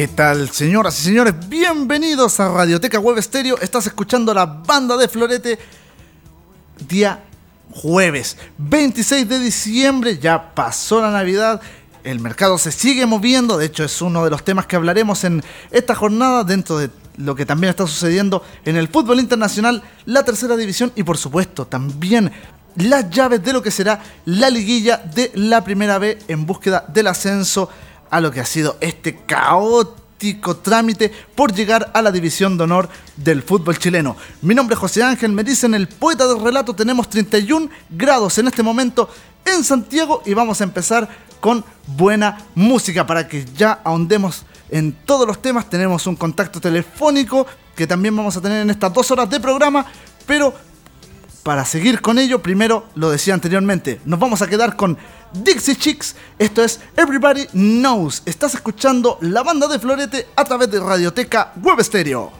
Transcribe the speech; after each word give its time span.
¿Qué 0.00 0.08
tal, 0.08 0.48
señoras 0.48 0.98
y 0.98 1.02
señores? 1.02 1.34
Bienvenidos 1.46 2.40
a 2.40 2.48
Radioteca 2.48 2.98
Web 2.98 3.18
Estéreo. 3.18 3.58
Estás 3.60 3.86
escuchando 3.86 4.32
la 4.32 4.46
banda 4.46 4.96
de 4.96 5.08
Florete 5.08 5.58
día 6.88 7.22
jueves 7.70 8.38
26 8.56 9.28
de 9.28 9.38
diciembre. 9.38 10.18
Ya 10.18 10.54
pasó 10.54 11.02
la 11.02 11.10
Navidad. 11.10 11.60
El 12.02 12.18
mercado 12.18 12.56
se 12.56 12.72
sigue 12.72 13.04
moviendo. 13.04 13.58
De 13.58 13.66
hecho, 13.66 13.84
es 13.84 14.00
uno 14.00 14.24
de 14.24 14.30
los 14.30 14.42
temas 14.42 14.64
que 14.64 14.76
hablaremos 14.76 15.22
en 15.24 15.44
esta 15.70 15.94
jornada 15.94 16.44
dentro 16.44 16.78
de 16.78 16.88
lo 17.18 17.34
que 17.34 17.44
también 17.44 17.68
está 17.68 17.86
sucediendo 17.86 18.42
en 18.64 18.76
el 18.76 18.88
fútbol 18.88 19.20
internacional, 19.20 19.82
la 20.06 20.24
tercera 20.24 20.56
división 20.56 20.92
y 20.96 21.02
por 21.02 21.18
supuesto 21.18 21.66
también 21.66 22.32
las 22.76 23.10
llaves 23.10 23.44
de 23.44 23.52
lo 23.52 23.62
que 23.62 23.70
será 23.70 24.02
la 24.24 24.48
liguilla 24.48 24.96
de 24.96 25.30
la 25.34 25.62
primera 25.62 25.98
B 25.98 26.18
en 26.26 26.46
búsqueda 26.46 26.86
del 26.88 27.08
ascenso 27.08 27.68
a 28.10 28.20
lo 28.20 28.30
que 28.30 28.40
ha 28.40 28.44
sido 28.44 28.76
este 28.80 29.24
caótico 29.24 29.99
trámite 30.62 31.10
por 31.34 31.52
llegar 31.52 31.90
a 31.94 32.02
la 32.02 32.12
división 32.12 32.58
de 32.58 32.64
honor 32.64 32.88
del 33.16 33.42
fútbol 33.42 33.78
chileno. 33.78 34.16
Mi 34.42 34.54
nombre 34.54 34.74
es 34.74 34.80
José 34.80 35.02
Ángel, 35.02 35.32
me 35.32 35.44
dicen 35.44 35.74
el 35.74 35.88
poeta 35.88 36.26
del 36.26 36.40
relato, 36.40 36.74
tenemos 36.74 37.08
31 37.08 37.70
grados 37.88 38.38
en 38.38 38.48
este 38.48 38.62
momento 38.62 39.08
en 39.44 39.64
Santiago 39.64 40.22
y 40.26 40.34
vamos 40.34 40.60
a 40.60 40.64
empezar 40.64 41.08
con 41.40 41.64
buena 41.86 42.38
música 42.54 43.06
para 43.06 43.26
que 43.26 43.46
ya 43.56 43.80
ahondemos 43.82 44.44
en 44.68 44.92
todos 44.92 45.26
los 45.26 45.40
temas. 45.40 45.70
Tenemos 45.70 46.06
un 46.06 46.16
contacto 46.16 46.60
telefónico 46.60 47.46
que 47.74 47.86
también 47.86 48.14
vamos 48.14 48.36
a 48.36 48.40
tener 48.40 48.62
en 48.62 48.70
estas 48.70 48.92
dos 48.92 49.10
horas 49.10 49.30
de 49.30 49.40
programa, 49.40 49.86
pero 50.26 50.52
para 51.42 51.64
seguir 51.64 52.00
con 52.00 52.18
ello, 52.18 52.42
primero 52.42 52.86
lo 52.94 53.10
decía 53.10 53.34
anteriormente, 53.34 54.00
nos 54.04 54.18
vamos 54.18 54.42
a 54.42 54.46
quedar 54.46 54.76
con 54.76 54.98
Dixie 55.32 55.76
Chicks. 55.76 56.16
Esto 56.38 56.62
es 56.62 56.80
Everybody 56.96 57.46
Knows. 57.52 58.22
Estás 58.26 58.54
escuchando 58.54 59.18
la 59.20 59.42
banda 59.42 59.68
de 59.68 59.78
Florete 59.78 60.28
a 60.36 60.44
través 60.44 60.70
de 60.70 60.80
Radioteca 60.80 61.52
Web 61.62 61.82
Stereo. 61.82 62.32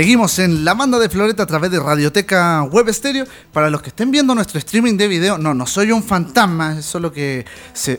Seguimos 0.00 0.38
en 0.38 0.64
la 0.64 0.72
banda 0.72 0.98
de 0.98 1.10
Floreta 1.10 1.42
a 1.42 1.46
través 1.46 1.70
de 1.70 1.78
Radioteca 1.78 2.62
Web 2.62 2.90
Stereo. 2.90 3.26
Para 3.52 3.68
los 3.68 3.82
que 3.82 3.90
estén 3.90 4.10
viendo 4.10 4.34
nuestro 4.34 4.58
streaming 4.58 4.96
de 4.96 5.06
video, 5.08 5.36
no, 5.36 5.52
no 5.52 5.66
soy 5.66 5.92
un 5.92 6.02
fantasma, 6.02 6.78
es 6.78 6.86
solo 6.86 7.12
que 7.12 7.44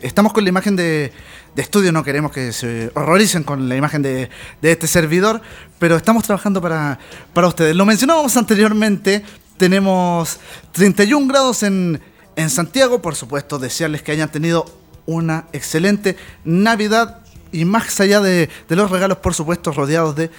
estamos 0.02 0.34
con 0.34 0.44
la 0.44 0.50
imagen 0.50 0.76
de, 0.76 1.14
estudio, 1.56 1.92
no 1.92 2.04
queremos 2.04 2.32
que 2.32 2.54
se 2.54 2.90
horroricen 2.96 3.44
con 3.44 3.70
la 3.70 3.76
imagen 3.76 4.02
de, 4.02 4.32
este 4.64 4.88
servidor, 4.88 5.44
pero 5.78 5.96
estamos 5.96 6.24
trabajando 6.24 6.60
para, 6.60 6.98
para 7.34 7.48
ustedes. 7.48 7.76
Lo 7.76 7.86
mencionábamos 7.86 8.36
anteriormente, 8.36 9.24
tenemos 9.58 10.40
31 10.72 11.28
grados 11.28 11.62
en, 11.62 12.02
en 12.36 12.50
Santiago, 12.50 13.00
por 13.00 13.14
supuesto, 13.14 13.60
desearles 13.60 14.02
que 14.02 14.12
hayan 14.12 14.32
tenido 14.32 14.66
una 15.06 15.46
excelente 15.54 16.18
Navidad 16.46 17.20
y 17.52 17.66
más 17.66 18.00
allá 18.00 18.22
de 18.22 18.50
los 18.70 18.90
regalos, 18.90 19.20
por 19.20 19.36
supuesto, 19.36 19.72
rodeados 19.72 20.16
de 20.16 20.32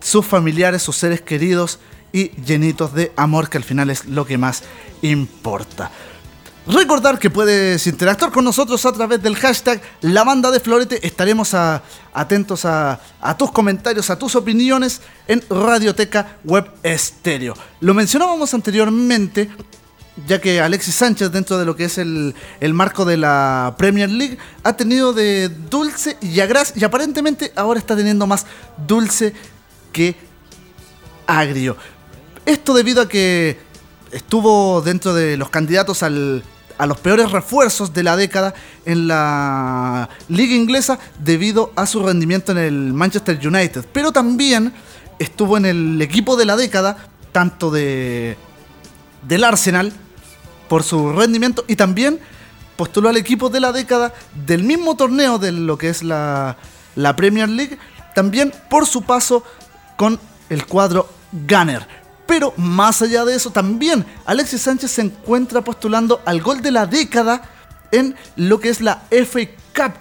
sus 0.00 0.24
familiares, 0.26 0.82
sus 0.82 0.96
seres 0.96 1.20
queridos 1.20 1.78
y 2.12 2.30
llenitos 2.42 2.94
de 2.94 3.12
amor, 3.16 3.48
que 3.48 3.58
al 3.58 3.64
final 3.64 3.90
es 3.90 4.06
lo 4.06 4.26
que 4.26 4.38
más 4.38 4.62
importa. 5.02 5.90
Recordar 6.68 7.18
que 7.18 7.30
puedes 7.30 7.86
interactuar 7.86 8.30
con 8.30 8.44
nosotros 8.44 8.84
a 8.84 8.92
través 8.92 9.22
del 9.22 9.36
hashtag 9.36 9.80
La 10.02 10.22
Banda 10.22 10.50
de 10.50 10.60
Florete. 10.60 11.06
Estaremos 11.06 11.54
atentos 11.54 12.66
a, 12.66 13.00
tus 13.38 13.50
comentarios, 13.52 14.10
a 14.10 14.18
tus 14.18 14.36
opiniones 14.36 15.00
en 15.26 15.42
Radioteca 15.48 16.36
Web 16.44 16.70
Estéreo. 16.82 17.54
Lo 17.80 17.94
mencionábamos 17.94 18.52
anteriormente, 18.52 19.48
ya 20.26 20.42
que 20.42 20.60
Alexis 20.60 20.94
Sánchez, 20.94 21.32
dentro 21.32 21.56
de 21.56 21.64
lo 21.64 21.74
que 21.74 21.84
es 21.84 21.96
el, 21.96 22.34
el 22.60 22.74
marco 22.74 23.06
de 23.06 23.16
la 23.16 23.74
Premier 23.78 24.10
League, 24.10 24.36
ha 24.62 24.74
tenido 24.74 25.14
de 25.14 25.48
dulce 25.48 26.18
y 26.20 26.38
agraz, 26.40 26.74
y 26.76 26.84
aparentemente 26.84 27.50
ahora 27.56 27.80
está 27.80 27.96
teniendo 27.96 28.26
más 28.26 28.44
dulce 28.86 29.32
que 29.92 30.16
agrio. 31.26 31.76
Esto 32.46 32.74
debido 32.74 33.02
a 33.02 33.08
que 33.08 33.58
estuvo 34.10 34.80
dentro 34.80 35.14
de 35.14 35.36
los 35.36 35.50
candidatos 35.50 36.02
a 36.02 36.08
los 36.10 37.00
peores 37.00 37.30
refuerzos 37.30 37.92
de 37.92 38.02
la 38.02 38.16
década 38.16 38.54
en 38.84 39.08
la 39.08 40.08
liga 40.28 40.54
inglesa 40.54 40.98
debido 41.18 41.72
a 41.76 41.86
su 41.86 42.02
rendimiento 42.02 42.52
en 42.52 42.58
el 42.58 42.92
Manchester 42.92 43.38
United. 43.46 43.84
Pero 43.92 44.12
también 44.12 44.72
estuvo 45.18 45.56
en 45.56 45.66
el 45.66 46.00
equipo 46.00 46.36
de 46.36 46.46
la 46.46 46.56
década, 46.56 46.96
tanto 47.32 47.70
de 47.70 48.36
del 49.26 49.44
Arsenal 49.44 49.92
por 50.68 50.82
su 50.82 51.12
rendimiento 51.12 51.64
y 51.66 51.76
también 51.76 52.20
postuló 52.76 53.08
al 53.08 53.16
equipo 53.16 53.48
de 53.50 53.60
la 53.60 53.72
década 53.72 54.14
del 54.46 54.62
mismo 54.62 54.96
torneo 54.96 55.38
de 55.38 55.50
lo 55.52 55.76
que 55.76 55.88
es 55.88 56.02
la, 56.02 56.56
la 56.94 57.16
Premier 57.16 57.48
League, 57.48 57.78
también 58.14 58.52
por 58.70 58.86
su 58.86 59.02
paso 59.02 59.42
con 59.98 60.18
el 60.48 60.64
cuadro 60.64 61.10
Gunner. 61.32 61.86
Pero 62.26 62.54
más 62.56 63.02
allá 63.02 63.24
de 63.24 63.34
eso, 63.34 63.50
también 63.50 64.06
Alexis 64.24 64.62
Sánchez 64.62 64.92
se 64.92 65.02
encuentra 65.02 65.62
postulando 65.62 66.22
al 66.24 66.40
gol 66.40 66.62
de 66.62 66.70
la 66.70 66.86
década 66.86 67.42
en 67.90 68.14
lo 68.36 68.60
que 68.60 68.68
es 68.68 68.80
la 68.80 69.02
FA 69.10 69.40
Cup, 69.74 69.94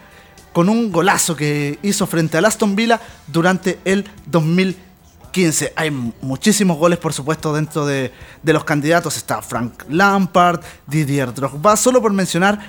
con 0.54 0.70
un 0.70 0.92
golazo 0.92 1.36
que 1.36 1.80
hizo 1.82 2.06
frente 2.06 2.38
al 2.38 2.46
Aston 2.46 2.76
Villa 2.76 3.02
durante 3.28 3.80
el 3.86 4.06
2015. 4.28 5.74
Hay 5.76 5.90
muchísimos 5.90 6.78
goles, 6.78 7.00
por 7.00 7.14
supuesto, 7.14 7.54
dentro 7.54 7.86
de, 7.86 8.14
los 8.44 8.64
candidatos. 8.66 9.18
Está 9.18 9.42
Frank 9.42 9.86
Lampard, 9.90 10.62
Didier 10.86 11.34
Drogba, 11.34 11.76
solo 11.76 12.02
por 12.02 12.14
mencionar 12.14 12.60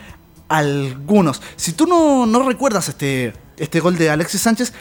algunos. 0.48 1.42
Si 1.56 1.72
tú 1.72 1.86
no, 1.86 2.24
no 2.24 2.42
recuerdas 2.48 2.88
este, 2.88 3.34
este 3.58 3.80
gol 3.80 3.98
de 3.98 4.08
Alexis 4.08 4.40
Sánchez, 4.40 4.72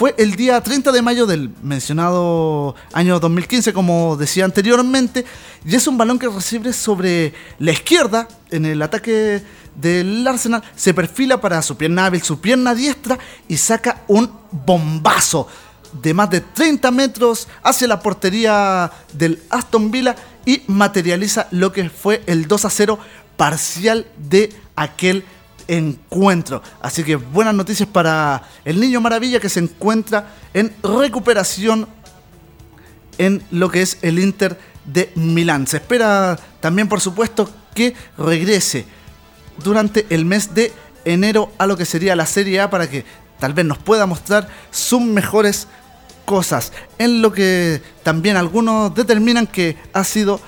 fue 0.00 0.14
el 0.16 0.34
día 0.34 0.58
30 0.58 0.92
de 0.92 1.02
mayo 1.02 1.26
del 1.26 1.50
mencionado 1.62 2.74
año 2.94 3.20
2015, 3.20 3.74
como 3.74 4.16
decía 4.16 4.46
anteriormente, 4.46 5.26
y 5.62 5.74
es 5.76 5.86
un 5.86 5.98
balón 5.98 6.18
que 6.18 6.26
recibe 6.26 6.72
sobre 6.72 7.34
la 7.58 7.72
izquierda 7.72 8.26
en 8.50 8.64
el 8.64 8.80
ataque 8.80 9.42
del 9.74 10.26
Arsenal, 10.26 10.62
se 10.74 10.94
perfila 10.94 11.42
para 11.42 11.60
su 11.60 11.76
pierna 11.76 12.06
hábil, 12.06 12.22
su 12.22 12.40
pierna 12.40 12.74
diestra 12.74 13.18
y 13.46 13.58
saca 13.58 14.00
un 14.08 14.32
bombazo 14.50 15.46
de 15.92 16.14
más 16.14 16.30
de 16.30 16.40
30 16.40 16.90
metros 16.92 17.46
hacia 17.62 17.86
la 17.86 18.00
portería 18.00 18.90
del 19.12 19.42
Aston 19.50 19.90
Villa 19.90 20.16
y 20.46 20.62
materializa 20.66 21.46
lo 21.50 21.72
que 21.72 21.90
fue 21.90 22.22
el 22.24 22.48
2 22.48 22.64
a 22.64 22.70
0 22.70 22.98
parcial 23.36 24.06
de 24.16 24.50
aquel 24.76 25.26
encuentro. 25.70 26.62
Así 26.82 27.04
que 27.04 27.16
buenas 27.16 27.54
noticias 27.54 27.88
para 27.88 28.42
el 28.64 28.80
niño 28.80 29.00
maravilla 29.00 29.40
que 29.40 29.48
se 29.48 29.60
encuentra 29.60 30.34
en 30.52 30.74
recuperación 30.82 31.86
en 33.18 33.42
lo 33.50 33.70
que 33.70 33.82
es 33.82 33.98
el 34.02 34.18
Inter 34.18 34.58
de 34.84 35.12
Milán. 35.14 35.66
Se 35.66 35.76
espera 35.76 36.38
también, 36.60 36.88
por 36.88 37.00
supuesto, 37.00 37.48
que 37.74 37.94
regrese 38.18 38.84
durante 39.62 40.06
el 40.10 40.24
mes 40.24 40.54
de 40.54 40.72
enero 41.04 41.52
a 41.58 41.66
lo 41.66 41.76
que 41.76 41.84
sería 41.84 42.16
la 42.16 42.26
Serie 42.26 42.60
A 42.60 42.70
para 42.70 42.90
que 42.90 43.04
tal 43.38 43.54
vez 43.54 43.64
nos 43.64 43.78
pueda 43.78 44.06
mostrar 44.06 44.48
sus 44.70 45.00
mejores 45.00 45.68
cosas. 46.24 46.72
En 46.98 47.22
lo 47.22 47.32
que 47.32 47.80
también 48.02 48.36
algunos 48.36 48.94
determinan 48.94 49.46
que 49.46 49.76
ha 49.92 50.02
sido 50.02 50.40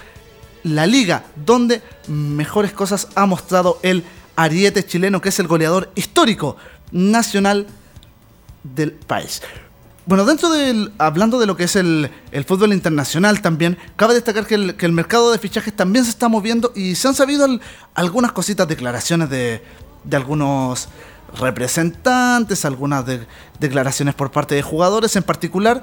la 0.64 0.87
liga 0.87 1.25
donde 1.37 1.83
mejores 2.09 2.73
cosas 2.73 3.09
ha 3.14 3.26
mostrado 3.26 3.79
el 3.83 4.05
ariete 4.37 4.85
chileno, 4.85 5.21
que 5.21 5.31
es 5.31 5.39
el 5.39 5.47
goleador 5.47 5.91
histórico 5.95 6.57
nacional 6.91 7.67
del 8.62 8.93
país. 8.93 9.43
Bueno, 10.05 10.25
dentro 10.25 10.51
del. 10.51 10.93
Hablando 10.99 11.39
de 11.39 11.47
lo 11.47 11.57
que 11.57 11.65
es 11.65 11.77
el, 11.77 12.11
fútbol 12.47 12.73
internacional 12.73 13.41
también, 13.41 13.79
cabe 13.95 14.15
destacar 14.15 14.47
que 14.47 14.55
el, 14.55 14.93
mercado 14.93 15.31
de 15.31 15.39
fichajes 15.39 15.75
también 15.75 16.05
se 16.05 16.11
está 16.11 16.29
moviendo 16.29 16.73
y 16.75 16.97
se 16.97 17.07
han 17.09 17.15
sabido 17.15 17.47
algunas 17.95 18.33
cositas, 18.33 18.67
declaraciones 18.67 19.31
de, 19.31 19.62
algunos 20.11 20.89
representantes, 21.39 22.65
algunas 22.65 23.05
declaraciones 23.61 24.15
por 24.15 24.33
parte 24.33 24.57
de 24.57 24.62
jugadores, 24.62 25.15
en 25.15 25.23
particular 25.23 25.83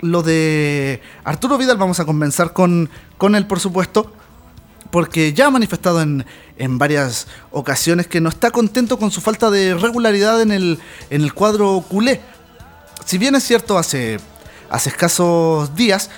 lo 0.00 0.22
de 0.22 1.00
Arturo 1.24 1.56
Vidal, 1.56 1.78
vamos 1.78 1.98
a 1.98 2.04
comenzar 2.04 2.52
con, 2.52 2.90
con 3.16 3.34
él, 3.34 3.46
por 3.46 3.60
supuesto 3.60 4.12
porque 4.90 5.32
ya 5.32 5.46
ha 5.46 5.50
manifestado 5.50 6.00
en, 6.02 6.24
varias 6.78 7.26
ocasiones 7.50 8.06
que 8.06 8.20
no 8.20 8.28
está 8.28 8.50
contento 8.50 8.98
con 8.98 9.10
su 9.10 9.20
falta 9.20 9.50
de 9.50 9.74
regularidad 9.74 10.40
en 10.40 10.50
el, 10.50 10.78
en 11.10 11.22
el 11.22 11.34
cuadro 11.34 11.84
culé. 11.88 12.20
Si 13.04 13.18
bien 13.18 13.34
es 13.34 13.44
cierto, 13.44 13.78
hace, 13.78 14.18
hace 14.70 14.88
escasos 14.88 15.74
días 15.74 16.10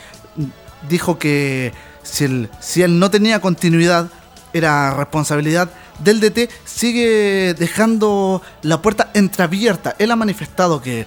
dijo 0.89 1.19
que 1.19 1.73
si 2.03 2.25
él, 2.25 2.51
si 2.61 2.83
él 2.83 2.99
no 2.99 3.11
tenía 3.11 3.41
continuidad, 3.41 4.11
era 4.53 4.95
responsabilidad 4.95 5.71
del 5.99 6.21
DT, 6.21 6.49
sigue 6.65 7.55
dejando 7.59 8.43
la 8.63 8.81
puerta 8.81 9.11
entreabierta. 9.15 9.95
Él 9.99 10.11
ha 10.11 10.17
manifestado 10.17 10.81
que 10.81 11.07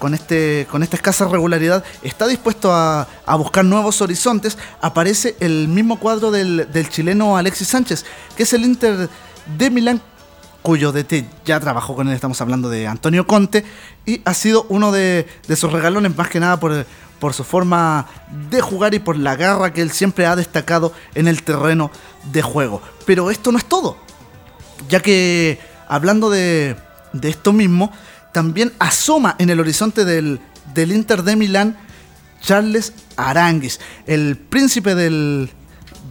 con, 0.00 0.14
este, 0.14 0.66
con 0.70 0.82
esta 0.82 0.96
escasa 0.96 1.28
regularidad, 1.28 1.84
está 2.02 2.26
dispuesto 2.26 2.72
a, 2.72 3.06
buscar 3.36 3.64
nuevos 3.64 4.00
horizontes, 4.00 4.58
aparece 4.80 5.36
el 5.40 5.68
mismo 5.68 6.00
cuadro 6.00 6.32
del, 6.32 6.88
chileno 6.88 7.36
Alexis 7.36 7.68
Sánchez, 7.68 8.04
que 8.34 8.42
es 8.42 8.52
el 8.54 8.64
Inter 8.64 9.08
de 9.58 9.70
Milán, 9.70 10.00
cuyo 10.62 10.90
DT 10.90 11.26
ya 11.44 11.60
trabajó 11.60 11.94
con 11.94 12.08
él, 12.08 12.14
estamos 12.14 12.40
hablando 12.40 12.70
de 12.70 12.86
Antonio 12.88 13.26
Conte, 13.26 13.64
y 14.06 14.22
ha 14.24 14.32
sido 14.32 14.66
uno 14.70 14.90
de, 14.90 15.28
sus 15.54 15.70
regalones, 15.70 16.16
más 16.16 16.30
que 16.30 16.40
nada 16.40 16.58
por, 16.58 16.86
por 17.20 17.34
su 17.34 17.44
forma 17.44 18.06
de 18.50 18.62
jugar 18.62 18.94
y 18.94 19.00
por 19.00 19.18
la 19.18 19.36
garra 19.36 19.74
que 19.74 19.82
él 19.82 19.90
siempre 19.90 20.24
ha 20.24 20.34
destacado 20.34 20.94
en 21.14 21.28
el 21.28 21.42
terreno 21.42 21.90
de 22.32 22.40
juego. 22.40 22.80
Pero 23.04 23.30
esto 23.30 23.52
no 23.52 23.58
es 23.58 23.66
todo, 23.66 23.98
ya 24.88 25.00
que 25.00 25.60
hablando 25.88 26.30
de, 26.30 26.74
de 27.12 27.28
esto 27.28 27.52
mismo, 27.52 27.92
también 28.32 28.72
asoma 28.78 29.36
en 29.38 29.50
el 29.50 29.60
horizonte 29.60 30.04
del, 30.04 30.40
Inter 30.76 31.22
de 31.22 31.36
Milán 31.36 31.76
Charles 32.40 32.92
Aranguis, 33.16 33.80
el 34.06 34.36
príncipe 34.36 34.94
del, 34.94 35.50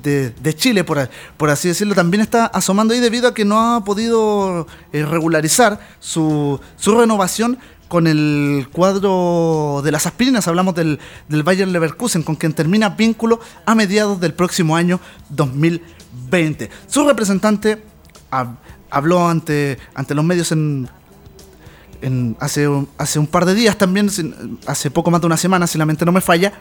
de, 0.04 0.56
Chile, 0.56 0.84
por, 0.84 1.10
por, 1.38 1.50
así 1.50 1.68
decirlo, 1.68 1.96
también 1.96 2.22
está 2.22 2.46
asomando 2.46 2.94
ahí 2.94 3.00
debido 3.00 3.28
a 3.28 3.34
que 3.34 3.46
no 3.46 3.76
ha 3.76 3.84
podido 3.84 4.68
eh, 4.94 5.06
regularizar 5.06 5.80
su, 6.00 6.60
renovación 6.86 7.58
con 7.88 8.06
el 8.06 8.68
cuadro 8.72 9.82
de 9.84 9.92
las 9.92 10.06
aspirinas. 10.06 10.48
Hablamos 10.48 10.76
del, 10.76 11.00
del 11.28 11.44
Bayern 11.44 11.72
Leverkusen, 11.72 12.22
con 12.22 12.36
quien 12.36 12.54
termina 12.54 12.90
vínculo 12.90 13.40
a 13.66 13.74
mediados 13.74 14.20
del 14.20 14.34
próximo 14.34 14.76
año 14.76 15.00
2020. 15.30 16.70
Su 16.88 17.08
representante 17.08 17.82
habló 18.92 19.28
ante, 19.28 19.80
ante 19.96 20.14
los 20.14 20.24
medios 20.24 20.52
en, 20.52 20.88
hace, 22.40 22.68
hace 22.98 23.20
un 23.20 23.28
par 23.28 23.46
de 23.46 23.56
días 23.56 23.78
también, 23.78 24.10
hace 24.66 24.92
poco 24.92 25.12
más 25.12 25.22
de 25.22 25.28
una 25.28 25.38
semana, 25.38 25.68
si 25.68 25.78
la 25.78 25.86
mente 25.86 26.06
no 26.06 26.12
me 26.12 26.22
falla, 26.22 26.54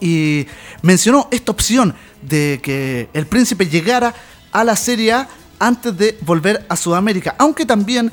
y 0.00 0.46
mencionó 0.82 1.28
esta 1.30 1.52
opción 1.52 1.94
de 2.22 2.60
que 2.62 3.08
el 3.12 3.26
príncipe 3.26 3.66
llegara 3.66 4.14
a 4.52 4.64
la 4.64 4.76
Serie 4.76 5.12
A 5.12 5.28
antes 5.58 5.96
de 5.96 6.18
volver 6.22 6.64
a 6.68 6.76
Sudamérica, 6.76 7.34
aunque 7.38 7.66
también 7.66 8.12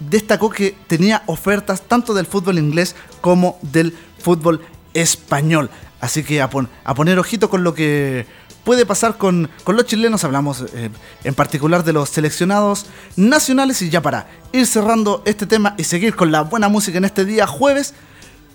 destacó 0.00 0.50
que 0.50 0.76
tenía 0.86 1.22
ofertas 1.26 1.82
tanto 1.82 2.14
del 2.14 2.26
fútbol 2.26 2.58
inglés 2.58 2.94
como 3.20 3.58
del 3.62 3.96
fútbol 4.18 4.60
español. 4.94 5.70
Así 6.00 6.22
que 6.22 6.40
a, 6.40 6.48
poner 6.48 7.18
ojito 7.18 7.50
con 7.50 7.64
lo 7.64 7.74
que 7.74 8.26
puede 8.64 8.86
pasar 8.86 9.16
con, 9.16 9.50
los 9.66 9.86
chilenos. 9.86 10.24
Hablamos 10.24 10.64
eh, 10.74 10.90
en 11.24 11.34
particular 11.34 11.84
de 11.84 11.92
los 11.92 12.10
seleccionados 12.10 12.86
nacionales. 13.16 13.82
Y 13.82 13.90
ya 13.90 14.02
para 14.02 14.28
ir 14.52 14.66
cerrando 14.66 15.22
este 15.24 15.46
tema 15.46 15.74
y 15.76 15.84
seguir 15.84 16.14
con 16.14 16.30
la 16.30 16.42
buena 16.42 16.68
música 16.68 16.98
en 16.98 17.04
este 17.04 17.24
día 17.24 17.46
jueves, 17.46 17.94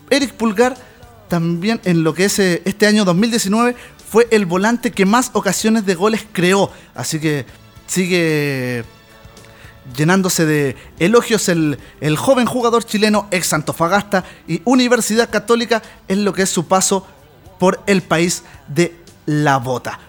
Eric 0.09 0.33
Pulgar 0.33 0.77
también 1.27 1.81
en 1.83 2.03
lo 2.03 2.13
que 2.13 2.25
es 2.25 2.37
eh, 2.39 2.61
este 2.65 2.85
año 2.85 3.05
2019 3.05 3.75
fue 4.09 4.27
el 4.29 4.45
volante 4.45 4.91
que 4.91 5.05
más 5.05 5.31
ocasiones 5.33 5.85
de 5.85 5.95
goles 5.95 6.25
creó. 6.31 6.71
Así 6.93 7.19
que 7.19 7.45
sigue 7.87 8.85
llenándose 9.97 10.45
de 10.45 10.77
elogios 10.99 11.49
el, 11.49 11.79
el 11.99 12.15
joven 12.15 12.45
jugador 12.45 12.85
chileno 12.85 13.27
ex 13.31 13.51
Antofagasta 13.51 14.23
y 14.47 14.61
Universidad 14.63 15.29
Católica 15.29 15.81
en 16.07 16.23
lo 16.23 16.33
que 16.33 16.43
es 16.43 16.49
su 16.49 16.67
paso 16.67 17.05
por 17.59 17.81
el 17.87 18.01
país 18.01 18.43
de 18.67 18.95
la 19.25 19.57
bota. 19.57 19.99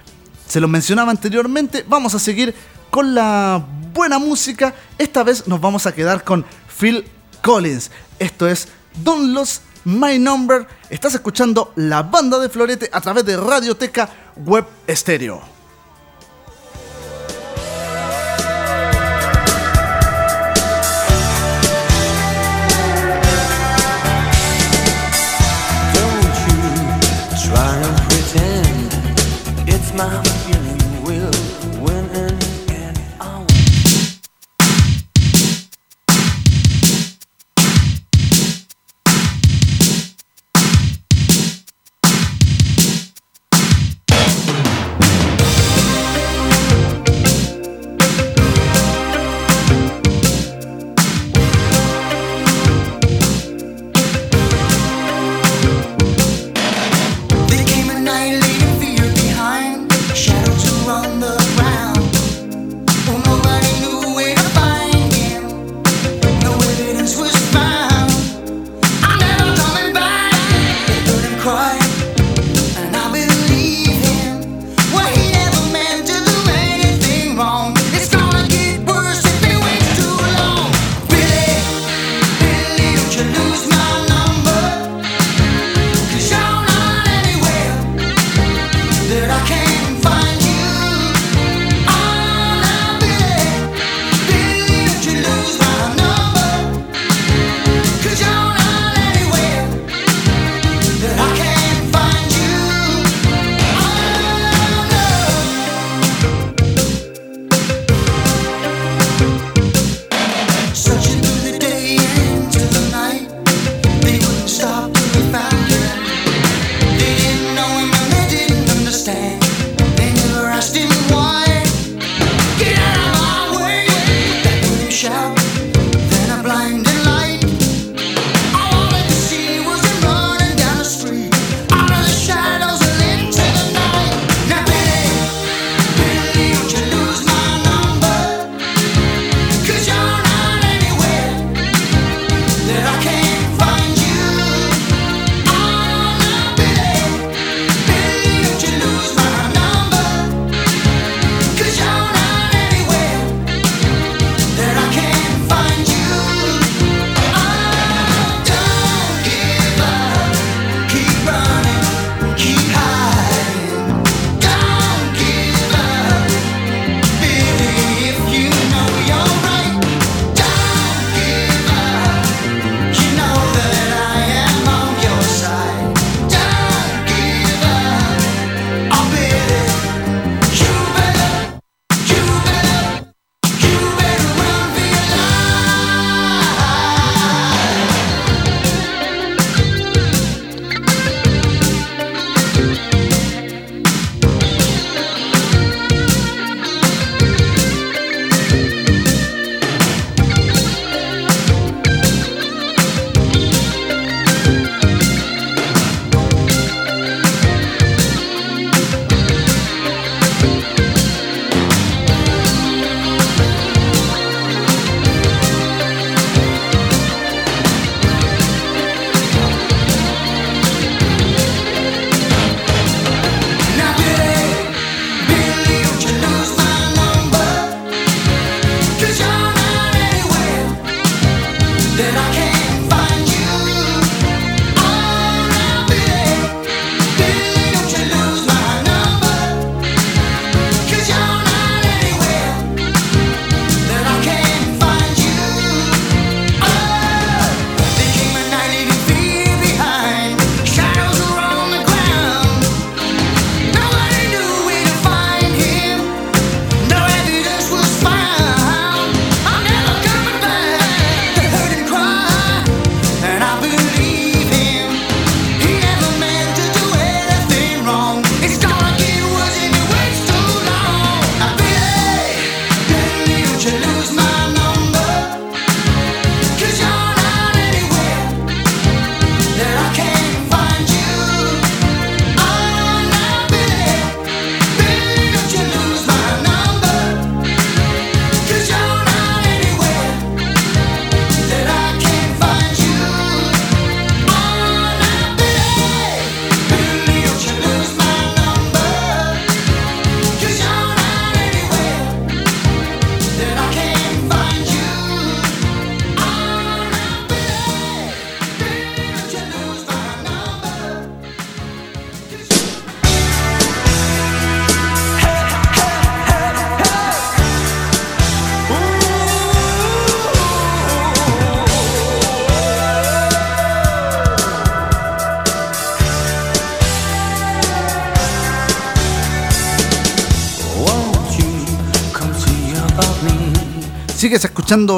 Se 0.46 0.60
lo 0.60 0.68
mencionaba 0.68 1.10
anteriormente, 1.10 1.84
vamos 1.88 2.14
a 2.14 2.18
seguir 2.18 2.54
con 2.90 3.14
la 3.14 3.64
buena 3.92 4.18
música. 4.18 4.74
Esta 4.98 5.22
vez 5.22 5.48
nos 5.48 5.60
vamos 5.60 5.86
a 5.86 5.92
quedar 5.92 6.22
con 6.22 6.44
Phil 6.78 7.04
Collins. 7.42 7.90
Esto 8.18 8.46
es 8.46 8.68
Don't 9.02 9.34
Lose 9.34 9.60
My 9.84 10.18
Number. 10.18 10.66
Estás 10.90 11.14
escuchando 11.14 11.72
la 11.76 12.02
banda 12.02 12.38
de 12.38 12.48
Florete 12.48 12.88
a 12.92 13.00
través 13.00 13.24
de 13.24 13.36
Radioteca 13.36 14.08
Web 14.36 14.66
Estéreo. 14.86 15.53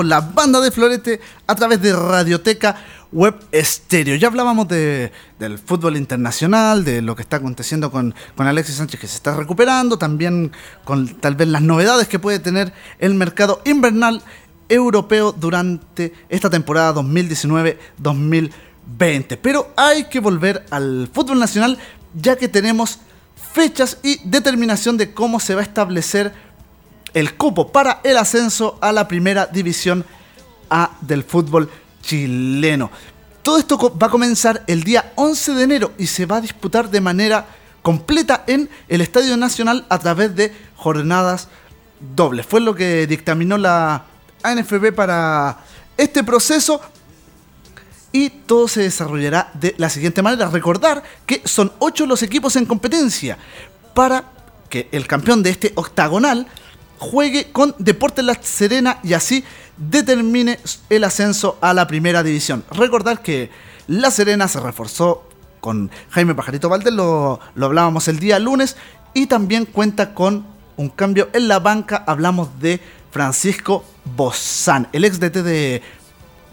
La 0.05 0.21
banda 0.21 0.61
de 0.61 0.71
Florete 0.71 1.21
a 1.47 1.55
través 1.57 1.83
de 1.83 1.93
Radioteca 1.93 2.77
Web 3.11 3.35
Estéreo. 3.51 4.15
Ya 4.15 4.29
hablábamos 4.29 4.69
de, 4.69 5.11
del 5.41 5.59
fútbol 5.59 5.97
internacional, 5.97 6.85
de 6.85 7.03
lo 7.03 7.17
que 7.17 7.23
está 7.23 7.39
aconteciendo 7.39 7.91
con, 7.91 8.15
con 8.37 8.47
Alexis 8.47 8.77
Sánchez 8.77 9.01
que 9.01 9.09
se 9.09 9.17
está 9.17 9.35
recuperando, 9.35 9.99
también 9.99 10.53
con 10.85 11.09
tal 11.17 11.35
vez 11.35 11.49
las 11.49 11.63
novedades 11.63 12.07
que 12.07 12.21
puede 12.21 12.39
tener 12.39 12.73
el 13.01 13.15
mercado 13.15 13.61
invernal 13.65 14.23
europeo 14.69 15.33
durante 15.33 16.13
esta 16.29 16.49
temporada 16.49 16.95
2019-2020. 17.03 19.39
Pero 19.43 19.73
hay 19.77 20.05
que 20.05 20.21
volver 20.21 20.65
al 20.71 21.11
fútbol 21.13 21.41
nacional 21.41 21.77
ya 22.15 22.37
que 22.37 22.47
tenemos 22.47 23.01
fechas 23.53 23.99
y 24.05 24.21
determinación 24.29 24.97
de 24.97 25.13
cómo 25.13 25.41
se 25.41 25.57
va 25.57 25.63
a 25.63 25.65
establecer 25.65 26.46
el 27.17 27.35
cupo 27.35 27.73
para 27.73 28.01
el 28.05 28.19
ascenso 28.19 28.77
a 28.83 28.93
la 28.93 29.09
primera 29.09 29.47
división 29.47 30.05
A 30.69 30.99
del 31.01 31.25
fútbol 31.25 31.71
chileno. 32.03 32.91
Todo 33.41 33.57
esto 33.57 33.97
va 33.97 34.09
a 34.09 34.11
comenzar 34.11 34.63
el 34.67 34.83
día 34.83 35.15
11 35.15 35.55
de 35.55 35.63
enero 35.63 35.93
y 35.97 36.09
se 36.09 36.27
va 36.27 36.37
a 36.37 36.41
disputar 36.43 36.91
de 36.91 37.01
manera 37.01 37.47
completa 37.81 38.45
en 38.47 38.69
el 38.87 39.01
Estadio 39.01 39.35
Nacional 39.39 39.87
a 39.89 39.99
través 39.99 40.37
de 40.37 40.55
jornadas 40.77 41.49
dobles. 42.15 42.45
Fue 42.45 42.61
lo 42.61 42.75
que 42.75 43.07
dictaminó 43.07 43.57
la 43.57 44.05
ANFB 44.43 44.93
para 44.95 45.61
este 45.97 46.23
proceso 46.23 46.83
y 48.13 48.29
todo 48.29 48.69
se 48.69 48.83
desarrollará 48.83 49.51
de 49.55 49.75
la 49.79 49.89
siguiente 49.89 50.21
manera. 50.21 50.51
Recordar 50.51 51.03
que 51.25 51.41
son 51.47 51.73
8 51.79 52.05
los 52.05 52.23
equipos 52.23 52.57
en 52.57 52.67
competencia 52.67 53.39
para 53.95 54.33
que 54.69 54.91
el 54.93 55.07
campeón 55.07 55.43
de 55.43 55.49
este 55.49 55.73
octagonal 55.77 56.47
juegue 56.99 57.53
con 57.53 57.75
Deportes 57.79 58.25
La 58.25 58.35
Serena 58.43 58.99
y 59.03 59.13
así 59.13 59.45
determine 59.77 60.59
el 60.89 61.05
ascenso 61.05 61.59
a 61.61 61.75
la 61.75 61.87
primera 61.87 62.23
división. 62.23 62.65
Recordar 62.71 63.23
que 63.23 63.51
La 63.87 64.11
Serena 64.11 64.49
se 64.49 64.61
reforzó 64.61 65.29
con 65.61 65.91
Jaime 66.11 66.35
Pajarito 66.35 66.69
Valdés, 66.69 66.93
lo, 66.93 67.41
lo 67.55 67.67
hablábamos 67.67 68.09
el 68.09 68.19
día 68.19 68.39
lunes, 68.39 68.77
y 69.15 69.27
también 69.27 69.65
cuenta 69.65 70.15
con 70.15 70.47
un 70.77 70.89
cambio 70.91 71.29
en 71.33 71.49
la 71.49 71.59
banca. 71.59 72.05
Hablamos 72.07 72.61
de 72.61 72.81
Francisco 73.11 73.85
Bozán, 74.05 74.89
el 74.93 75.05
ex 75.05 75.19
DT 75.19 75.43
de 75.43 75.83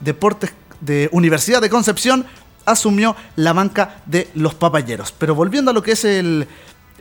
Deportes 0.02 0.54
de 0.82 1.10
Universidad 1.12 1.62
de 1.62 1.70
Concepción, 1.70 2.26
asumió 2.66 3.16
la 3.36 3.54
banca 3.54 4.02
de 4.06 4.30
los 4.34 4.56
papayeros. 4.56 5.12
Pero 5.12 5.36
volviendo 5.36 5.72
a 5.72 5.74
lo 5.74 5.84
que 5.84 5.92
es 5.92 6.06
el, 6.06 6.48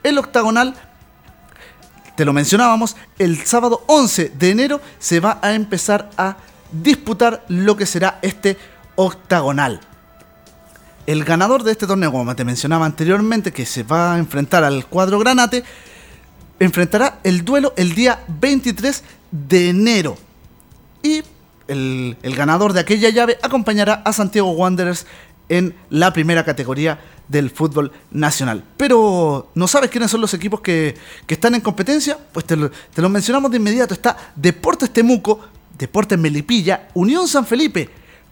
el 0.02 0.18
octagonal, 0.18 0.74
te 2.16 2.24
lo 2.24 2.32
mencionábamos, 2.32 2.96
el 3.18 3.44
sábado 3.44 3.84
11 3.86 4.32
de 4.38 4.50
enero 4.50 4.80
se 4.98 5.20
va 5.20 5.38
a 5.42 5.54
empezar 5.54 6.10
a 6.16 6.36
disputar 6.70 7.44
lo 7.48 7.76
que 7.76 7.86
será 7.86 8.18
este 8.22 8.56
octagonal. 8.96 9.80
El 11.06 11.24
ganador 11.24 11.62
de 11.64 11.72
este 11.72 11.86
torneo, 11.86 12.12
como 12.12 12.36
te 12.36 12.44
mencionaba 12.44 12.86
anteriormente, 12.86 13.52
que 13.52 13.66
se 13.66 13.82
va 13.82 14.14
a 14.14 14.18
enfrentar 14.18 14.62
al 14.62 14.86
cuadro 14.86 15.18
Granate, 15.18 15.64
enfrentará 16.60 17.18
el 17.24 17.44
duelo 17.44 17.72
el 17.76 17.94
día 17.94 18.20
23 18.28 19.02
de 19.30 19.68
enero. 19.70 20.16
Y 21.02 21.22
el, 21.66 22.16
el 22.22 22.36
ganador 22.36 22.72
de 22.72 22.80
aquella 22.80 23.10
llave 23.10 23.38
acompañará 23.42 24.02
a 24.04 24.12
Santiago 24.12 24.52
Wanderers 24.52 25.06
en 25.48 25.74
la 25.90 26.12
primera 26.12 26.44
categoría 26.44 27.00
del 27.32 27.50
fútbol 27.50 27.90
nacional. 28.10 28.62
Pero, 28.76 29.50
¿no 29.54 29.66
sabes 29.66 29.90
quiénes 29.90 30.10
son 30.10 30.20
los 30.20 30.34
equipos 30.34 30.60
que, 30.60 30.94
están 31.26 31.54
en 31.54 31.62
competencia? 31.62 32.18
Pues 32.32 32.44
te 32.44 32.56
lo, 32.56 33.08
mencionamos 33.08 33.50
de 33.50 33.56
inmediato. 33.56 33.94
Está 33.94 34.16
Deportes 34.36 34.92
Temuco, 34.92 35.40
Deportes 35.76 36.18
Melipilla, 36.18 36.88
Unión 36.94 37.26
San 37.26 37.46
Felipe, 37.46 37.88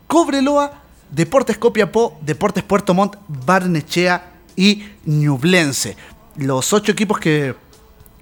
Cobreloa, 0.06 0.82
Deportes 1.10 1.56
Copiapó, 1.58 2.18
Deportes 2.20 2.62
Puerto 2.62 2.94
Montt, 2.94 3.16
Barnechea 3.26 4.34
y 4.54 4.84
Ñublense. 5.06 5.96
Los 6.36 6.72
ocho 6.72 6.92
equipos 6.92 7.18
que, 7.18 7.56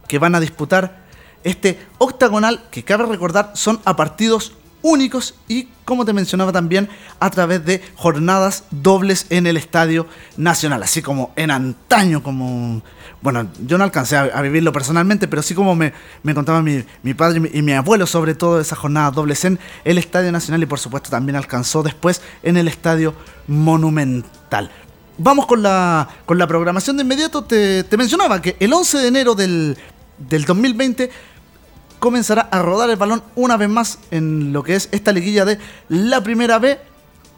que 0.06 0.18
van 0.18 0.36
a 0.36 0.40
disputar 0.40 1.04
este 1.42 1.78
octagonal, 1.98 2.64
que 2.70 2.84
cabe 2.84 3.04
recordar, 3.04 3.52
son 3.54 3.80
a 3.84 3.96
partidos 3.96 4.52
únicos 4.88 5.34
y, 5.48 5.68
como 5.84 6.04
te 6.04 6.12
mencionaba 6.12 6.52
también, 6.52 6.88
a 7.20 7.30
través 7.30 7.64
de 7.64 7.82
jornadas 7.94 8.64
dobles 8.70 9.26
en 9.30 9.46
el 9.46 9.56
Estadio 9.56 10.06
Nacional, 10.36 10.82
así 10.82 11.02
como 11.02 11.32
en 11.36 11.50
antaño, 11.50 12.22
como... 12.22 12.82
Bueno, 13.20 13.48
yo 13.66 13.78
no 13.78 13.84
alcancé 13.84 14.16
a, 14.16 14.40
vivirlo 14.42 14.72
personalmente, 14.72 15.26
pero 15.26 15.42
sí 15.42 15.52
como 15.52 15.74
me, 15.74 15.92
me 16.22 16.34
contaba 16.34 16.62
mi, 16.62 16.84
padre 17.14 17.50
y 17.52 17.62
mi, 17.62 17.72
abuelo 17.72 18.06
sobre 18.06 18.34
todo 18.34 18.60
esas 18.60 18.78
jornadas 18.78 19.12
dobles 19.12 19.44
en 19.44 19.58
el 19.84 19.98
Estadio 19.98 20.30
Nacional 20.30 20.62
y 20.62 20.66
por 20.66 20.78
supuesto 20.78 21.10
también 21.10 21.34
alcanzó 21.34 21.82
después 21.82 22.22
en 22.44 22.56
el 22.56 22.68
Estadio 22.68 23.14
Monumental. 23.48 24.70
Vamos 25.18 25.46
con 25.46 25.64
la, 25.64 26.08
con 26.26 26.38
la 26.38 26.46
programación 26.46 26.96
de 26.96 27.02
inmediato. 27.02 27.42
Te, 27.42 27.82
te 27.82 27.96
mencionaba 27.96 28.40
que 28.40 28.56
el 28.60 28.72
11 28.72 28.98
de 28.98 29.08
enero 29.08 29.34
del, 29.34 29.76
del 30.18 30.44
2020 30.44 31.10
comenzará 31.98 32.42
a 32.42 32.62
rodar 32.62 32.90
el 32.90 32.96
balón 32.96 33.22
una 33.34 33.56
vez 33.56 33.68
más 33.68 33.98
en 34.10 34.52
lo 34.52 34.62
que 34.62 34.74
es 34.74 34.88
esta 34.92 35.12
liguilla 35.12 35.44
de 35.44 35.58
la 35.88 36.22
primera 36.22 36.58
B, 36.58 36.78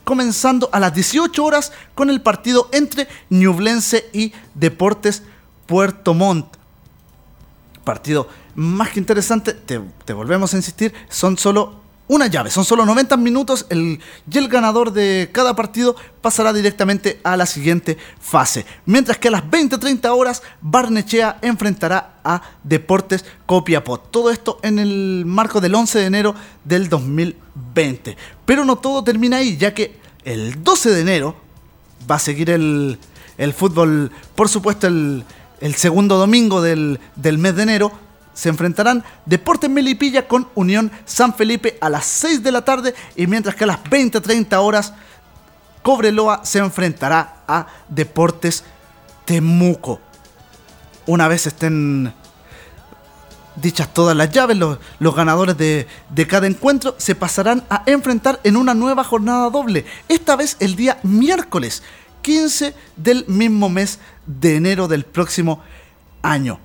comenzando 0.04 0.68
a 0.72 0.80
las 0.80 0.94
18 0.94 1.44
horas 1.44 1.72
con 1.94 2.10
el 2.10 2.20
partido 2.20 2.68
entre 2.72 3.08
Ñublense 3.28 4.10
y 4.12 4.32
Deportes 4.54 5.22
Puerto 5.66 6.14
Montt. 6.14 6.56
Partido 7.84 8.28
más 8.54 8.90
que 8.90 9.00
interesante, 9.00 9.54
te, 9.54 9.80
te 10.04 10.12
volvemos 10.12 10.52
a 10.52 10.56
insistir, 10.56 10.92
son 11.08 11.38
solo 11.38 11.79
una 12.10 12.26
llave. 12.26 12.50
Son 12.50 12.64
solo 12.64 12.84
90 12.84 13.16
minutos 13.18 13.66
el, 13.68 14.00
y 14.28 14.38
el 14.38 14.48
ganador 14.48 14.92
de 14.92 15.30
cada 15.30 15.54
partido 15.54 15.94
pasará 16.20 16.52
directamente 16.52 17.20
a 17.22 17.36
la 17.36 17.46
siguiente 17.46 17.98
fase. 18.20 18.66
Mientras 18.84 19.16
que 19.18 19.28
a 19.28 19.30
las 19.30 19.44
20-30 19.44 20.08
horas 20.08 20.42
Barnechea 20.60 21.38
enfrentará 21.40 22.14
a 22.24 22.42
Deportes 22.64 23.24
Copiapó. 23.46 24.00
Todo 24.00 24.30
esto 24.32 24.58
en 24.62 24.80
el 24.80 25.22
marco 25.24 25.60
del 25.60 25.72
11 25.72 26.00
de 26.00 26.06
enero 26.06 26.34
del 26.64 26.88
2020. 26.88 28.16
Pero 28.44 28.64
no 28.64 28.74
todo 28.76 29.04
termina 29.04 29.36
ahí, 29.36 29.56
ya 29.56 29.72
que 29.72 29.96
el 30.24 30.64
12 30.64 30.90
de 30.90 31.00
enero 31.02 31.36
va 32.10 32.16
a 32.16 32.18
seguir 32.18 32.50
el, 32.50 32.98
fútbol, 33.56 34.10
por 34.34 34.48
supuesto 34.48 34.88
el, 34.88 35.24
segundo 35.76 36.18
domingo 36.18 36.60
del, 36.60 36.98
del 37.14 37.38
mes 37.38 37.54
de 37.54 37.62
enero 37.62 38.09
se 38.40 38.48
enfrentarán 38.48 39.04
Deportes 39.26 39.68
Melipilla 39.68 40.26
con 40.26 40.48
Unión 40.54 40.90
San 41.04 41.34
Felipe 41.34 41.76
a 41.78 41.90
las 41.90 42.06
6 42.06 42.42
de 42.42 42.50
la 42.50 42.64
tarde 42.64 42.94
y 43.14 43.26
mientras 43.26 43.54
que 43.54 43.64
a 43.64 43.66
las 43.66 43.84
20-30 43.84 44.56
horas 44.56 44.94
Cobreloa 45.82 46.42
se 46.42 46.58
enfrentará 46.58 47.42
a 47.46 47.66
Deportes 47.90 48.64
Temuco. 49.26 50.00
Una 51.04 51.28
vez 51.28 51.48
estén 51.48 52.14
dichas 53.56 53.92
todas 53.92 54.16
las 54.16 54.30
llaves, 54.30 54.56
los, 54.56 55.14
ganadores 55.14 55.58
de, 55.58 55.86
de, 56.08 56.26
cada 56.26 56.46
encuentro 56.46 56.94
se 56.96 57.14
pasarán 57.14 57.62
a 57.68 57.82
enfrentar 57.84 58.40
en 58.42 58.56
una 58.56 58.72
nueva 58.72 59.04
jornada 59.04 59.50
doble, 59.50 59.84
esta 60.08 60.34
vez 60.34 60.56
el 60.60 60.76
día 60.76 60.98
miércoles 61.02 61.82
15 62.22 62.74
del 62.96 63.26
mismo 63.26 63.68
mes 63.68 63.98
de 64.24 64.56
enero 64.56 64.88
del 64.88 65.04
próximo 65.04 65.60
año 66.22 66.58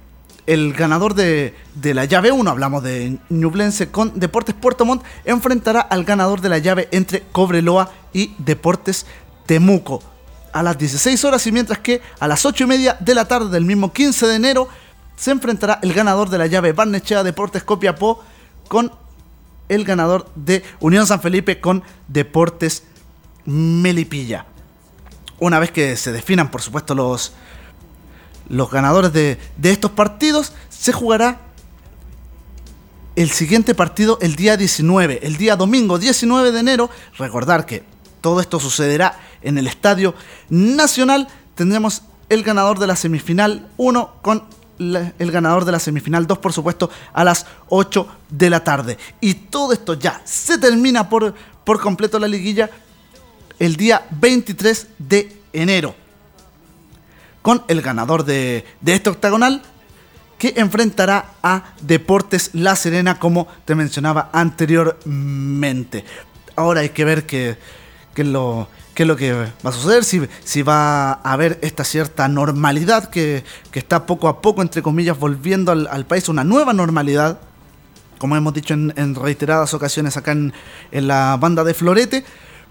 el 0.47 0.73
ganador 0.73 1.15
de, 1.15 1.53
la 1.81 2.05
llave 2.05 2.31
1, 2.31 2.49
hablamos 2.49 2.83
de 2.83 3.17
Ñublense 3.29 3.89
con 3.89 4.19
Deportes 4.19 4.55
Puerto 4.55 4.85
Montt, 4.85 5.03
enfrentará 5.23 5.81
al 5.81 6.03
ganador 6.03 6.41
de 6.41 6.49
la 6.49 6.59
llave 6.59 6.87
entre 6.91 7.21
Cobreloa 7.31 7.91
y 8.13 8.35
Deportes 8.37 9.05
Temuco 9.45 10.01
a 10.55 10.63
las 10.63 10.77
16 10.77 11.23
horas 11.25 11.45
y 11.47 11.51
mientras 11.51 11.79
que 11.79 12.01
a 12.17 12.29
las 12.29 12.45
8 12.45 12.63
y 12.63 12.67
media 12.67 12.97
de 13.01 13.13
la 13.13 13.25
tarde 13.25 13.49
del 13.49 13.65
mismo 13.65 13.91
15 13.91 14.25
de 14.27 14.35
enero 14.35 14.69
se 15.17 15.31
enfrentará 15.31 15.79
el 15.81 15.93
ganador 15.93 16.29
de 16.29 16.37
la 16.37 16.47
llave 16.47 16.71
Barnechea 16.71 17.23
Deportes 17.23 17.63
Copiapó 17.63 18.23
con 18.69 18.91
el 19.67 19.83
ganador 19.83 20.29
de 20.35 20.63
Unión 20.79 21.07
San 21.07 21.21
Felipe 21.21 21.59
con 21.59 21.83
Deportes 22.07 22.83
Melipilla. 23.45 24.45
Una 25.39 25.59
vez 25.59 25.71
que 25.71 25.97
se 25.97 26.13
definan 26.13 26.49
por 26.49 26.61
supuesto 26.61 26.95
los, 26.95 27.33
los 28.49 28.69
ganadores 28.69 29.13
de, 29.13 29.37
estos 29.63 29.91
partidos, 29.91 30.53
se 30.69 30.91
jugará 30.91 31.41
el 33.15 33.31
siguiente 33.31 33.73
partido 33.73 34.17
el 34.21 34.35
día 34.35 34.57
19, 34.57 35.19
el 35.23 35.37
día 35.37 35.55
domingo 35.55 35.97
19 35.97 36.51
de 36.51 36.59
enero. 36.59 36.89
Recordar 37.17 37.65
que 37.65 37.83
todo 38.21 38.41
esto 38.41 38.59
sucederá 38.59 39.19
en 39.41 39.57
el 39.57 39.67
Estadio 39.67 40.15
Nacional. 40.49 41.27
Tendremos 41.55 42.03
el 42.29 42.43
ganador 42.43 42.79
de 42.79 42.87
la 42.87 42.95
semifinal 42.95 43.69
1 43.77 44.13
con 44.21 44.43
el 44.77 45.31
ganador 45.31 45.63
de 45.63 45.71
la 45.71 45.79
semifinal 45.79 46.27
2, 46.27 46.37
por 46.39 46.51
supuesto, 46.51 46.89
a 47.13 47.23
las 47.23 47.45
8 47.69 48.07
de 48.29 48.49
la 48.49 48.63
tarde. 48.63 48.97
Y 49.21 49.33
todo 49.35 49.71
esto 49.71 49.93
ya 49.93 50.21
se 50.25 50.57
termina 50.57 51.07
por, 51.07 51.33
por 51.63 51.79
completo 51.79 52.19
la 52.19 52.27
liguilla 52.27 52.69
el 53.57 53.77
día 53.77 54.05
23 54.11 54.87
de 54.99 55.41
enero 55.53 55.95
con 57.45 57.63
el 57.67 57.83
ganador 57.83 58.25
de, 58.25 58.65
este 58.87 59.07
octagonal 59.07 59.61
que 60.39 60.55
enfrentará 60.57 61.33
a 61.43 61.75
Deportes 61.79 62.49
La 62.53 62.75
Serena, 62.75 63.19
como 63.19 63.47
te 63.65 63.75
mencionaba 63.75 64.31
anteriormente. 64.33 66.03
Ahora 66.55 66.81
hay 66.81 66.89
que 66.89 67.05
ver 67.05 67.27
qué, 67.27 67.59
es 68.15 68.25
lo, 68.25 68.67
qué 68.95 69.05
lo 69.05 69.15
que 69.15 69.31
va 69.31 69.51
a 69.63 69.71
suceder, 69.71 70.03
si, 70.03 70.27
si 70.43 70.63
va 70.63 71.11
a 71.11 71.33
haber 71.33 71.59
esta 71.61 71.83
cierta 71.83 72.27
normalidad 72.27 73.11
que, 73.11 73.43
está 73.73 74.07
poco 74.07 74.27
a 74.27 74.41
poco, 74.41 74.63
entre 74.63 74.81
comillas, 74.81 75.19
volviendo 75.19 75.71
al, 75.71 76.05
país, 76.07 76.27
una 76.29 76.43
nueva 76.43 76.73
normalidad, 76.73 77.39
como 78.17 78.35
hemos 78.35 78.55
dicho 78.55 78.73
en, 78.73 79.13
reiteradas 79.13 79.71
ocasiones 79.75 80.17
acá 80.17 80.31
en, 80.31 80.51
en, 80.91 81.07
la 81.07 81.37
banda 81.39 81.63
de 81.63 81.75
Florete, 81.75 82.25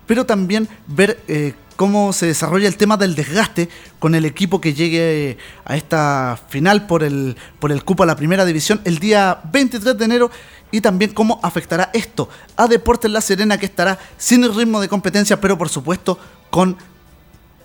pero 0.08 0.26
también 0.26 0.68
ver 0.88 1.20
eh, 1.28 1.54
cómo 1.76 2.12
se 2.12 2.26
desarrolla 2.26 2.68
el 2.68 2.76
tema 2.76 2.96
del 2.96 3.14
desgaste 3.14 3.68
con 3.98 4.14
el 4.14 4.24
equipo 4.24 4.60
que 4.60 4.74
llegue 4.74 5.38
a 5.64 5.76
esta 5.76 6.38
final 6.48 6.86
por 6.86 7.02
el, 7.02 7.36
por 7.58 7.72
el 7.72 7.84
cupo 7.84 8.02
a 8.02 8.06
la 8.06 8.16
primera 8.16 8.44
división 8.44 8.80
el 8.84 8.98
día 8.98 9.40
23 9.52 9.96
de 9.96 10.04
enero 10.04 10.30
y 10.70 10.80
también 10.80 11.12
cómo 11.12 11.40
afectará 11.42 11.90
esto 11.92 12.28
a 12.56 12.66
Deportes 12.66 13.10
La 13.10 13.20
Serena 13.20 13.58
que 13.58 13.66
estará 13.66 13.98
sin 14.16 14.42
ritmo 14.54 14.80
de 14.80 14.88
competencia 14.88 15.40
pero 15.40 15.56
por 15.58 15.68
supuesto 15.68 16.18
con 16.50 16.76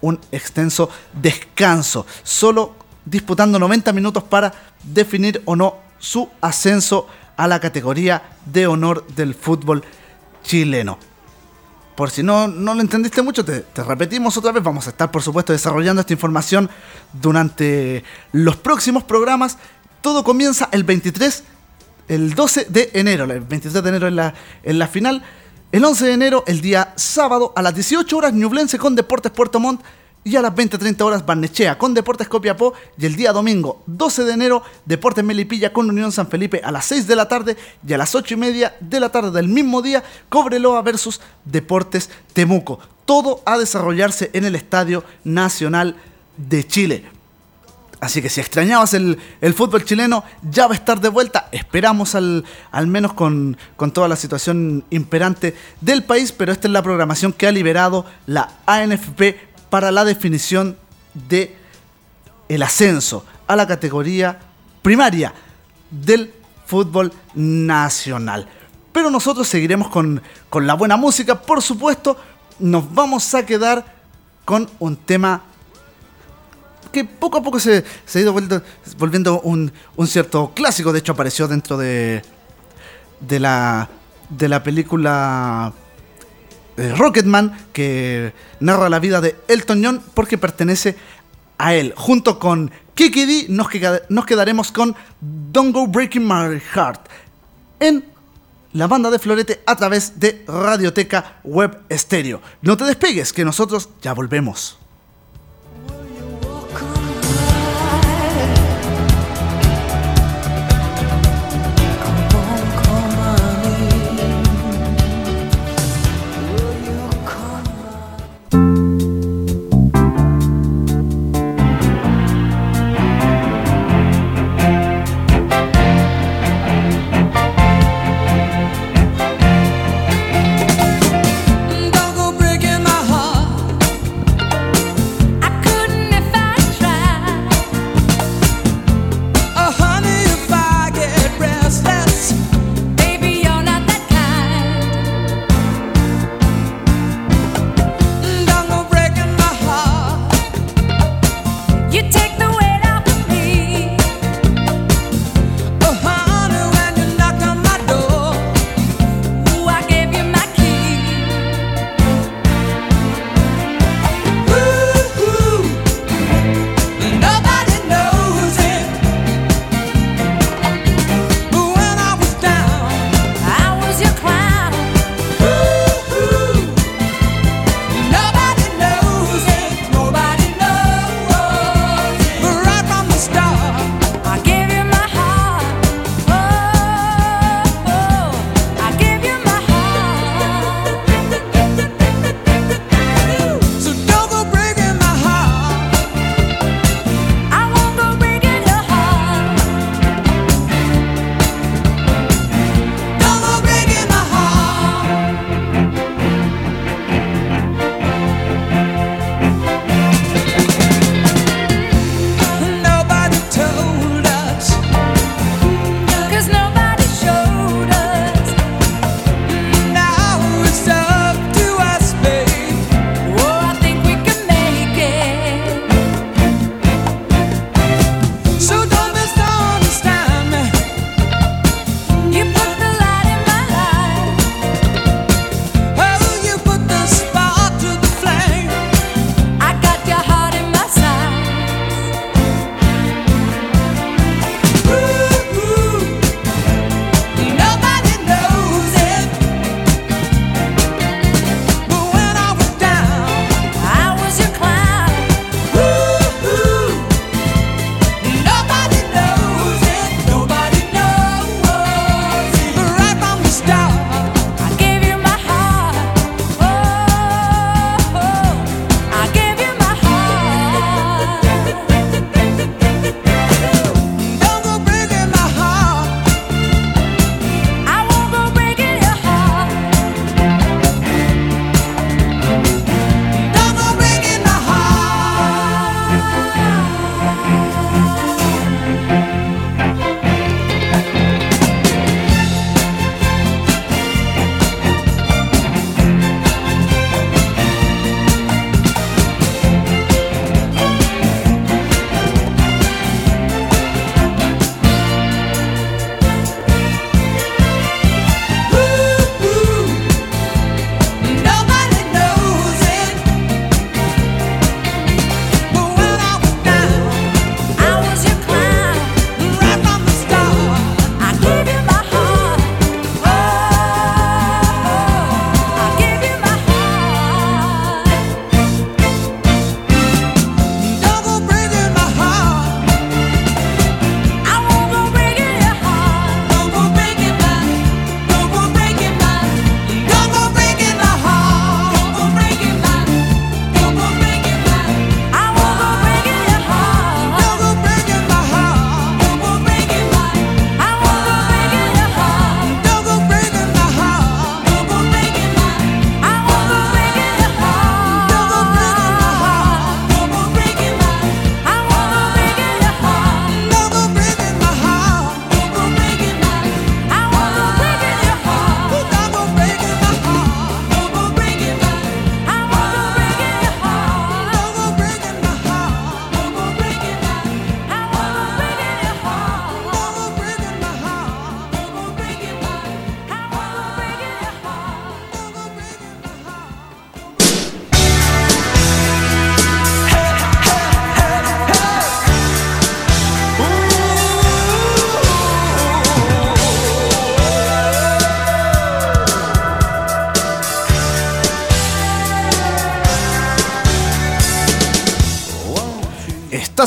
un 0.01 0.19
extenso 0.31 0.89
descanso, 1.13 2.05
solo 2.23 2.75
disputando 3.05 3.59
90 3.59 3.91
minutos 3.93 4.23
para 4.23 4.53
definir 4.83 5.41
o 5.45 5.55
no 5.55 5.77
su 5.97 6.29
ascenso 6.41 7.07
a 7.35 7.47
la 7.47 7.59
categoría 7.59 8.37
de 8.45 8.67
honor 8.67 9.05
del 9.07 9.33
fútbol 9.33 9.83
chileno. 10.43 11.08
Por 11.99 12.11
si 12.11 12.23
no, 12.23 12.47
no 12.47 12.75
lo 12.75 12.79
entendiste 12.79 13.21
mucho, 13.21 13.43
te, 13.43 13.65
repetimos 13.75 14.37
otra 14.37 14.53
vez. 14.53 14.63
Vamos 14.63 14.87
a 14.87 14.91
estar, 14.91 15.11
por 15.11 15.21
supuesto, 15.21 15.51
desarrollando 15.51 15.99
esta 15.99 16.13
información 16.13 16.69
durante 17.11 18.05
los 18.31 18.55
próximos 18.55 19.03
programas. 19.03 19.57
Todo 19.99 20.23
comienza 20.23 20.69
el 20.71 20.85
23, 20.85 21.43
el 22.07 22.35
12 22.35 22.67
de 22.69 22.91
enero. 22.93 23.25
El 23.25 23.41
23 23.41 23.83
de 23.83 23.89
enero 23.89 24.07
en 24.07 24.15
la, 24.15 24.33
en 24.63 24.79
la 24.79 24.87
final. 24.87 25.23
El 25.73 25.83
11 25.83 26.05
de 26.05 26.13
enero, 26.13 26.45
el 26.47 26.61
día 26.61 26.93
sábado, 26.95 27.51
a 27.57 27.61
las 27.61 27.75
18 27.75 28.15
horas, 28.15 28.31
Ñublense 28.31 28.77
con 28.77 28.95
Deportes 28.95 29.33
Puerto 29.33 29.59
Montt 29.59 29.81
y 30.23 30.35
a 30.35 30.41
las 30.41 30.53
20-30 30.53 31.01
horas 31.01 31.25
Barnechea 31.25 31.77
con 31.77 31.93
Deportes 31.93 32.27
Copiapó 32.27 32.73
y 32.97 33.05
el 33.05 33.15
día 33.15 33.31
domingo 33.31 33.83
12 33.87 34.23
de 34.25 34.33
enero 34.33 34.63
Deportes 34.85 35.23
Melipilla 35.23 35.71
con 35.71 35.89
Unión 35.89 36.11
San 36.11 36.27
Felipe 36.27 36.61
a 36.63 36.71
las 36.71 36.85
6 36.85 37.07
de 37.07 37.15
la 37.15 37.27
tarde 37.27 37.57
y 37.87 37.93
a 37.93 37.97
las 37.97 38.13
8 38.15 38.33
y 38.33 38.37
media 38.37 38.75
de 38.79 38.99
la 38.99 39.09
tarde 39.09 39.31
del 39.31 39.47
mismo 39.47 39.81
día 39.81 40.03
Cobreloa 40.29 40.81
versus 40.81 41.21
Deportes 41.45 42.09
Temuco. 42.33 42.79
Todo 43.05 43.41
a 43.45 43.57
desarrollarse 43.57 44.29
en 44.33 44.45
el 44.45 44.55
Estadio 44.55 45.03
Nacional 45.23 45.95
de 46.37 46.67
Chile. 46.67 47.19
Así 48.01 48.21
que 48.21 48.29
si 48.29 48.39
extrañabas 48.39 48.93
el, 48.93 49.17
fútbol 49.53 49.83
chileno, 49.83 50.23
ya 50.49 50.67
va 50.67 50.73
a 50.73 50.77
estar 50.77 51.01
de 51.01 51.09
vuelta. 51.09 51.49
Esperamos 51.51 52.15
al, 52.15 52.45
al 52.71 52.87
menos 52.87 53.13
con, 53.13 53.57
con, 53.75 53.91
toda 53.91 54.07
la 54.07 54.15
situación 54.15 54.85
imperante 54.89 55.53
del 55.81 56.03
país, 56.03 56.31
pero 56.31 56.53
esta 56.53 56.69
es 56.69 56.71
la 56.71 56.81
programación 56.81 57.33
que 57.33 57.47
ha 57.47 57.51
liberado 57.51 58.05
la 58.25 58.53
ANFP 58.65 59.48
para 59.69 59.91
la 59.91 60.05
definición 60.05 60.77
de 61.13 61.55
el 62.47 62.63
ascenso 62.63 63.25
a 63.47 63.55
la 63.55 63.67
categoría 63.67 64.39
primaria 64.81 65.33
del 65.89 66.33
fútbol 66.65 67.11
nacional. 67.35 68.47
Pero 68.91 69.09
nosotros 69.09 69.47
seguiremos 69.47 69.89
con, 69.89 70.21
la 70.53 70.73
buena 70.73 70.97
música, 70.97 71.39
por 71.39 71.61
supuesto. 71.61 72.17
Nos 72.59 72.93
vamos 72.93 73.33
a 73.33 73.45
quedar 73.45 73.85
con 74.45 74.69
un 74.79 74.97
tema 74.97 75.43
que 76.91 77.05
poco 77.05 77.37
a 77.37 77.43
poco 77.43 77.59
se, 77.59 77.85
ha 78.13 78.19
ido 78.19 78.33
volviendo, 78.97 79.41
un, 79.41 79.71
cierto 80.07 80.51
clásico. 80.55 80.91
De 80.91 80.99
hecho, 80.99 81.11
apareció 81.11 81.47
dentro 81.47 81.77
de, 81.77 82.23
de, 83.19 83.39
la, 83.39 83.87
de 84.29 84.49
la 84.49 84.63
película 84.63 85.71
Rocketman, 86.97 87.57
que 87.73 88.33
narra 88.59 88.89
la 88.89 88.99
vida 88.99 89.21
de 89.21 89.35
Elton 89.47 89.83
John 89.83 90.01
porque 90.13 90.37
pertenece 90.37 90.95
a 91.57 91.73
él. 91.75 91.93
Junto 91.95 92.39
con 92.39 92.71
Kiki 92.95 93.47
nos 93.49 94.25
quedaremos 94.25 94.71
con 94.71 94.95
Don't 95.21 95.73
Go 95.73 95.87
Breaking 95.87 96.27
My 96.27 96.59
Heart 96.73 97.01
en 97.79 98.05
la 98.73 98.87
banda 98.87 99.11
de 99.11 99.19
Florete 99.19 99.61
a 99.65 99.75
través 99.75 100.19
de 100.19 100.43
Radioteca 100.47 101.39
Web 101.43 101.83
Stereo. 101.91 102.41
No 102.61 102.77
te 102.77 102.85
despegues, 102.85 103.33
que 103.33 103.45
nosotros 103.45 103.89
ya 104.01 104.13
volvemos. 104.13 104.78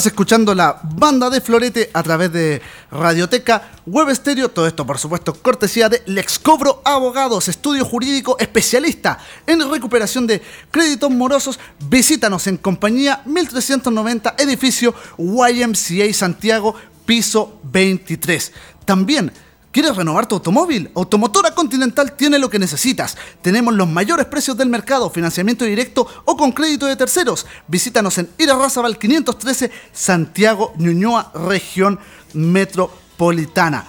Estás 0.02 0.14
escuchando 0.14 0.52
la 0.52 0.80
banda 0.82 1.30
de 1.30 1.40
Florete 1.40 1.88
a 1.92 2.02
través 2.02 2.32
de 2.32 2.60
Radioteca, 2.90 3.70
Web 3.86 4.08
Estéreo. 4.08 4.48
Todo 4.48 4.66
esto, 4.66 4.84
por 4.84 4.98
supuesto, 4.98 5.32
cortesía 5.32 5.88
de 5.88 6.02
Lexcobro 6.06 6.82
Abogados, 6.84 7.46
estudio 7.46 7.84
jurídico 7.84 8.36
especialista 8.40 9.20
en 9.46 9.60
recuperación 9.70 10.26
de 10.26 10.42
créditos 10.72 11.08
morosos. 11.08 11.60
Visítanos 11.88 12.48
en 12.48 12.56
compañía 12.56 13.22
1390, 13.26 14.34
edificio 14.38 14.92
YMCA 15.18 16.12
Santiago, 16.12 16.74
piso 17.06 17.60
23. 17.62 18.52
También 18.84 19.30
¿Quieres 19.72 19.96
renovar 19.96 20.26
tu 20.26 20.34
automóvil? 20.34 20.90
Automotora 20.94 21.54
Continental 21.54 22.12
tiene 22.12 22.38
lo 22.38 22.50
que 22.50 22.58
necesitas. 22.58 23.16
Tenemos 23.40 23.72
los 23.72 23.88
mayores 23.88 24.26
precios 24.26 24.54
del 24.54 24.68
mercado, 24.68 25.08
financiamiento 25.08 25.64
directo 25.64 26.06
o 26.26 26.36
con 26.36 26.52
crédito 26.52 26.84
de 26.84 26.94
terceros. 26.94 27.46
Visítanos 27.68 28.18
en 28.18 28.28
Irarrázaval 28.36 28.98
513, 28.98 29.72
Santiago, 29.90 30.74
Ñuñoa, 30.76 31.32
región 31.48 31.98
metropolitana. 32.34 33.86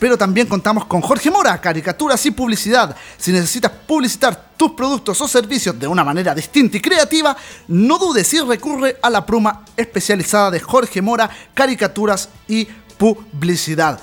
Pero 0.00 0.18
también 0.18 0.48
contamos 0.48 0.86
con 0.86 1.00
Jorge 1.00 1.30
Mora, 1.30 1.60
caricaturas 1.60 2.26
y 2.26 2.32
publicidad. 2.32 2.96
Si 3.16 3.30
necesitas 3.30 3.70
publicitar 3.86 4.50
tus 4.56 4.72
productos 4.72 5.20
o 5.20 5.28
servicios 5.28 5.78
de 5.78 5.86
una 5.86 6.02
manera 6.02 6.34
distinta 6.34 6.78
y 6.78 6.80
creativa, 6.80 7.36
no 7.68 7.96
dudes 7.96 8.34
y 8.34 8.40
recurre 8.40 8.96
a 9.00 9.08
la 9.08 9.24
pluma 9.24 9.64
especializada 9.76 10.50
de 10.50 10.58
Jorge 10.58 11.00
Mora, 11.00 11.30
caricaturas 11.54 12.28
y 12.48 12.66
publicidad. 12.98 14.00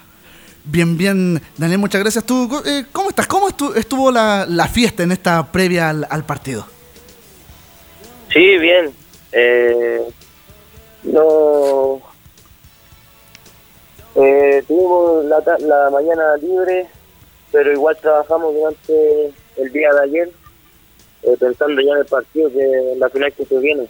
Bien, 0.63 0.97
bien, 0.97 1.41
Daniel, 1.57 1.79
muchas 1.79 2.01
gracias. 2.01 2.23
¿Tú, 2.23 2.61
eh, 2.65 2.85
¿Cómo 2.91 3.09
estás? 3.09 3.27
¿Cómo 3.27 3.49
estuvo 3.49 4.11
la, 4.11 4.69
fiesta 4.71 5.03
en 5.03 5.11
esta 5.11 5.51
previa 5.51 5.89
al 5.89 6.25
partido? 6.25 6.67
Sí, 8.31 8.57
bien, 8.57 8.91
eh, 9.35 10.01
no. 11.03 12.01
Eh, 14.15 14.63
tuvimos 14.65 15.25
la, 15.25 15.43
la 15.59 15.89
mañana 15.89 16.37
libre, 16.37 16.87
pero 17.51 17.73
igual 17.73 17.97
trabajamos 18.01 18.53
durante 18.53 19.33
el 19.57 19.71
día 19.73 19.93
de 19.93 20.03
ayer, 20.03 20.31
eh, 21.23 21.35
pensando 21.37 21.81
ya 21.81 21.91
en 21.91 21.97
el 21.99 22.05
partido, 22.05 22.49
que 22.49 22.93
la 22.97 23.09
final 23.09 23.33
que 23.33 23.45
se 23.45 23.59
viene. 23.59 23.87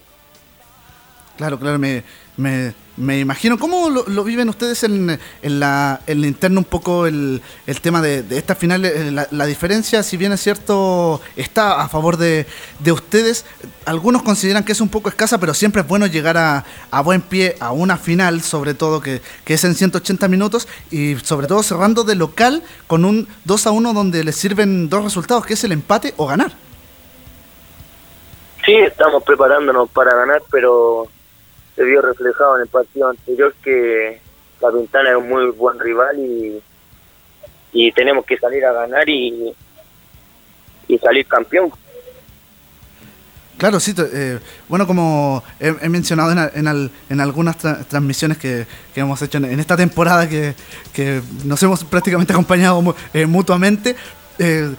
Claro, 1.36 1.58
claro, 1.58 1.78
me, 1.78 2.02
me, 2.36 2.74
me 2.96 3.18
imagino. 3.18 3.58
¿Cómo 3.58 3.90
lo, 3.90 4.24
viven 4.24 4.48
ustedes 4.48 4.82
en, 4.84 5.18
en, 5.42 5.60
la, 5.60 6.00
en 6.06 6.20
la 6.20 6.26
interna 6.26 6.58
un 6.58 6.64
poco 6.64 7.06
el, 7.06 7.42
el 7.66 7.80
tema 7.80 8.00
de, 8.00 8.22
de 8.22 8.38
esta 8.38 8.54
final? 8.54 8.84
Eh, 8.84 9.10
la, 9.10 9.46
diferencia, 9.46 10.02
si 10.02 10.16
bien 10.16 10.32
es 10.32 10.40
cierto, 10.40 11.20
está 11.36 11.82
a 11.82 11.88
favor 11.88 12.16
de, 12.16 12.46
de, 12.80 12.92
ustedes. 12.92 13.44
Algunos 13.84 14.22
consideran 14.22 14.64
que 14.64 14.72
es 14.72 14.80
un 14.80 14.88
poco 14.88 15.08
escasa, 15.08 15.38
pero 15.38 15.54
siempre 15.54 15.82
es 15.82 15.88
bueno 15.88 16.06
llegar 16.06 16.36
a, 16.36 16.64
a 16.90 17.02
buen 17.02 17.20
pie 17.20 17.56
a 17.60 17.72
una 17.72 17.96
final, 17.96 18.40
sobre 18.40 18.74
todo 18.74 19.00
que, 19.00 19.20
que, 19.44 19.54
es 19.54 19.64
en 19.64 19.74
180 19.74 20.28
minutos 20.28 20.68
y 20.90 21.16
sobre 21.16 21.46
todo 21.46 21.62
cerrando 21.62 22.04
de 22.04 22.14
local 22.14 22.62
con 22.86 23.04
un 23.04 23.28
2 23.44 23.66
a 23.66 23.70
1 23.70 23.92
donde 23.92 24.24
les 24.24 24.36
sirven 24.36 24.88
dos 24.88 25.04
resultados, 25.04 25.44
que 25.44 25.54
es 25.54 25.64
el 25.64 25.72
empate 25.72 26.14
o 26.16 26.26
ganar. 26.26 26.52
Sí, 28.64 28.74
estamos 28.74 29.22
preparándonos 29.22 29.88
para 29.90 30.12
ganar, 30.16 30.42
pero 30.50 31.08
se 31.76 31.84
vio 31.84 32.00
reflejado 32.00 32.56
en 32.56 32.62
el 32.62 32.68
partido 32.68 33.10
anterior 33.10 33.54
que 33.62 34.18
la 34.60 34.72
Pintana 34.72 35.10
es 35.10 35.16
un 35.16 35.28
muy 35.28 35.50
buen 35.50 35.78
rival 35.78 36.18
y, 36.18 36.62
y 37.72 37.92
tenemos 37.92 38.24
que 38.24 38.38
salir 38.38 38.64
a 38.64 38.72
ganar 38.72 39.06
y, 39.08 39.54
y 40.88 40.98
salir 40.98 41.26
campeón. 41.26 41.70
Claro, 43.58 43.78
sí. 43.80 43.94
Eh, 43.98 44.38
bueno, 44.68 44.86
como 44.86 45.42
he, 45.60 45.88
mencionado 45.88 46.32
en, 46.54 46.90
en, 47.08 47.20
algunas 47.20 47.56
transmisiones 47.56 48.38
que, 48.38 48.66
hemos 48.94 49.20
hecho 49.22 49.38
en, 49.38 49.60
esta 49.60 49.76
temporada, 49.76 50.28
que, 50.28 50.54
que, 50.92 51.22
nos 51.44 51.62
hemos 51.62 51.84
prácticamente 51.84 52.32
acompañado 52.32 52.94
eh, 53.14 53.26
mutuamente, 53.26 53.96
eh, 54.38 54.70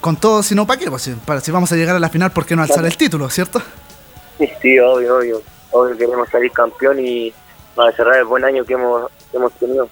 con 0.00 0.16
todo, 0.16 0.42
si 0.42 0.54
no, 0.54 0.66
¿para 0.66 0.80
qué? 0.80 0.90
Pues, 0.90 1.10
para, 1.24 1.40
si 1.40 1.50
vamos 1.52 1.70
a 1.70 1.76
llegar 1.76 1.94
a 1.94 2.00
la 2.00 2.08
final, 2.08 2.32
¿por 2.32 2.46
qué 2.46 2.56
no 2.56 2.62
alzar 2.62 2.84
el 2.84 2.96
título, 2.96 3.28
cierto? 3.30 3.62
Sí, 4.38 4.48
sí, 4.60 4.78
obvio, 4.78 5.18
obvio 5.18 5.42
obvio 5.72 5.96
queremos 5.96 6.28
salir 6.28 6.52
campeón 6.52 6.98
y 7.00 7.32
para 7.74 7.92
cerrar 7.92 8.16
el 8.16 8.24
buen 8.24 8.44
año 8.44 8.64
que 8.64 8.74
hemos, 8.74 9.10
hemos 9.32 9.52
tenido. 9.54 9.88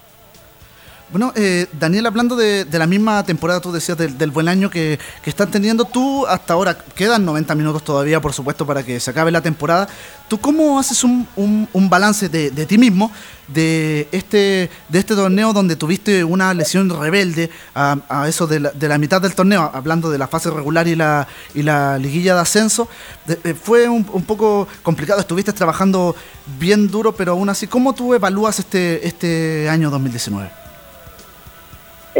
Bueno, 1.10 1.32
eh, 1.36 1.66
Daniel, 1.80 2.04
hablando 2.04 2.36
de, 2.36 2.66
la 2.70 2.86
misma 2.86 3.24
temporada, 3.24 3.60
tú 3.60 3.72
decías 3.72 3.96
del, 3.96 4.30
buen 4.30 4.46
año 4.46 4.68
que, 4.68 4.98
están 5.24 5.50
teniendo, 5.50 5.86
tú 5.86 6.26
hasta 6.26 6.52
ahora, 6.52 6.76
quedan 6.94 7.24
90 7.24 7.54
minutos 7.54 7.82
todavía, 7.82 8.20
por 8.20 8.34
supuesto, 8.34 8.66
para 8.66 8.82
que 8.82 9.00
se 9.00 9.10
acabe 9.10 9.30
la 9.30 9.40
temporada. 9.40 9.88
¿Tú 10.28 10.38
cómo 10.38 10.78
haces 10.78 11.04
un, 11.04 11.26
un, 11.34 11.88
balance 11.88 12.28
de, 12.28 12.50
ti 12.50 12.76
mismo 12.76 13.10
de 13.46 14.06
este, 14.12 14.70
de 14.90 14.98
este 14.98 15.14
torneo 15.14 15.54
donde 15.54 15.76
tuviste 15.76 16.22
una 16.24 16.52
lesión 16.52 16.90
rebelde 16.90 17.48
a, 17.74 18.26
eso 18.28 18.46
de 18.46 18.60
la, 18.60 18.98
mitad 18.98 19.22
del 19.22 19.34
torneo, 19.34 19.70
hablando 19.72 20.10
de 20.10 20.18
la 20.18 20.28
fase 20.28 20.50
regular 20.50 20.88
y 20.88 20.94
la, 20.94 21.26
y 21.54 21.62
la 21.62 21.96
liguilla 21.96 22.34
de 22.34 22.40
ascenso? 22.42 22.86
Eh, 23.26 23.54
fue 23.54 23.88
un, 23.88 24.06
un, 24.12 24.24
poco 24.24 24.68
complicado, 24.82 25.20
estuviste 25.20 25.54
trabajando 25.54 26.14
bien 26.58 26.90
duro, 26.90 27.12
pero 27.12 27.32
aún 27.32 27.48
así, 27.48 27.66
¿cómo 27.66 27.94
tú 27.94 28.12
evalúas 28.12 28.58
este, 28.58 29.06
este 29.06 29.70
año 29.70 29.88
2019? 29.88 30.67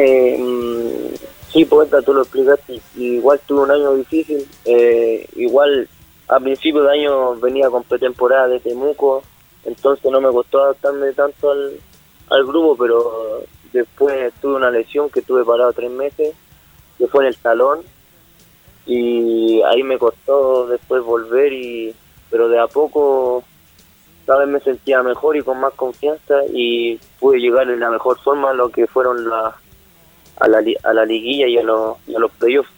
Eh, 0.00 1.14
sí, 1.52 1.64
poeta, 1.64 2.00
tú 2.02 2.14
lo 2.14 2.22
explicaste. 2.22 2.80
Igual 2.96 3.40
tuve 3.46 3.62
un 3.62 3.70
año 3.72 3.94
difícil. 3.94 4.46
Eh, 4.64 5.26
igual 5.34 5.88
a 6.28 6.38
principio 6.38 6.84
de 6.84 6.92
año 6.92 7.34
venía 7.36 7.68
con 7.68 7.82
pretemporada 7.82 8.46
de 8.48 8.60
Temuco, 8.60 9.22
entonces 9.64 10.10
no 10.10 10.20
me 10.20 10.30
costó 10.30 10.62
adaptarme 10.62 11.12
tanto 11.12 11.50
al, 11.50 11.72
al 12.30 12.46
grupo, 12.46 12.76
pero 12.76 13.42
después 13.72 14.32
tuve 14.40 14.54
una 14.54 14.70
lesión 14.70 15.10
que 15.10 15.22
tuve 15.22 15.44
parado 15.44 15.72
tres 15.72 15.90
meses, 15.90 16.34
que 16.96 17.06
fue 17.08 17.24
en 17.24 17.28
el 17.28 17.36
salón, 17.36 17.80
y 18.86 19.62
ahí 19.62 19.82
me 19.82 19.98
costó 19.98 20.66
después 20.68 21.02
volver, 21.02 21.52
y 21.52 21.94
pero 22.30 22.48
de 22.48 22.60
a 22.60 22.66
poco 22.66 23.42
cada 24.26 24.40
vez 24.40 24.48
me 24.48 24.60
sentía 24.60 25.02
mejor 25.02 25.38
y 25.38 25.42
con 25.42 25.58
más 25.58 25.72
confianza 25.72 26.34
y 26.52 27.00
pude 27.18 27.38
llegar 27.38 27.70
en 27.70 27.80
la 27.80 27.90
mejor 27.90 28.18
forma 28.20 28.50
a 28.50 28.54
lo 28.54 28.68
que 28.68 28.86
fueron 28.86 29.28
las 29.30 29.54
a 30.40 30.48
la, 30.48 30.62
a 30.82 30.92
la 30.92 31.04
liguilla 31.04 31.46
y 31.46 31.58
a, 31.58 31.62
los, 31.62 31.96
a 32.14 32.18
los 32.18 32.30
playoffs. 32.32 32.70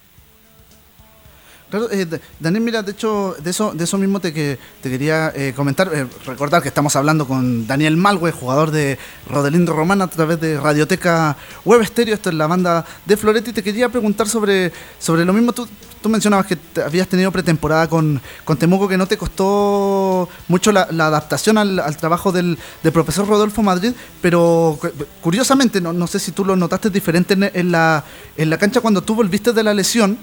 Claro, 1.71 1.89
eh, 1.93 2.05
Daniel, 2.41 2.65
mira, 2.65 2.83
de 2.83 2.91
hecho, 2.91 3.37
de 3.39 3.51
eso, 3.51 3.73
de 3.73 3.85
eso 3.85 3.97
mismo 3.97 4.19
te, 4.19 4.33
que, 4.33 4.59
te 4.83 4.91
quería 4.91 5.33
eh, 5.37 5.53
comentar. 5.55 5.89
Eh, 5.95 6.05
recordar 6.27 6.63
que 6.63 6.69
estamos 6.69 6.97
hablando 6.97 7.29
con 7.29 7.65
Daniel 7.65 7.97
Malwe, 7.97 8.33
jugador 8.33 8.73
de 8.73 8.99
Rodelindo 9.29 9.73
Román 9.73 10.03
a 10.03 10.09
través 10.09 10.41
de 10.41 10.59
Radioteca 10.59 11.37
Web 11.65 11.87
Stereo. 11.87 12.15
Esto 12.15 12.31
es 12.31 12.35
la 12.35 12.49
banda 12.49 12.85
de 13.07 13.17
Floretti. 13.17 13.53
Te 13.53 13.63
quería 13.63 13.89
preguntar 13.89 14.29
sobre, 14.29 14.73
sobre 14.99 15.25
lo 15.25 15.33
mismo. 15.33 15.53
Tú, 15.53 15.69
tú 16.03 16.09
mencionabas 16.09 16.47
que 16.47 16.59
habías 16.85 17.07
tenido 17.07 17.31
pretemporada 17.31 17.89
con, 17.89 18.21
con 18.45 18.57
Temuco, 18.57 18.89
que 18.89 18.97
no 18.99 19.07
te 19.07 19.17
costó 19.17 20.29
mucho 20.49 20.73
la, 20.73 20.83
adaptación 20.83 21.57
al, 21.57 21.97
trabajo 21.99 22.33
del, 22.33 22.59
profesor 22.93 23.29
Rodolfo 23.29 23.63
Madrid, 23.63 23.93
pero 24.21 24.77
curiosamente, 25.21 25.81
no, 25.81 25.93
no 25.93 26.09
sé 26.09 26.19
si 26.19 26.33
tú 26.33 26.45
lo 26.45 26.57
notaste 26.57 26.91
diferente 26.91 27.35
en, 27.35 27.49
en, 27.55 27.71
la, 27.71 28.03
en 28.37 28.51
la 28.51 28.59
cancha 28.59 28.81
cuando 28.81 29.03
tú 29.03 29.15
volviste 29.15 29.53
de 29.53 29.63
la 29.63 29.73
lesión 29.73 30.19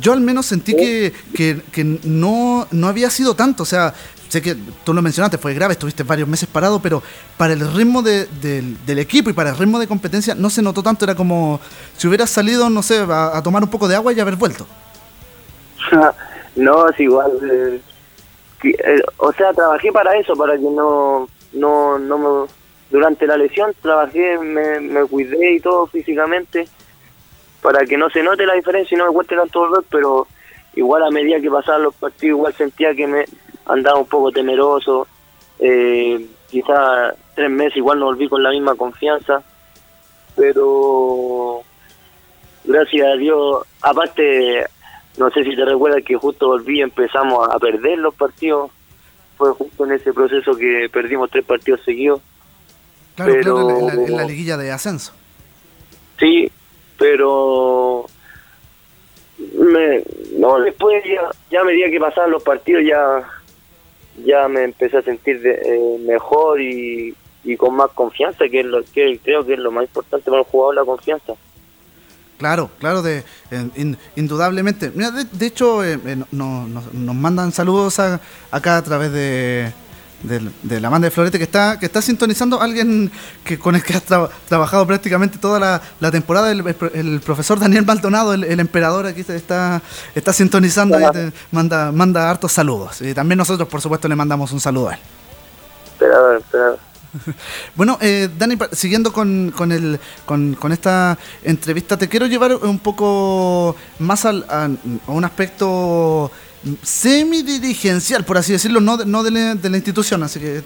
yo 0.00 0.12
al 0.12 0.20
menos 0.20 0.46
sentí 0.46 0.74
que, 0.74 1.12
que, 1.34 1.98
no, 2.04 2.66
no 2.70 2.88
había 2.88 3.10
sido 3.10 3.34
tanto. 3.34 3.62
O 3.62 3.66
sea, 3.66 3.94
sé 4.28 4.42
que 4.42 4.56
tú 4.84 4.92
lo 4.92 5.02
mencionaste, 5.02 5.38
fue 5.38 5.54
grave, 5.54 5.72
estuviste 5.72 6.02
varios 6.02 6.28
meses 6.28 6.48
parado, 6.48 6.80
pero 6.80 7.02
para 7.36 7.52
el 7.52 7.74
ritmo 7.74 8.02
del 8.02 8.98
equipo 8.98 9.30
y 9.30 9.32
para 9.32 9.50
el 9.50 9.56
ritmo 9.56 9.78
de 9.78 9.86
competencia 9.86 10.34
no 10.34 10.50
se 10.50 10.62
notó 10.62 10.82
tanto. 10.82 11.04
Era 11.04 11.14
como 11.14 11.60
si 11.96 12.08
hubieras 12.08 12.30
salido, 12.30 12.70
no 12.70 12.82
sé, 12.82 13.04
a, 13.08 13.40
tomar 13.42 13.62
un 13.62 13.70
poco 13.70 13.88
de 13.88 13.96
agua 13.96 14.12
y 14.12 14.20
haber 14.20 14.36
vuelto. 14.36 14.66
no, 16.56 16.88
es 16.88 17.00
igual. 17.00 17.32
Eh, 17.50 17.80
eh, 18.64 19.02
o 19.18 19.32
sea, 19.32 19.52
trabajé 19.52 19.92
para 19.92 20.16
eso, 20.16 20.34
para 20.34 20.54
que 20.54 20.62
no, 20.62 21.28
no, 21.52 21.98
no 21.98 22.18
me, 22.18 22.48
durante 22.90 23.26
la 23.26 23.36
lesión 23.36 23.72
trabajé, 23.82 24.38
me, 24.38 24.80
me 24.80 25.04
cuidé 25.04 25.54
y 25.54 25.60
todo 25.60 25.86
físicamente 25.86 26.66
para 27.64 27.86
que 27.86 27.96
no 27.96 28.10
se 28.10 28.22
note 28.22 28.44
la 28.44 28.52
diferencia 28.52 28.94
y 28.94 28.98
no 28.98 29.06
me 29.06 29.14
cueste 29.14 29.34
tanto 29.34 29.60
dolor, 29.60 29.86
pero 29.88 30.26
igual 30.74 31.02
a 31.02 31.10
medida 31.10 31.40
que 31.40 31.50
pasaban 31.50 31.84
los 31.84 31.94
partidos 31.94 32.36
igual 32.36 32.52
sentía 32.52 32.94
que 32.94 33.06
me 33.06 33.24
andaba 33.64 33.98
un 33.98 34.06
poco 34.06 34.30
temeroso, 34.30 35.08
eh, 35.58 36.26
quizás 36.50 37.14
tres 37.34 37.50
meses 37.50 37.78
igual 37.78 38.00
no 38.00 38.04
volví 38.04 38.28
con 38.28 38.42
la 38.42 38.50
misma 38.50 38.74
confianza, 38.74 39.42
pero 40.36 41.62
gracias 42.64 43.06
a 43.06 43.16
Dios, 43.16 43.64
aparte, 43.80 44.66
no 45.16 45.30
sé 45.30 45.42
si 45.42 45.56
te 45.56 45.64
recuerdas 45.64 46.04
que 46.04 46.16
justo 46.16 46.48
volví 46.48 46.80
y 46.80 46.82
empezamos 46.82 47.48
a 47.50 47.58
perder 47.58 47.96
los 47.96 48.14
partidos, 48.14 48.70
fue 49.38 49.54
justo 49.54 49.86
en 49.86 49.92
ese 49.92 50.12
proceso 50.12 50.54
que 50.54 50.90
perdimos 50.92 51.30
tres 51.30 51.46
partidos 51.46 51.80
seguidos. 51.82 52.20
Claro, 53.16 53.32
pero, 53.32 53.90
en 53.90 54.16
la 54.18 54.24
liguilla 54.24 54.58
de 54.58 54.70
ascenso. 54.70 55.14
Sí, 56.18 56.52
pero 57.04 58.06
no 60.38 60.60
después 60.60 61.04
ya, 61.04 61.28
ya 61.50 61.62
medida 61.62 61.90
que 61.90 62.00
pasaban 62.00 62.30
los 62.30 62.42
partidos 62.42 62.82
ya 62.82 63.22
ya 64.24 64.48
me 64.48 64.64
empecé 64.64 64.96
a 64.96 65.02
sentir 65.02 65.38
eh, 65.44 65.98
mejor 66.06 66.62
y, 66.62 67.14
con 67.58 67.74
más 67.74 67.90
confianza 67.90 68.48
que, 68.50 68.60
es 68.60 68.66
lo, 68.66 68.82
que 68.84 69.20
creo 69.22 69.44
que 69.44 69.52
es 69.52 69.58
lo 69.58 69.70
más 69.70 69.84
importante 69.84 70.30
para 70.30 70.40
el 70.40 70.46
jugador 70.46 70.76
la 70.76 70.84
confianza 70.84 71.34
Claro, 72.38 72.68
claro, 72.80 73.00
de, 73.00 73.22
indudablemente. 74.16 74.90
Mira, 74.92 75.12
de, 75.12 75.46
hecho, 75.46 75.84
eh, 75.84 75.98
eh, 76.04 76.16
nos 76.32 77.14
mandan 77.14 77.52
saludos 77.52 78.00
acá 78.50 78.76
a 78.76 78.82
través 78.82 79.12
de, 79.12 79.72
de, 80.24 80.80
la 80.80 80.88
banda 80.88 81.06
de 81.06 81.10
Florete 81.10 81.38
que 81.38 81.44
está 81.44 81.78
que 81.78 81.86
está 81.86 82.00
sintonizando 82.00 82.60
alguien 82.60 83.10
que 83.44 83.58
con 83.58 83.74
el 83.74 83.82
que 83.82 83.94
has 83.94 84.02
trabajado 84.48 84.86
prácticamente 84.86 85.38
toda 85.38 85.82
la, 86.00 86.10
temporada 86.10 86.50
el, 86.50 87.20
profesor 87.24 87.58
Daniel 87.58 87.84
Maldonado 87.84 88.34
el, 88.34 88.60
emperador 88.60 89.06
aquí 89.06 89.24
está 89.28 89.82
está 90.14 90.32
sintonizando 90.32 90.98
y 90.98 91.10
te 91.12 91.32
manda 91.50 91.92
manda 91.92 92.30
hartos 92.30 92.52
saludos. 92.52 93.00
Y 93.02 93.14
también 93.14 93.38
nosotros 93.38 93.68
por 93.68 93.80
supuesto 93.80 94.08
le 94.08 94.16
mandamos 94.16 94.52
un 94.52 94.60
saludo 94.60 94.90
a 94.90 94.94
él. 94.94 95.00
Emperador 95.94 96.36
emperador 96.36 96.94
bueno, 97.74 97.98
eh, 98.00 98.28
Dani, 98.36 98.56
siguiendo 98.72 99.12
con, 99.12 99.52
con, 99.56 99.72
el, 99.72 100.00
con, 100.26 100.54
con, 100.54 100.72
esta 100.72 101.16
entrevista, 101.42 101.96
te 101.96 102.08
quiero 102.08 102.26
llevar 102.26 102.54
un 102.54 102.78
poco 102.78 103.76
más 103.98 104.24
al, 104.24 104.44
a 104.48 104.68
un 105.06 105.24
aspecto 105.24 106.30
semidirigencial, 106.82 108.24
por 108.24 108.38
así 108.38 108.52
decirlo, 108.52 108.80
no, 108.80 108.96
de, 108.96 109.06
no 109.06 109.22
de, 109.22 109.30
la, 109.30 109.76
institución, 109.76 110.22
así 110.22 110.40
que 110.40 110.62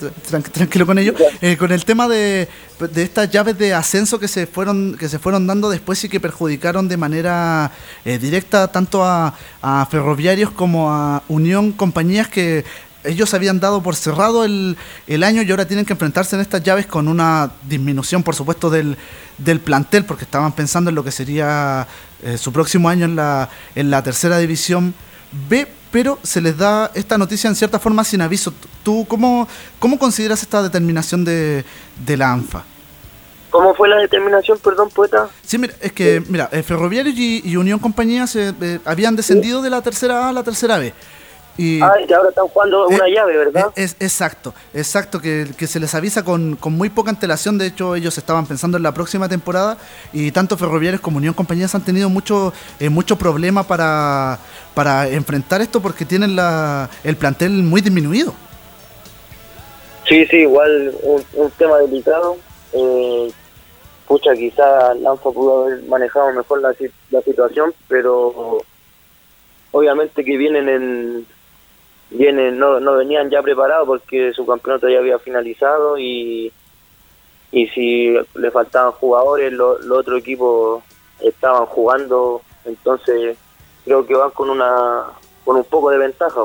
tranquilo 0.52 0.86
con 0.86 0.98
ello, 0.98 1.14
eh, 1.40 1.56
con 1.56 1.72
el 1.72 1.84
tema 1.84 2.08
de, 2.08 2.48
de, 2.78 3.02
estas 3.02 3.30
llaves 3.30 3.58
de 3.58 3.74
ascenso 3.74 4.18
que 4.18 4.28
se 4.28 4.46
fueron 4.46 4.96
que 4.96 5.08
se 5.08 5.18
fueron 5.18 5.46
dando 5.46 5.68
después 5.70 6.02
y 6.04 6.08
que 6.08 6.20
perjudicaron 6.20 6.88
de 6.88 6.96
manera 6.96 7.72
eh, 8.04 8.18
directa 8.18 8.68
tanto 8.68 9.04
a, 9.04 9.34
ferroviarios 9.90 10.50
como 10.50 10.90
a 10.90 11.22
Unión, 11.28 11.72
compañías 11.72 12.28
que 12.28 12.64
ellos 13.04 13.32
habían 13.34 13.60
dado 13.60 13.82
por 13.82 13.96
cerrado 13.96 14.44
el, 14.44 14.76
el, 15.06 15.22
año 15.22 15.42
y 15.42 15.50
ahora 15.50 15.66
tienen 15.66 15.84
que 15.84 15.92
enfrentarse 15.94 16.36
en 16.36 16.42
estas 16.42 16.62
llaves 16.62 16.86
con 16.86 17.08
una 17.08 17.50
disminución, 17.68 18.22
por 18.22 18.34
supuesto, 18.34 18.70
del, 18.70 18.96
del 19.38 19.60
plantel, 19.60 20.04
porque 20.04 20.24
estaban 20.24 20.52
pensando 20.52 20.90
en 20.90 20.96
lo 20.96 21.04
que 21.04 21.10
sería 21.10 21.86
eh, 22.22 22.36
su 22.36 22.52
próximo 22.52 22.88
año 22.88 23.04
en 23.04 23.16
la, 23.16 23.48
en 23.74 23.90
la 23.90 24.02
tercera 24.02 24.38
división 24.38 24.94
B, 25.48 25.68
pero 25.90 26.18
se 26.22 26.40
les 26.40 26.56
da 26.56 26.90
esta 26.94 27.18
noticia 27.18 27.48
en 27.48 27.56
cierta 27.56 27.78
forma 27.78 28.04
sin 28.04 28.20
aviso. 28.20 28.52
¿Tú 28.82 29.06
cómo, 29.08 29.48
cómo 29.78 29.98
consideras 29.98 30.42
esta 30.42 30.62
determinación 30.62 31.24
de, 31.24 31.64
de 32.04 32.16
la 32.16 32.32
ANFA? 32.32 32.64
¿Cómo 33.50 33.74
fue 33.74 33.88
la 33.88 33.96
determinación, 33.96 34.58
perdón, 34.58 34.90
poeta? 34.90 35.28
Sí, 35.42 35.56
mira, 35.56 35.74
es 35.80 35.92
que, 35.92 36.22
mira, 36.28 36.50
eh, 36.52 36.62
Ferroviarios 36.62 37.16
y, 37.16 37.56
Unión 37.56 37.78
Compañía 37.78 38.26
se, 38.26 38.54
eh, 38.60 38.78
habían 38.84 39.16
descendido 39.16 39.62
de 39.62 39.70
la 39.70 39.80
tercera 39.80 40.26
A 40.26 40.28
a 40.28 40.32
la 40.32 40.42
tercera 40.42 40.78
B. 40.78 40.92
Y, 41.58 41.82
ah, 41.82 41.92
y 42.08 42.12
ahora 42.12 42.28
están 42.28 42.46
jugando 42.46 42.86
una 42.86 43.08
llave, 43.08 43.36
¿verdad? 43.36 43.72
Es, 43.74 43.96
exacto, 43.98 44.54
exacto, 44.72 45.20
que, 45.20 45.44
que, 45.58 45.66
se 45.66 45.80
les 45.80 45.92
avisa 45.92 46.24
con, 46.24 46.54
con, 46.54 46.72
muy 46.74 46.88
poca 46.88 47.10
antelación. 47.10 47.58
De 47.58 47.66
hecho, 47.66 47.96
ellos 47.96 48.16
estaban 48.16 48.46
pensando 48.46 48.76
en 48.76 48.84
la 48.84 48.94
próxima 48.94 49.28
temporada 49.28 49.76
y 50.12 50.30
tanto 50.30 50.56
Ferroviarios 50.56 51.00
como 51.00 51.16
Unión 51.16 51.34
Compañías 51.34 51.74
han 51.74 51.84
tenido 51.84 52.08
mucho, 52.08 52.52
eh, 52.78 52.88
mucho 52.88 53.16
problema 53.16 53.64
para, 53.64 54.38
para 54.72 55.08
enfrentar 55.08 55.60
esto 55.60 55.82
porque 55.82 56.04
tienen 56.04 56.36
la, 56.36 56.88
el 57.02 57.16
plantel 57.16 57.50
muy 57.50 57.80
disminuido. 57.80 58.32
Sí, 60.08 60.24
sí, 60.26 60.36
igual 60.36 60.94
un, 61.02 61.24
un 61.34 61.50
tema 61.50 61.78
delicado. 61.78 62.36
Eh, 62.72 63.32
pucha, 64.06 64.32
quizá 64.34 64.94
Lanfa 64.94 65.32
pudo 65.32 65.64
haber 65.64 65.82
manejado 65.88 66.32
mejor 66.32 66.62
la, 66.62 66.72
la 67.10 67.20
situación, 67.22 67.74
pero 67.88 68.60
obviamente 69.72 70.24
que 70.24 70.36
vienen 70.36 70.68
en 70.68 71.26
vienen 72.10 72.58
no, 72.58 72.80
no 72.80 72.94
venían 72.94 73.30
ya 73.30 73.42
preparados 73.42 73.86
porque 73.86 74.32
su 74.32 74.46
campeonato 74.46 74.88
ya 74.88 74.98
había 74.98 75.18
finalizado 75.18 75.98
y, 75.98 76.52
y 77.52 77.66
si 77.68 78.14
le 78.34 78.50
faltaban 78.50 78.92
jugadores, 78.92 79.52
los 79.52 79.90
otros 79.90 80.20
equipos 80.20 80.82
estaban 81.20 81.66
jugando, 81.66 82.42
entonces 82.64 83.36
creo 83.84 84.06
que 84.06 84.14
van 84.14 84.30
con 84.30 84.50
una 84.50 85.04
con 85.44 85.56
un 85.56 85.64
poco 85.64 85.90
de 85.90 85.98
ventaja. 85.98 86.40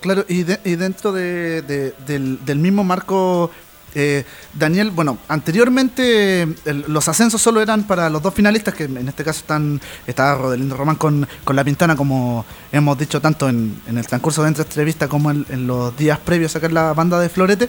Claro, 0.00 0.24
y, 0.28 0.40
y 0.40 0.76
dentro 0.76 1.12
de, 1.12 1.62
del, 1.62 2.44
del 2.44 2.58
mismo 2.58 2.84
marco 2.84 3.50
eh, 3.94 4.24
Daniel, 4.52 4.90
bueno, 4.90 5.18
anteriormente 5.28 6.48
los 6.88 7.08
ascensos 7.08 7.40
solo 7.40 7.60
eran 7.60 7.84
para 7.84 8.10
los 8.10 8.22
dos 8.22 8.34
finalistas, 8.34 8.74
que 8.74 8.84
en 8.84 9.08
este 9.08 9.24
caso 9.24 9.40
están 9.40 9.80
está 10.06 10.34
Rodelindo 10.34 10.76
Román 10.76 10.96
con, 10.96 11.26
con 11.44 11.56
La 11.56 11.64
Pintana, 11.64 11.94
como 11.96 12.44
hemos 12.72 12.98
dicho 12.98 13.20
tanto 13.20 13.48
en, 13.48 13.80
el 13.86 14.06
transcurso 14.06 14.42
de 14.42 14.50
esta 14.50 14.62
entrevista 14.62 15.08
como 15.08 15.30
en, 15.30 15.66
los 15.66 15.96
días 15.96 16.18
previos 16.18 16.52
a 16.52 16.54
sacar 16.54 16.72
la 16.72 16.92
banda 16.92 17.20
de 17.20 17.28
Florete. 17.28 17.68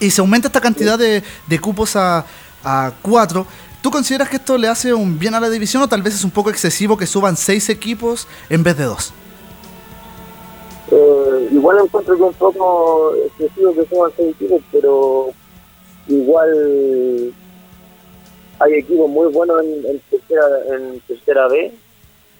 Y 0.00 0.10
se 0.10 0.20
aumenta 0.20 0.48
esta 0.48 0.60
cantidad 0.60 0.98
de, 0.98 1.22
cupos 1.60 1.96
a, 1.96 2.24
a 2.64 2.92
cuatro. 3.02 3.46
¿Tú 3.82 3.90
consideras 3.90 4.28
que 4.28 4.36
esto 4.36 4.56
le 4.56 4.68
hace 4.68 4.94
un 4.94 5.18
bien 5.18 5.34
a 5.34 5.40
la 5.40 5.50
división 5.50 5.82
o 5.82 5.88
tal 5.88 6.02
vez 6.02 6.14
es 6.14 6.24
un 6.24 6.30
poco 6.30 6.50
excesivo 6.50 6.96
que 6.96 7.06
suban 7.06 7.36
seis 7.36 7.68
equipos 7.68 8.26
en 8.48 8.62
vez 8.62 8.76
de 8.76 8.84
dos? 8.84 9.12
Eh, 10.90 11.48
igual 11.52 11.78
encuentro 11.82 12.16
que 12.16 12.22
un 12.22 12.34
poco 12.34 13.14
excesivo 13.26 13.74
que 13.74 13.86
suban 13.86 14.12
seis 14.16 14.34
equipos, 14.36 14.62
pero 14.70 15.28
igual 16.08 17.32
hay 18.58 18.74
equipos 18.74 19.08
muy 19.08 19.32
buenos 19.32 19.62
en, 19.62 20.00
tercera, 20.10 20.46
en 20.70 21.00
tercera 21.00 21.48
B 21.48 21.72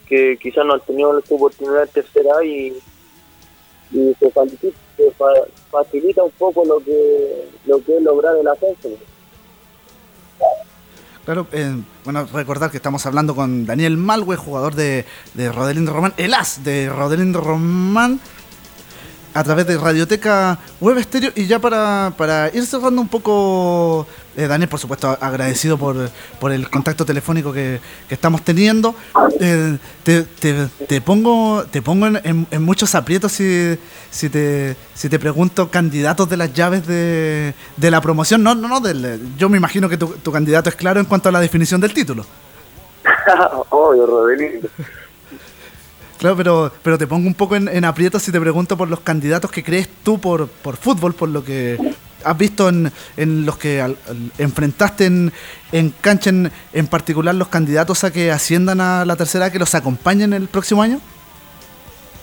que 0.07 0.37
quizás 0.41 0.67
no 0.67 0.75
han 0.75 0.81
tenido 0.81 1.21
su 1.23 1.35
oportunidad 1.35 1.85
en 1.85 1.89
tercera 1.89 2.45
y, 2.45 2.77
y 3.91 4.15
se, 4.21 4.31
facilita, 5.71 6.23
un 6.23 6.31
poco 6.33 6.65
lo 6.65 6.79
que 6.81 7.47
lo 7.67 7.83
que 7.83 7.97
es 7.97 8.03
lograr 8.03 8.37
el 8.37 8.47
ascenso. 8.47 8.91
Claro, 11.25 11.47
eh, 11.53 11.81
bueno, 12.05 12.27
recordar 12.33 12.71
que 12.71 12.77
estamos 12.77 13.07
hablando 13.07 13.35
con 13.35 13.65
Daniel 13.65 13.97
Malwe, 13.97 14.37
jugador 14.37 14.75
de, 14.75 15.07
de 15.33 15.51
Rodelindo 15.51 15.91
Román, 15.91 16.13
el 16.19 16.35
as 16.35 16.63
de 16.65 16.91
Rodelindo 16.91 17.41
Román, 17.41 18.21
a 19.33 19.43
través 19.43 19.67
de 19.67 19.79
Radioteca 19.79 20.59
Web 20.83 20.99
Estéreo. 20.99 21.33
Y 21.35 21.47
ya 21.47 21.61
para, 21.61 22.13
para 22.19 22.55
ir 22.55 22.67
cerrando 22.67 23.01
un 23.01 23.09
poco, 23.09 24.07
eh, 24.37 24.47
Daniel, 24.47 24.69
por 24.69 24.81
supuesto, 24.81 25.17
agradecido 25.21 25.79
por, 25.79 26.11
por 26.41 26.53
el 26.53 26.69
contacto 26.69 27.05
telefónico 27.05 27.53
que, 27.53 27.81
estamos 28.09 28.43
teniendo. 28.43 28.95
Eh, 29.41 29.79
te, 30.03 30.23
te, 30.23 31.01
pongo, 31.01 31.65
te 31.71 31.83
pongo 31.83 32.07
en, 32.07 32.47
en, 32.51 32.63
muchos 32.63 32.95
aprietos 32.95 33.33
si, 33.33 33.79
si, 34.11 34.29
te, 34.29 34.77
si 34.95 35.09
te 35.09 35.19
pregunto 35.19 35.71
candidatos 35.71 36.29
de 36.29 36.37
las 36.37 36.53
llaves 36.53 36.87
de, 36.87 37.55
de 37.77 37.91
la 37.91 38.01
promoción. 38.01 38.43
No, 38.43 38.55
no, 38.55 38.69
no, 38.69 38.81
yo 39.37 39.49
me 39.49 39.57
imagino 39.57 39.89
que 39.89 39.97
tu, 39.97 40.09
tu 40.09 40.33
candidato 40.33 40.69
es 40.69 40.75
claro 40.75 41.01
en 41.01 41.07
cuanto 41.07 41.29
a 41.29 41.33
la 41.33 41.41
definición 41.41 41.81
del 41.81 41.95
título. 41.95 42.25
Obvio, 43.71 44.07
Rodelindo. 44.07 44.69
Claro, 46.19 46.37
pero, 46.37 46.73
pero 46.83 46.99
te 46.99 47.07
pongo 47.07 47.27
un 47.27 47.35
poco 47.35 47.57
en, 47.57 47.69
en 47.69 47.85
aprietos 47.85 48.23
si 48.23 48.33
te 48.33 48.41
pregunto 48.41 48.77
por 48.77 48.89
los 48.89 49.01
candidatos 49.01 49.51
que 49.51 49.63
crees 49.63 49.89
tú 50.03 50.19
por, 50.19 50.49
por 50.49 50.77
fútbol, 50.77 51.15
por 51.15 51.29
lo 51.29 51.45
que 51.45 51.79
has 52.25 52.39
visto 52.39 52.69
en, 52.69 52.91
en 53.17 53.47
los 53.47 53.59
que 53.59 53.85
enfrentaste 54.39 55.07
en, 55.07 55.33
en 55.73 55.91
cancha, 55.91 56.31
en, 56.31 56.87
particular 56.87 57.35
los 57.35 57.49
candidatos 57.49 58.05
a 58.05 58.13
que 58.13 58.31
asciendan 58.31 58.81
a 58.81 59.05
la 59.05 59.17
tercera, 59.17 59.51
que 59.51 59.59
los 59.59 59.75
acompañen 59.75 60.33
el 60.33 60.49
próximo 60.49 60.83
año? 60.83 61.01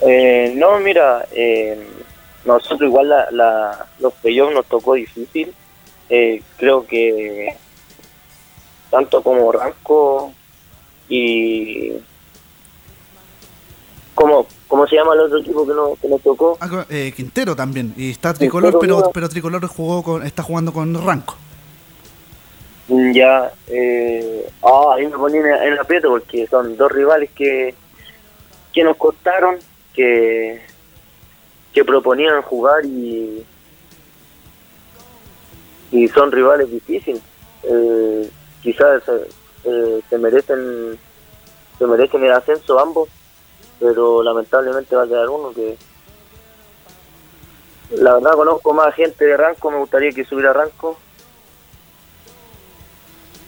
Eh, 0.02 0.54
no, 0.56 0.80
mira, 0.80 1.26
eh, 1.32 1.80
nosotros 2.46 2.82
igual 2.82 3.10
la, 3.10 3.28
la, 3.32 3.86
los 4.00 4.14
playoffs 4.14 4.54
nos 4.54 4.66
tocó 4.66 4.96
difícil. 4.96 5.54
Eh, 6.10 6.42
creo 6.58 6.86
que 6.86 7.56
tanto 8.90 9.24
como 9.24 9.52
Ranco 9.52 10.34
y 11.08 11.94
¿Cómo, 14.22 14.46
¿Cómo 14.72 14.88
se 14.88 14.96
llama 14.96 15.14
el 15.16 15.20
otro 15.20 15.40
equipo 15.40 15.68
que, 15.68 15.74
no, 15.74 15.98
que 16.02 16.08
nos 16.08 16.22
tocó? 16.22 16.58
Ah, 16.62 16.86
eh, 16.90 17.12
Quintero 17.14 17.58
también. 17.58 17.94
Y 17.98 18.12
está 18.12 18.34
Tricolor, 18.34 18.80
pero, 18.80 19.12
pero 19.14 19.28
Tricolor 19.28 19.68
jugó 19.68 20.02
con, 20.02 20.26
está 20.26 20.44
jugando 20.44 20.72
con 20.72 20.94
Ranco. 21.06 21.36
Mm, 22.88 23.12
ya. 23.12 23.52
Eh, 23.68 24.50
ah, 24.64 24.94
ahí 24.96 25.08
me 25.08 25.18
poní 25.18 25.40
en, 25.40 25.46
el 25.46 25.78
aprieto 25.78 26.08
porque 26.08 26.48
son 26.48 26.78
dos 26.78 26.90
rivales 26.90 27.30
que, 27.32 27.76
que 28.72 28.84
nos 28.86 28.96
costaron, 28.96 29.58
que, 29.94 30.62
que 31.74 31.84
proponían 31.84 32.42
jugar 32.42 32.86
y, 32.86 33.44
y 35.92 36.08
son 36.08 36.32
rivales 36.32 36.72
difíciles. 36.72 37.22
Eh, 37.64 38.30
quizás 38.64 39.04
eh, 39.66 40.00
se 40.10 40.18
merecen 40.18 40.98
se 41.78 41.86
merecen 41.86 42.24
el 42.24 42.32
ascenso 42.32 42.80
ambos 42.80 43.10
pero 43.82 44.22
lamentablemente 44.22 44.96
va 44.96 45.04
a 45.04 45.08
quedar 45.08 45.28
uno 45.30 45.52
que 45.52 45.76
la 47.98 48.14
verdad 48.14 48.34
conozco 48.36 48.74
más 48.74 48.94
gente 48.96 49.26
de 49.26 49.36
Ranco, 49.36 49.72
me 49.72 49.80
gustaría 49.80 50.12
que 50.12 50.24
subiera 50.24 50.54
Ranco. 50.54 50.98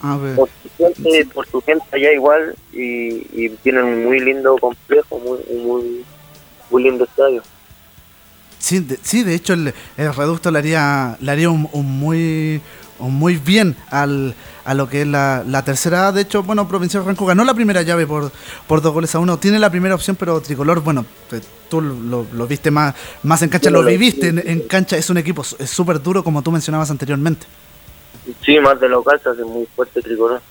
A 0.02 0.18
ver. 0.18 0.36
Por, 0.36 0.50
su 0.50 0.70
gente, 0.78 1.26
por 1.34 1.48
su 1.48 1.62
gente 1.62 1.86
allá 1.92 2.12
igual 2.12 2.56
y, 2.74 3.50
tienen 3.62 3.86
un 3.86 4.04
muy 4.04 4.20
lindo 4.20 4.58
complejo, 4.58 5.18
muy 5.20 5.40
muy, 5.62 6.06
muy 6.70 6.84
lindo 6.84 7.06
estadio. 7.06 7.42
Sí, 8.58 8.80
de, 8.80 8.98
sí, 9.02 9.24
de 9.24 9.36
hecho 9.36 9.54
el, 9.54 9.74
reducto 9.98 10.52
le 10.52 10.60
haría, 10.60 11.18
le 11.22 11.32
haría 11.32 11.50
un 11.50 11.70
muy 11.72 12.62
muy 13.00 13.38
bien 13.38 13.76
al, 13.90 14.36
a 14.66 14.74
lo 14.74 14.88
que 14.90 15.02
es 15.02 15.08
la, 15.08 15.44
la 15.48 15.64
tercera. 15.64 16.12
De 16.12 16.22
hecho, 16.22 16.44
bueno, 16.44 16.68
Provincial 16.68 17.06
Ranco 17.06 17.26
ganó 17.26 17.44
la 17.44 17.54
primera 17.54 17.82
llave 17.82 18.08
por, 18.08 18.32
por 18.68 18.82
dos 18.82 18.94
goles 18.94 19.14
a 19.16 19.20
uno. 19.20 19.38
Tiene 19.38 19.60
la 19.60 19.70
primera 19.70 19.96
opción, 19.96 20.16
pero 20.16 20.42
Tricolor, 20.42 20.82
bueno, 20.82 21.06
tú 21.70 21.82
lo, 21.82 22.26
lo 22.32 22.48
viste 22.48 22.72
más, 22.72 22.96
más 23.24 23.42
en 23.42 23.50
cancha, 23.50 23.70
lo 23.70 23.84
viviste 23.84 24.28
en, 24.28 24.62
cancha. 24.68 24.98
Es 24.98 25.10
un 25.10 25.18
equipo 25.18 25.44
súper 25.44 26.02
duro, 26.02 26.24
como 26.24 26.42
tú 26.42 26.52
mencionabas 26.52 26.92
anteriormente. 26.92 27.46
Sí, 28.46 28.60
más 28.60 28.80
de 28.80 28.88
local 28.88 29.20
se 29.22 29.30
hace 29.30 29.44
muy 29.44 29.66
fuerte 29.76 30.02
Tricolor. 30.02 30.42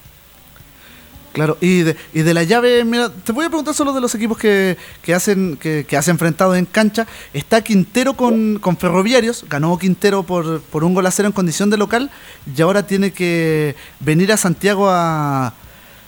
Claro, 1.32 1.56
y 1.62 1.80
de, 1.80 1.96
y 2.12 2.20
de 2.20 2.34
la 2.34 2.42
llave, 2.42 2.84
mira, 2.84 3.08
te 3.08 3.32
voy 3.32 3.46
a 3.46 3.48
preguntar 3.48 3.74
solo 3.74 3.94
de 3.94 4.02
los 4.02 4.14
equipos 4.14 4.36
que, 4.36 4.76
que 5.02 5.14
hacen 5.14 5.56
que, 5.56 5.86
que 5.88 5.96
has 5.96 6.08
enfrentado 6.08 6.54
en 6.54 6.66
cancha. 6.66 7.06
Está 7.32 7.62
Quintero 7.62 8.14
con, 8.14 8.58
con 8.58 8.76
Ferroviarios, 8.76 9.46
ganó 9.48 9.78
Quintero 9.78 10.24
por, 10.24 10.60
por 10.60 10.84
un 10.84 10.92
gol 10.92 11.06
a 11.06 11.10
cero 11.10 11.28
en 11.28 11.32
condición 11.32 11.70
de 11.70 11.78
local 11.78 12.10
y 12.54 12.60
ahora 12.60 12.86
tiene 12.86 13.12
que 13.12 13.76
venir 14.00 14.30
a 14.30 14.36
Santiago 14.36 14.90
a, 14.90 15.54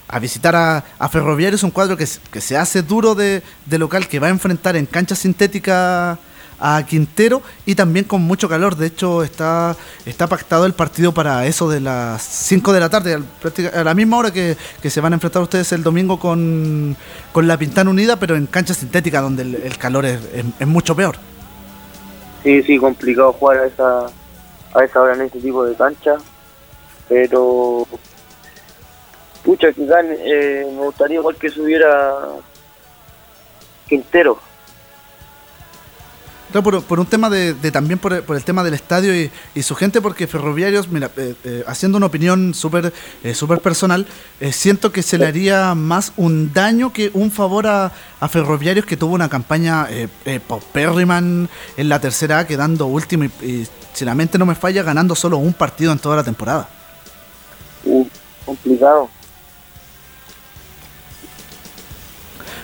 a 0.08 0.18
visitar 0.18 0.54
a, 0.54 0.84
a, 0.98 1.08
Ferroviarios, 1.08 1.62
un 1.62 1.70
cuadro 1.70 1.96
que, 1.96 2.06
que 2.30 2.40
se 2.42 2.58
hace 2.58 2.82
duro 2.82 3.14
de, 3.14 3.42
de 3.64 3.78
local, 3.78 4.08
que 4.08 4.18
va 4.18 4.26
a 4.26 4.30
enfrentar 4.30 4.76
en 4.76 4.84
cancha 4.84 5.14
sintética 5.14 6.18
a 6.66 6.82
Quintero 6.86 7.42
y 7.66 7.74
también 7.74 8.06
con 8.06 8.22
mucho 8.22 8.48
calor. 8.48 8.74
De 8.74 8.86
hecho, 8.86 9.22
está, 9.22 9.76
está 10.06 10.26
pactado 10.26 10.64
el 10.64 10.72
partido 10.72 11.12
para 11.12 11.44
eso 11.44 11.68
de 11.68 11.80
las 11.80 12.22
5 12.22 12.72
de 12.72 12.80
la 12.80 12.88
tarde, 12.88 13.22
a 13.74 13.84
la 13.84 13.92
misma 13.92 14.16
hora 14.16 14.32
que, 14.32 14.56
se 14.82 15.00
van 15.02 15.12
a 15.12 15.16
enfrentar 15.16 15.42
ustedes 15.42 15.72
el 15.72 15.82
domingo 15.82 16.18
con, 16.18 16.96
con 17.32 17.46
la 17.46 17.58
Pintana 17.58 17.90
Unida, 17.90 18.18
pero 18.18 18.34
en 18.34 18.46
cancha 18.46 18.72
sintética, 18.72 19.20
donde 19.20 19.42
el, 19.42 19.76
calor 19.76 20.06
es, 20.06 20.18
es, 20.58 20.66
mucho 20.66 20.96
peor. 20.96 21.16
Sí, 22.42 22.62
sí, 22.62 22.78
complicado 22.78 23.34
jugar 23.34 23.58
a 23.58 23.66
esa, 23.66 24.06
a 24.74 24.84
esa 24.84 25.02
hora 25.02 25.14
en 25.14 25.20
este 25.20 25.40
tipo 25.40 25.66
de 25.66 25.74
cancha, 25.74 26.16
pero 27.10 27.86
pucha, 29.42 29.70
quizás 29.70 30.02
eh, 30.08 30.66
me 30.74 30.84
gustaría 30.84 31.18
igual 31.18 31.36
que 31.36 31.50
subiera 31.50 32.14
Quintero 33.86 34.38
por, 36.52 37.00
un 37.00 37.06
tema 37.06 37.30
de, 37.30 37.54
también 37.70 37.98
por, 37.98 38.12
el 38.12 38.44
tema 38.44 38.62
del 38.62 38.74
estadio 38.74 39.14
y, 39.54 39.62
su 39.62 39.74
gente, 39.74 40.00
porque 40.00 40.26
Ferroviarios, 40.26 40.88
mira, 40.88 41.10
eh, 41.16 41.34
eh, 41.44 41.64
haciendo 41.66 41.98
una 41.98 42.06
opinión 42.06 42.54
súper 42.54 42.92
eh, 43.22 43.34
super 43.34 43.60
personal, 43.60 44.06
siento 44.52 44.92
que 44.92 45.02
se 45.02 45.18
le 45.18 45.26
haría 45.26 45.74
más 45.74 46.12
un 46.16 46.52
daño 46.52 46.92
que 46.92 47.10
un 47.14 47.30
favor 47.30 47.66
a, 47.66 47.92
Ferroviarios 48.28 48.86
que 48.86 48.96
tuvo 48.96 49.14
una 49.14 49.28
campaña 49.28 49.86
eh, 49.90 50.08
Perryman 50.72 51.46
en 51.76 51.88
la 51.90 52.00
tercera 52.00 52.46
quedando 52.46 52.86
último 52.86 53.24
y, 53.24 53.66
si 53.92 54.04
la 54.06 54.14
mente 54.14 54.38
no 54.38 54.46
me 54.46 54.54
falla, 54.54 54.82
ganando 54.82 55.14
solo 55.14 55.36
un 55.36 55.52
partido 55.52 55.92
en 55.92 55.98
toda 55.98 56.16
la 56.16 56.24
temporada. 56.24 56.68
Uh, 57.84 58.06
complicado. 58.46 59.10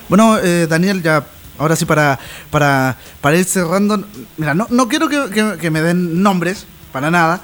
Bueno, 0.09 0.37
Daniel, 0.67 1.01
ya 1.01 1.23
ahora 1.61 1.75
sí 1.75 1.85
para, 1.85 2.19
para, 2.49 2.97
para 3.21 3.37
ir 3.37 3.45
cerrando, 3.45 4.03
mira, 4.37 4.55
no, 4.55 4.65
no 4.69 4.87
quiero 4.87 5.07
que, 5.07 5.69
me 5.69 5.81
den 5.81 6.23
nombres, 6.23 6.65
para 6.91 7.11
nada, 7.11 7.41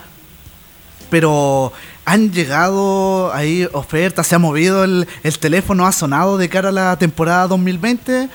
pero 1.11 1.71
han 2.03 2.31
llegado 2.31 3.31
ahí 3.33 3.69
ofertas, 3.73 4.25
se 4.25 4.35
ha 4.35 4.39
movido 4.39 4.83
el, 4.83 5.07
el 5.23 5.39
teléfono, 5.39 5.85
ha 5.85 5.91
sonado 5.91 6.37
de 6.37 6.49
cara 6.49 6.69
a 6.69 6.71
la 6.71 6.97
temporada 6.97 7.47
2020, 7.47 8.29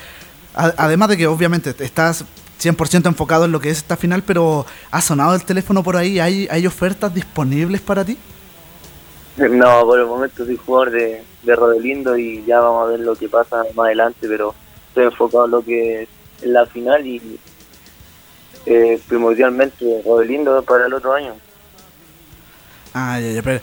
además 0.55 1.09
de 1.09 1.17
que 1.17 1.27
obviamente 1.27 1.75
estás 1.79 2.23
100% 2.61 3.07
enfocado 3.07 3.43
en 3.45 3.51
lo 3.51 3.59
que 3.59 3.69
es 3.69 3.79
esta 3.79 3.97
final, 3.97 4.23
pero 4.25 4.65
¿ha 4.89 5.01
sonado 5.01 5.35
el 5.35 5.43
teléfono 5.43 5.83
por 5.83 5.97
ahí? 5.97 6.19
¿Hay, 6.19 6.47
hay 6.49 6.65
ofertas 6.65 7.13
disponibles 7.13 7.81
para 7.81 8.05
ti? 8.05 8.17
No, 9.35 9.83
por 9.85 9.99
el 9.99 10.05
momento 10.05 10.45
soy 10.45 10.55
jugador 10.55 10.91
de, 10.91 11.23
de 11.41 11.55
Rodelindo 11.55 12.17
y 12.17 12.43
ya 12.45 12.61
vamos 12.61 12.87
a 12.87 12.91
ver 12.91 12.99
lo 13.01 13.15
que 13.15 13.27
pasa 13.27 13.63
más 13.75 13.87
adelante, 13.87 14.27
pero 14.29 14.55
estoy 14.93 15.05
enfocado 15.05 15.45
en 15.45 15.51
lo 15.51 15.63
que 15.63 16.03
es 16.03 16.09
la 16.43 16.67
final 16.67 17.05
y 17.05 17.39
eh, 18.67 19.01
primordialmente 19.07 20.03
Rodelindo 20.05 20.61
para 20.63 20.85
el 20.85 20.93
otro 20.93 21.13
año. 21.13 21.33
Ah, 22.93 23.19
ya, 23.19 23.31
ya, 23.31 23.41
pero 23.41 23.59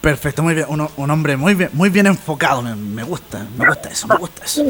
Perfecto, 0.00 0.44
muy 0.44 0.54
bien. 0.54 0.66
un 0.68 1.10
hombre 1.10 1.36
muy 1.36 1.54
bien, 1.54 1.70
muy 1.72 1.90
bien 1.90 2.06
enfocado. 2.06 2.62
Me, 2.62 3.02
gusta, 3.02 3.44
me 3.58 3.66
gusta 3.66 3.88
eso, 3.88 4.06
me 4.06 4.16
gusta 4.16 4.44
eso. 4.44 4.64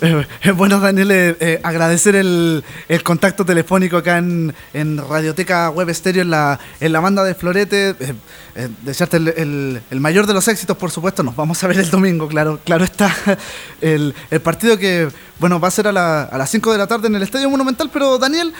Eh, 0.00 0.52
bueno, 0.52 0.78
Daniel, 0.78 1.10
eh, 1.10 1.36
eh, 1.40 1.60
agradecer 1.64 2.14
el, 2.14 2.62
el, 2.88 3.02
contacto 3.02 3.44
telefónico 3.44 3.96
acá 3.96 4.18
en, 4.18 4.54
en, 4.72 4.98
Radioteca 4.98 5.70
Web 5.70 5.88
Estéreo 5.88 6.22
en 6.22 6.30
la, 6.30 6.60
en 6.78 6.92
la 6.92 7.00
banda 7.00 7.24
de 7.24 7.34
Florete. 7.34 7.96
desearte 8.82 9.16
el, 9.16 9.82
el, 9.90 10.00
mayor 10.00 10.28
de 10.28 10.34
los 10.34 10.46
éxitos, 10.46 10.76
por 10.76 10.92
supuesto. 10.92 11.24
Nos 11.24 11.34
vamos 11.34 11.62
a 11.64 11.66
ver 11.66 11.78
el 11.80 11.90
domingo, 11.90 12.28
claro, 12.28 12.60
claro 12.64 12.84
está. 12.84 13.12
El, 13.80 14.14
el 14.30 14.40
partido 14.40 14.78
que, 14.78 15.08
bueno, 15.38 15.60
va 15.60 15.68
a 15.68 15.72
ser 15.72 15.88
a, 15.88 15.92
la, 15.92 16.22
a 16.22 16.38
las 16.38 16.50
5 16.50 16.72
de 16.72 16.78
la 16.78 16.86
tarde 16.86 17.08
en 17.08 17.16
el 17.16 17.22
Estadio 17.22 17.50
Monumental. 17.50 17.90
Pero, 17.92 18.18
Daniel, 18.18 18.52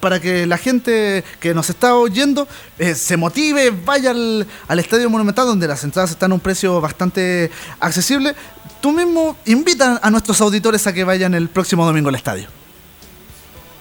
para 0.00 0.20
que 0.20 0.46
la 0.46 0.58
gente 0.58 1.24
que 1.40 1.54
nos 1.54 1.70
está 1.70 1.96
oyendo 1.96 2.46
eh, 2.78 2.94
se 2.94 3.16
motive, 3.16 3.70
vaya 3.70 4.10
al, 4.10 4.46
Estadio 4.78 5.10
Monumental, 5.10 5.46
donde 5.46 5.68
las 5.68 5.82
entradas 5.84 6.10
están 6.10 6.32
a 6.32 6.34
un 6.34 6.40
precio 6.40 6.80
bastante 6.80 7.50
accesible. 7.80 8.34
Tú 8.80 8.92
mismo 8.92 9.36
invita 9.46 9.98
a 10.02 10.10
nuestros 10.10 10.40
auditores 10.40 10.86
a 10.86 10.92
que 10.92 11.04
vayan 11.04 11.34
el 11.34 11.48
próximo 11.48 11.84
domingo 11.84 12.08
al 12.08 12.14
estadio. 12.14 12.48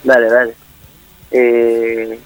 Dale, 0.03 0.29
dale. 0.29 0.55
Eh, 1.31 2.19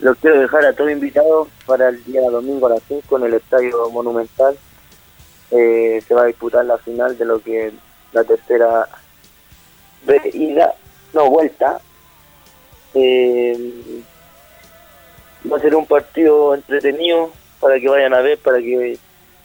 los 0.00 0.16
quiero 0.18 0.40
dejar 0.40 0.64
a 0.66 0.72
todos 0.72 0.90
invitados 0.90 1.48
para 1.64 1.88
el 1.88 2.04
día 2.04 2.20
domingo 2.30 2.66
a 2.66 2.70
las 2.70 2.82
5 2.86 3.18
en 3.18 3.24
el 3.24 3.34
Estadio 3.34 3.90
Monumental. 3.90 4.56
Eh, 5.50 6.02
se 6.06 6.14
va 6.14 6.22
a 6.22 6.26
disputar 6.26 6.64
la 6.64 6.78
final 6.78 7.16
de 7.16 7.24
lo 7.24 7.40
que 7.40 7.72
la 8.12 8.24
tercera 8.24 8.88
ida, 10.32 10.74
no, 11.12 11.30
vuelta 11.30 11.80
Eh, 12.98 14.02
va 15.50 15.58
a 15.58 15.60
ser 15.60 15.74
un 15.74 15.86
partido 15.86 16.54
entretenido 16.54 17.30
para 17.60 17.78
que 17.78 17.88
vayan 17.88 18.14
a 18.14 18.20
ver, 18.20 18.38
para 18.38 18.58
que 18.58 18.98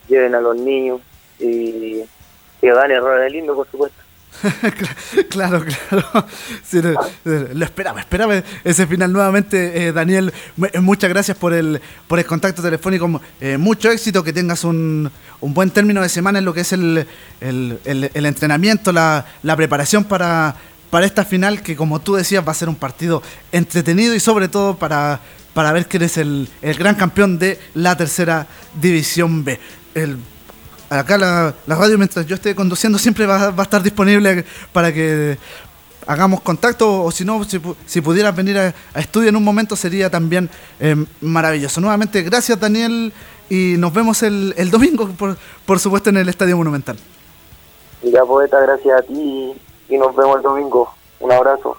lleven 0.08 0.36
a 0.36 0.42
los 0.42 0.56
niños 0.56 1.02
y 1.38 2.02
que 2.62 2.74
gane 2.74 2.96
el 2.96 3.34
lindo, 3.34 3.56
por 3.56 3.70
supuesto. 3.70 4.02
claro, 5.30 5.64
claro. 5.90 6.26
lo 7.54 7.66
esperaba, 7.66 8.00
esperaba 8.00 8.42
ese 8.64 8.88
final 8.88 9.12
nuevamente, 9.12 9.88
eh, 9.88 9.92
Daniel. 9.92 10.34
Eh, 10.72 10.80
muchas 10.80 11.10
gracias 11.10 11.38
por 11.38 11.54
el, 11.54 11.82
por 12.08 12.18
el 12.18 12.26
contacto 12.26 12.62
telefónico. 12.62 13.22
Eh, 13.40 13.58
mucho 13.58 13.92
éxito, 13.92 14.24
que 14.24 14.34
tengas 14.34 14.64
un, 14.64 15.12
un, 15.42 15.54
buen 15.54 15.70
término 15.70 16.02
de 16.02 16.10
semana 16.10 16.40
en 16.40 16.46
lo 16.46 16.54
que 16.54 16.62
es 16.62 16.72
el, 16.72 17.06
el, 17.42 17.80
el, 17.84 18.26
entrenamiento, 18.26 18.92
la, 18.92 19.26
la 19.44 19.56
preparación 19.56 20.06
para, 20.06 20.56
para 20.92 21.08
esta 21.08 21.26
final, 21.26 21.64
que 21.64 21.76
como 21.76 22.00
tú 22.00 22.14
decías 22.14 22.48
va 22.48 22.52
a 22.52 22.56
ser 22.56 22.70
un 22.70 22.76
partido 22.76 23.24
entretenido 23.52 24.14
y 24.14 24.20
sobre 24.20 24.48
todo 24.48 24.76
para, 24.76 25.20
para 25.56 25.72
ver 25.72 25.88
quién 25.88 26.04
es 26.04 26.18
el, 26.18 26.48
el 26.62 26.78
gran 26.78 26.94
campeón 26.94 27.40
de 27.40 27.60
la 27.74 27.98
tercera 27.98 28.46
división 28.80 29.44
B. 29.44 29.60
El 29.96 30.20
acá 31.00 31.18
la, 31.18 31.54
radio, 31.68 31.98
mientras 31.98 32.26
yo 32.26 32.36
esté 32.36 32.54
conduciendo, 32.54 33.00
siempre 33.00 33.26
va, 33.26 33.54
a 33.58 33.62
estar 33.62 33.82
disponible 33.82 34.46
para 34.74 34.94
que 34.94 35.38
hagamos 36.06 36.42
contacto 36.42 37.04
o 37.04 37.12
si 37.12 37.24
no, 37.24 37.42
si, 37.44 38.02
pudieras 38.02 38.36
venir 38.36 38.58
a, 38.58 39.00
estudio 39.00 39.30
en 39.30 39.36
un 39.38 39.44
momento 39.44 39.76
sería 39.76 40.10
también 40.10 40.50
eh, 40.80 40.96
maravilloso. 41.22 41.80
Nuevamente, 41.80 42.22
gracias 42.24 42.60
Daniel 42.60 43.14
y 43.50 43.76
nos 43.78 43.94
vemos 43.94 44.22
el, 44.24 44.70
domingo, 44.70 45.08
por, 45.10 45.38
por, 45.66 45.80
supuesto, 45.80 46.10
en 46.10 46.18
el 46.18 46.28
Estadio 46.28 46.58
Monumental. 46.58 46.98
Ya, 48.04 48.26
poeta, 48.26 48.60
gracias 48.60 49.00
a 49.00 49.04
ti 49.04 49.54
y 49.92 49.98
nos 49.98 50.16
vemos 50.16 50.38
el 50.38 50.42
domingo. 50.42 50.92
Un 51.20 51.32
abrazo. 51.32 51.78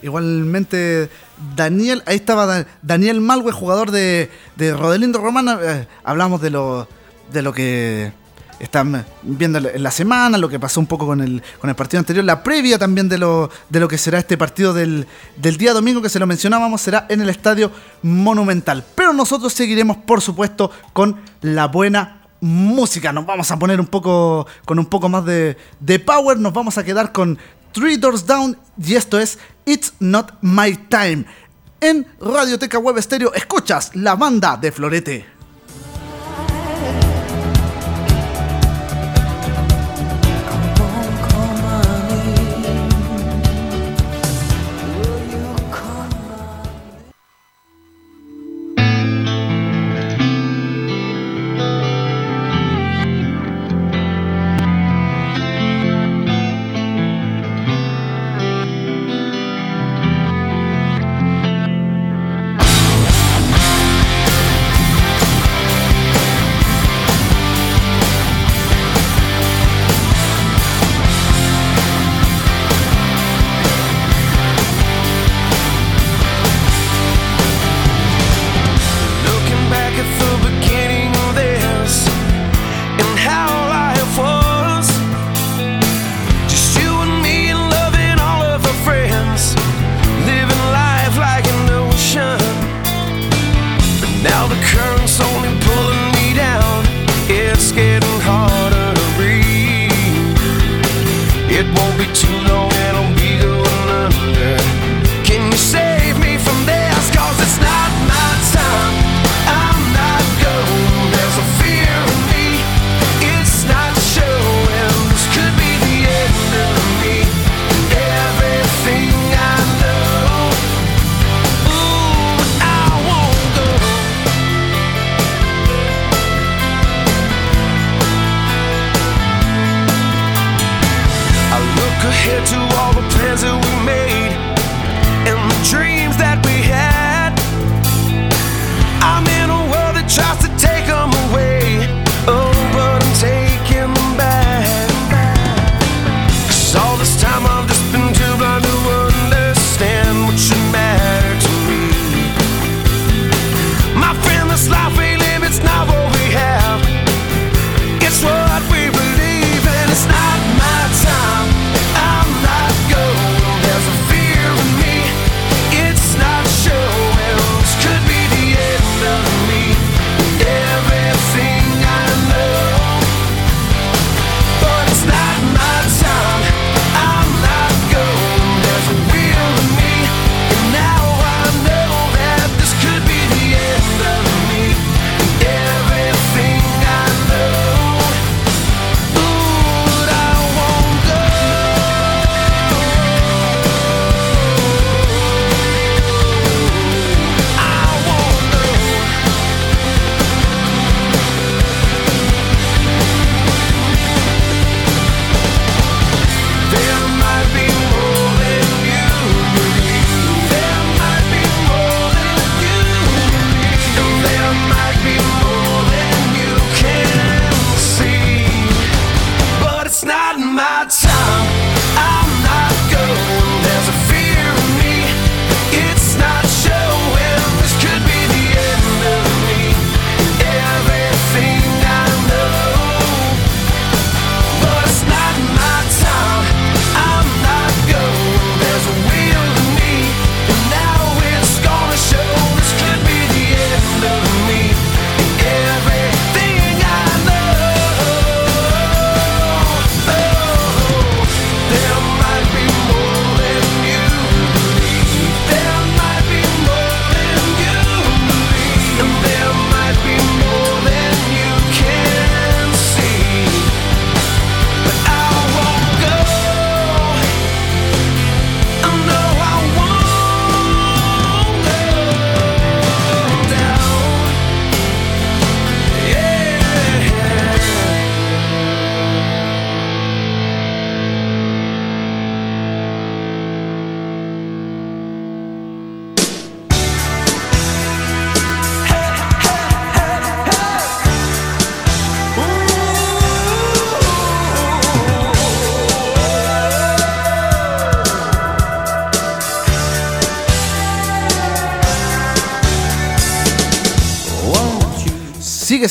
Igualmente, 0.00 1.10
Daniel, 1.54 2.02
ahí 2.06 2.16
estaba 2.16 2.64
Daniel 2.80 3.20
Malwe, 3.20 3.52
jugador 3.52 3.90
de, 3.90 4.30
de 4.56 4.74
Rodelindo 4.74 5.18
Romana. 5.18 5.58
Eh, 5.60 5.86
hablamos 6.02 6.40
de 6.40 6.50
lo, 6.50 6.88
de 7.32 7.42
lo 7.42 7.52
que 7.52 8.12
están 8.58 9.04
viendo 9.22 9.58
la 9.58 9.90
semana, 9.90 10.38
lo 10.38 10.48
que 10.48 10.60
pasó 10.60 10.78
un 10.78 10.86
poco 10.86 11.04
con 11.04 11.20
el, 11.20 11.42
con 11.60 11.68
el 11.68 11.74
partido 11.74 11.98
anterior, 11.98 12.24
la 12.24 12.44
previa 12.44 12.78
también 12.78 13.08
de 13.08 13.18
lo, 13.18 13.50
de 13.68 13.80
lo 13.80 13.88
que 13.88 13.98
será 13.98 14.20
este 14.20 14.38
partido 14.38 14.72
del, 14.72 15.08
del 15.36 15.56
día 15.56 15.72
domingo, 15.72 16.00
que 16.00 16.08
se 16.08 16.20
lo 16.20 16.28
mencionábamos, 16.28 16.80
será 16.80 17.06
en 17.08 17.20
el 17.20 17.28
Estadio 17.28 17.72
Monumental. 18.02 18.84
Pero 18.94 19.12
nosotros 19.12 19.52
seguiremos, 19.52 19.96
por 19.96 20.20
supuesto, 20.20 20.70
con 20.92 21.20
la 21.40 21.66
buena 21.66 22.21
música. 22.42 23.12
Nos 23.12 23.24
vamos 23.24 23.50
a 23.50 23.58
poner 23.58 23.80
un 23.80 23.86
poco 23.86 24.46
con 24.66 24.78
un 24.78 24.86
poco 24.86 25.08
más 25.08 25.24
de, 25.24 25.56
de 25.80 25.98
power. 25.98 26.38
Nos 26.38 26.52
vamos 26.52 26.76
a 26.76 26.84
quedar 26.84 27.12
con 27.12 27.38
Three 27.72 27.96
Doors 27.96 28.26
Down 28.26 28.58
y 28.76 28.94
esto 28.96 29.18
es 29.18 29.38
It's 29.64 29.94
Not 30.00 30.32
My 30.42 30.74
Time. 30.74 31.24
En 31.80 32.06
Radioteca 32.20 32.78
Web 32.78 33.00
Stereo 33.00 33.32
escuchas 33.32 33.96
la 33.96 34.14
banda 34.16 34.56
de 34.56 34.70
Florete. 34.70 35.31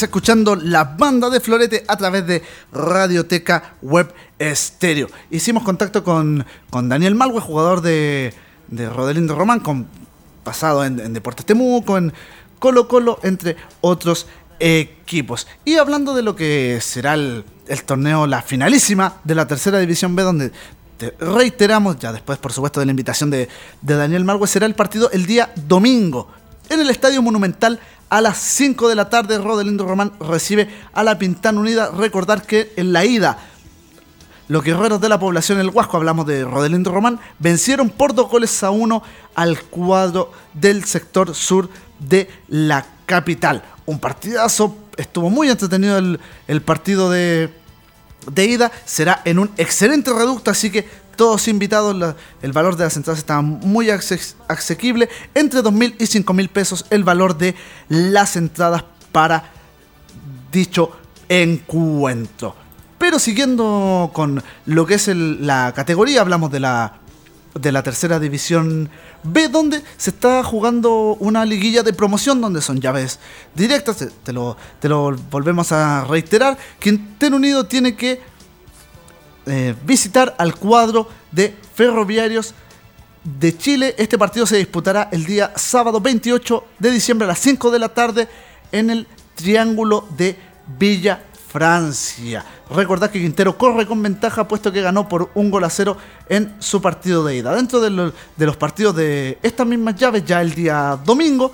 Escuchando 0.03 0.55
la 0.55 0.83
banda 0.83 1.29
de 1.29 1.39
Florete 1.39 1.83
a 1.87 1.95
través 1.95 2.25
de 2.25 2.41
Radioteca 2.71 3.75
Web 3.81 4.13
Estéreo. 4.39 5.07
Hicimos 5.29 5.63
contacto 5.63 6.03
con, 6.03 6.45
con 6.69 6.89
Daniel 6.89 7.13
Malwe, 7.13 7.39
jugador 7.39 7.81
de, 7.81 8.33
de 8.67 8.89
Rodelindo 8.89 9.35
Román, 9.35 9.59
con 9.59 9.87
pasado 10.43 10.83
en, 10.83 11.13
Deportes 11.13 11.45
Temuco, 11.45 11.97
en 11.97 12.13
Colo 12.57 12.87
Colo, 12.87 13.19
entre 13.23 13.57
otros 13.81 14.27
equipos. 14.59 15.47
Y 15.65 15.75
hablando 15.75 16.15
de 16.15 16.23
lo 16.23 16.35
que 16.35 16.79
será 16.81 17.13
el, 17.13 17.45
torneo, 17.85 18.25
la 18.25 18.41
finalísima 18.41 19.17
de 19.23 19.35
la 19.35 19.47
tercera 19.47 19.79
división 19.79 20.15
B, 20.15 20.23
donde 20.23 20.51
te 20.97 21.15
reiteramos, 21.19 21.99
ya 21.99 22.11
después 22.11 22.39
por 22.39 22.53
supuesto 22.53 22.79
de 22.79 22.87
la 22.87 22.91
invitación 22.91 23.29
de, 23.29 23.49
de 23.81 23.95
Daniel 23.95 24.23
Malwe, 24.23 24.47
será 24.47 24.65
el 24.65 24.75
partido 24.75 25.11
el 25.11 25.25
día 25.25 25.51
domingo 25.67 26.40
en 26.71 26.79
el 26.79 26.89
Estadio 26.89 27.21
Monumental 27.21 27.79
a 28.09 28.21
las 28.21 28.37
5 28.37 28.87
de 28.87 28.95
la 28.95 29.09
tarde. 29.09 29.37
Rodelindo 29.37 29.85
Román 29.85 30.13
recibe 30.19 30.69
a 30.93 31.03
la 31.03 31.19
Pintana 31.19 31.59
Unida. 31.59 31.91
Recordar 31.91 32.43
que 32.43 32.73
en 32.77 32.93
la 32.93 33.05
ida 33.05 33.37
los 34.47 34.63
guerreros 34.63 34.99
de 34.99 35.07
la 35.07 35.19
población 35.19 35.59
El 35.59 35.69
Huasco, 35.69 35.95
hablamos 35.95 36.25
de 36.25 36.43
Rodelindo 36.43 36.91
Román, 36.91 37.19
vencieron 37.39 37.89
por 37.89 38.13
dos 38.13 38.29
goles 38.29 38.63
a 38.63 38.71
uno 38.71 39.01
al 39.33 39.61
cuadro 39.63 40.31
del 40.53 40.83
sector 40.83 41.33
sur 41.35 41.69
de 41.99 42.29
la 42.49 42.85
capital. 43.05 43.63
Un 43.85 43.99
partidazo, 43.99 44.75
estuvo 44.97 45.29
muy 45.29 45.49
entretenido 45.49 45.97
el, 46.47 46.61
partido 46.63 47.09
de, 47.09 47.49
ida, 48.35 48.71
será 48.83 49.21
en 49.23 49.39
un 49.39 49.51
excelente 49.55 50.11
reducto, 50.11 50.51
así 50.51 50.69
que 50.69 50.85
todos 51.15 51.47
invitados, 51.47 52.15
el 52.41 52.51
valor 52.51 52.75
de 52.75 52.85
las 52.85 52.97
entradas 52.97 53.19
está 53.19 53.41
muy 53.41 53.89
asequible, 53.89 55.09
entre 55.33 55.61
2.000 55.61 55.95
y 55.99 56.03
5.000 56.05 56.49
pesos 56.49 56.85
el 56.89 57.03
valor 57.03 57.37
de 57.37 57.55
las 57.89 58.35
entradas 58.35 58.83
para 59.11 59.51
dicho 60.51 60.91
encuentro. 61.29 62.55
Pero 62.97 63.17
siguiendo 63.17 64.11
con 64.13 64.43
lo 64.65 64.85
que 64.85 64.95
es 64.95 65.07
la 65.07 65.73
categoría, 65.75 66.21
hablamos 66.21 66.51
de 66.51 66.59
la, 66.59 66.99
de 67.59 67.71
la 67.71 67.81
tercera 67.81 68.19
división 68.19 68.89
B, 69.23 69.47
donde 69.47 69.81
se 69.97 70.11
está 70.11 70.43
jugando 70.43 71.15
una 71.19 71.45
liguilla 71.45 71.83
de 71.83 71.93
promoción, 71.93 72.41
donde 72.41 72.61
son 72.61 72.79
llaves 72.79 73.19
directas. 73.55 74.05
Te, 74.23 74.33
lo, 74.33 74.55
te 74.79 74.87
lo 74.87 75.15
volvemos 75.31 75.71
a 75.71 76.03
reiterar. 76.03 76.57
Quintero 76.79 77.37
Unido 77.37 77.65
tiene 77.65 77.95
que 77.95 78.21
eh, 79.45 79.75
visitar 79.83 80.35
al 80.37 80.55
cuadro 80.55 81.07
de 81.31 81.55
Ferroviarios 81.73 82.53
de 83.23 83.57
Chile. 83.57 83.95
Este 83.97 84.17
partido 84.17 84.45
se 84.45 84.57
disputará 84.57 85.09
el 85.11 85.25
día 85.25 85.51
sábado 85.55 85.99
28 85.99 86.63
de 86.79 86.91
diciembre 86.91 87.25
a 87.25 87.29
las 87.29 87.39
5 87.39 87.71
de 87.71 87.79
la 87.79 87.89
tarde 87.89 88.27
en 88.71 88.89
el 88.89 89.07
Triángulo 89.35 90.07
de 90.17 90.37
Villa 90.77 91.23
Francia. 91.51 92.45
Recordad 92.69 93.09
que 93.11 93.19
Quintero 93.19 93.57
corre 93.57 93.85
con 93.85 94.01
ventaja 94.01 94.47
puesto 94.47 94.71
que 94.71 94.81
ganó 94.81 95.09
por 95.09 95.31
un 95.33 95.51
gol 95.51 95.65
a 95.65 95.69
cero 95.69 95.97
en 96.29 96.55
su 96.59 96.81
partido 96.81 97.25
de 97.25 97.35
ida. 97.35 97.53
Dentro 97.53 97.81
de, 97.81 97.89
los 97.89 98.57
partidos 98.57 98.95
de 98.95 99.37
estas 99.43 99.67
mismas 99.67 99.95
llaves, 99.95 100.23
ya 100.23 100.41
el 100.41 100.53
día 100.53 100.97
domingo, 101.03 101.51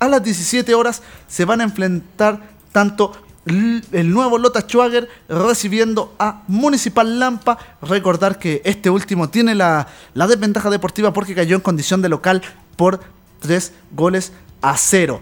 a 0.00 0.08
las 0.08 0.22
17 0.22 0.74
horas 0.74 1.02
se 1.28 1.44
van 1.44 1.60
a 1.60 1.64
enfrentar 1.64 2.40
tanto 2.72 3.12
el 3.50 4.10
nuevo 4.10 4.38
Lota 4.38 4.62
Schwager 4.62 5.08
recibiendo 5.28 6.14
a 6.18 6.42
Municipal 6.48 7.18
Lampa. 7.18 7.58
Recordar 7.82 8.38
que 8.38 8.62
este 8.64 8.90
último 8.90 9.28
tiene 9.28 9.54
la, 9.54 9.86
desventaja 10.14 10.70
deportiva 10.70 11.12
porque 11.12 11.34
cayó 11.34 11.56
en 11.56 11.62
condición 11.62 12.02
de 12.02 12.08
local 12.08 12.42
por 12.76 13.00
3 13.40 13.72
goles 13.92 14.32
a 14.62 14.76
0. 14.76 15.20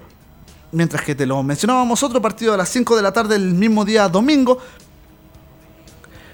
Mientras 0.73 1.03
que 1.03 1.15
te 1.15 1.27
lo 1.27 1.43
mencionábamos, 1.43 2.03
otro 2.03 2.21
partido 2.21 2.53
a 2.53 2.57
las 2.57 2.69
5 2.69 2.97
de 2.97 3.03
la 3.03 3.13
tarde 3.13 3.37
el 3.37 3.55
mismo 3.55 3.85
día 3.85 4.09
domingo. 4.09 4.59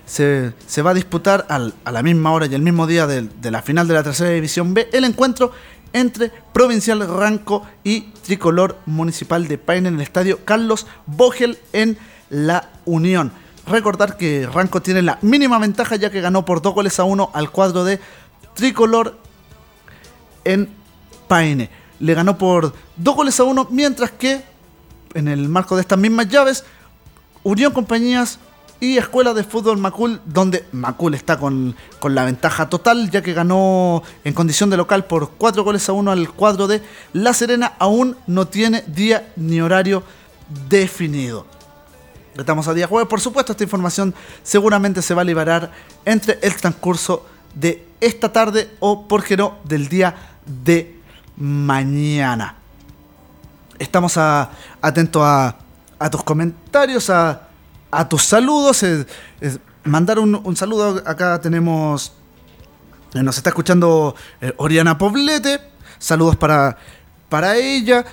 Se, 0.07 0.53
va 0.85 0.91
a 0.91 0.95
disputar 0.95 1.47
a 1.49 1.91
la 1.91 2.03
misma 2.03 2.33
hora 2.33 2.47
y 2.47 2.55
el 2.55 2.61
mismo 2.61 2.87
día 2.87 3.07
de, 3.07 3.51
la 3.51 3.63
final 3.63 3.89
de 3.89 3.95
la 3.95 4.03
tercera 4.03 4.31
división 4.31 4.75
B 4.75 4.89
el 4.93 5.05
encuentro 5.05 5.53
entre 5.95 6.31
Provincial 6.53 7.09
Ranco 7.09 7.67
y 7.83 8.03
Tricolor 8.27 8.79
Municipal 8.85 9.49
de 9.49 9.57
Paine 9.57 9.89
en 9.89 9.95
el 9.95 10.03
estadio 10.03 10.45
Carlos 10.45 10.87
Bogel 11.07 11.59
en 11.73 11.97
La 12.29 12.69
Unión. 12.85 13.33
Recordar 13.67 14.19
que 14.19 14.47
Ranco 14.47 14.83
tiene 14.83 15.01
la 15.01 15.19
mínima 15.23 15.59
ventaja 15.59 15.97
ya 15.97 16.11
que 16.11 16.21
ganó 16.21 16.45
por 16.45 16.61
dos 16.61 16.75
goles 16.75 17.01
a 17.01 17.05
uno 17.05 17.31
al 17.33 17.51
cuadro 17.51 17.85
de 17.85 17.99
Tricolor 18.55 19.19
en 20.45 20.69
Paine 21.27 21.71
le 22.01 22.15
ganó 22.15 22.37
por 22.37 22.75
dos 22.97 23.17
goles 23.17 23.39
a 23.41 23.45
uno, 23.45 23.67
mientras 23.71 24.11
que 24.11 24.43
en 25.15 25.29
el 25.29 25.49
marco 25.49 25.75
de 25.77 25.83
estas 25.83 25.99
mismas 25.99 26.29
llaves, 26.29 26.65
Unión 27.43 27.73
Compañías 27.73 28.39
y 28.85 28.99
Escuela 28.99 29.33
de 29.33 29.45
Fútbol 29.45 29.79
Macul, 29.79 30.21
donde 30.27 30.67
Macul 30.73 31.15
está 31.15 31.39
con, 31.39 31.75
la 32.03 32.25
ventaja 32.25 32.69
total, 32.69 33.11
ya 33.11 33.23
que 33.23 33.33
ganó 33.33 34.03
en 34.25 34.35
condición 34.35 34.69
de 34.69 34.77
local 34.77 35.07
por 35.07 35.31
cuatro 35.31 35.65
goles 35.65 35.89
a 35.89 35.93
uno 35.93 36.11
al 36.11 36.31
cuadro 36.31 36.67
de 36.67 36.83
La 37.15 37.33
Serena, 37.33 37.73
aún 37.79 38.15
no 38.27 38.47
tiene 38.47 38.85
día 38.87 39.33
ni 39.37 39.63
horario 39.63 40.03
definido. 40.69 41.47
Estamos 42.37 42.69
a 42.69 42.75
día 42.75 42.87
jueves, 42.87 43.09
por 43.09 43.23
supuesto, 43.23 43.53
esta 43.53 43.65
información 43.65 44.15
seguramente 44.43 45.01
se 45.01 45.15
va 45.15 45.23
a 45.23 45.25
liberar 45.25 45.73
entre 46.05 46.39
el 46.43 46.55
transcurso 46.55 47.25
de 47.55 47.87
esta 48.03 48.33
tarde 48.33 48.71
o, 48.81 49.09
por 49.09 49.25
qué 49.25 49.39
no, 49.39 49.61
del 49.65 49.89
día 49.89 50.15
de 50.45 51.01
mañana. 51.39 52.57
Estamos 53.79 54.19
atentos 54.19 55.23
a, 55.25 55.57
tus 56.11 56.23
comentarios, 56.23 57.09
a, 57.09 57.49
tus 58.09 58.23
saludos. 58.23 58.85
mandar 59.85 60.19
un, 60.19 60.57
saludo. 60.57 61.03
Acá 61.07 61.41
tenemos. 61.41 62.13
Nos 63.15 63.37
está 63.37 63.51
escuchando 63.51 64.17
eh, 64.41 64.53
Oriana 64.57 64.99
Poblete. 64.99 65.61
Saludos 65.99 66.37
para 66.37 66.77
para 67.35 67.57
ella. 67.57 68.05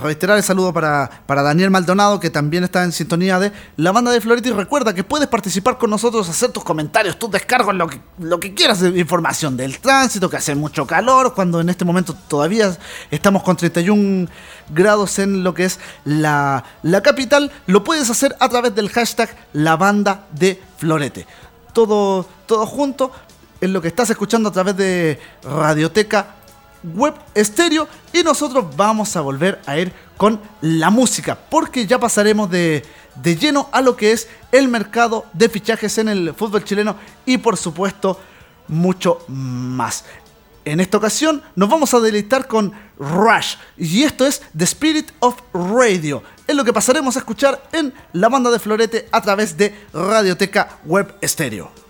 Reiterar 0.00 0.36
el 0.36 0.44
saludo 0.44 0.72
para, 0.72 1.10
para 1.26 1.42
Daniel 1.42 1.72
Maldonado, 1.72 2.20
que 2.20 2.30
también 2.30 2.62
está 2.62 2.84
en 2.84 2.92
sintonía 2.92 3.40
de 3.40 3.50
la 3.76 3.90
banda 3.90 4.12
de 4.12 4.20
Florita. 4.20 4.48
Y 4.48 4.52
recuerda 4.52 4.94
que 4.94 5.02
puedes 5.02 5.26
participar 5.26 5.76
con 5.76 5.90
nosotros, 5.90 6.28
hacer 6.28 6.52
tus 6.52 6.62
comentarios, 6.62 7.18
tus 7.18 7.32
descargos, 7.32 7.74
lo 7.74 7.88
que, 7.88 8.00
lo 8.20 8.38
que 8.38 8.54
quieras 8.54 8.80
información 8.82 9.56
del 9.56 9.80
tránsito, 9.80 10.30
que 10.30 10.36
hace 10.36 10.54
mucho 10.54 10.86
calor, 10.86 11.34
cuando 11.34 11.60
en 11.60 11.68
este 11.68 11.84
momento 11.84 12.14
todavía 12.14 12.78
estamos 13.10 13.42
con 13.42 13.56
31 13.56 14.28
grados 14.68 15.18
en 15.18 15.42
lo 15.42 15.52
que 15.52 15.64
es 15.64 15.80
la, 16.04 16.62
la 16.84 17.02
capital. 17.02 17.50
Lo 17.66 17.82
puedes 17.82 18.08
hacer 18.08 18.36
a 18.38 18.48
través 18.48 18.72
del 18.72 18.88
hashtag 18.88 19.36
la 19.52 19.76
banda 19.76 20.26
de 20.30 20.62
Florete. 20.76 21.26
Todo, 21.72 22.24
todo 22.46 22.66
junto 22.66 23.10
en 23.60 23.72
lo 23.72 23.82
que 23.82 23.88
estás 23.88 24.10
escuchando 24.10 24.48
a 24.48 24.52
través 24.52 24.76
de 24.76 25.18
Radioteca 25.42 26.36
web 26.82 27.14
estéreo 27.34 27.88
y 28.12 28.22
nosotros 28.22 28.64
vamos 28.76 29.16
a 29.16 29.20
volver 29.20 29.60
a 29.66 29.78
ir 29.78 29.92
con 30.16 30.40
la 30.60 30.90
música 30.90 31.36
porque 31.36 31.86
ya 31.86 31.98
pasaremos 31.98 32.50
de, 32.50 32.84
de, 33.16 33.36
lleno 33.36 33.68
a 33.72 33.80
lo 33.80 33.96
que 33.96 34.12
es 34.12 34.28
el 34.52 34.68
mercado 34.68 35.26
de 35.32 35.48
fichajes 35.48 35.98
en 35.98 36.08
el 36.08 36.34
fútbol 36.34 36.64
chileno 36.64 36.96
y 37.26 37.38
por 37.38 37.56
supuesto 37.56 38.20
mucho 38.68 39.24
más. 39.28 40.04
En 40.64 40.78
esta 40.78 40.98
ocasión 40.98 41.42
nos 41.56 41.70
vamos 41.70 41.94
a 41.94 42.00
deleitar 42.00 42.46
con 42.46 42.72
Rush 42.98 43.56
y 43.78 44.02
esto 44.02 44.26
es 44.26 44.42
The 44.56 44.64
Spirit 44.64 45.10
of 45.20 45.36
Radio. 45.54 46.22
Es 46.46 46.54
lo 46.54 46.64
que 46.64 46.72
pasaremos 46.72 47.16
a 47.16 47.20
escuchar 47.20 47.62
en 47.72 47.94
la 48.12 48.28
banda 48.28 48.50
de 48.50 48.58
Florete 48.58 49.08
a 49.10 49.22
través 49.22 49.56
de 49.56 49.74
Radioteca 49.92 50.80
Web 50.84 51.14
Estéreo. 51.20 51.89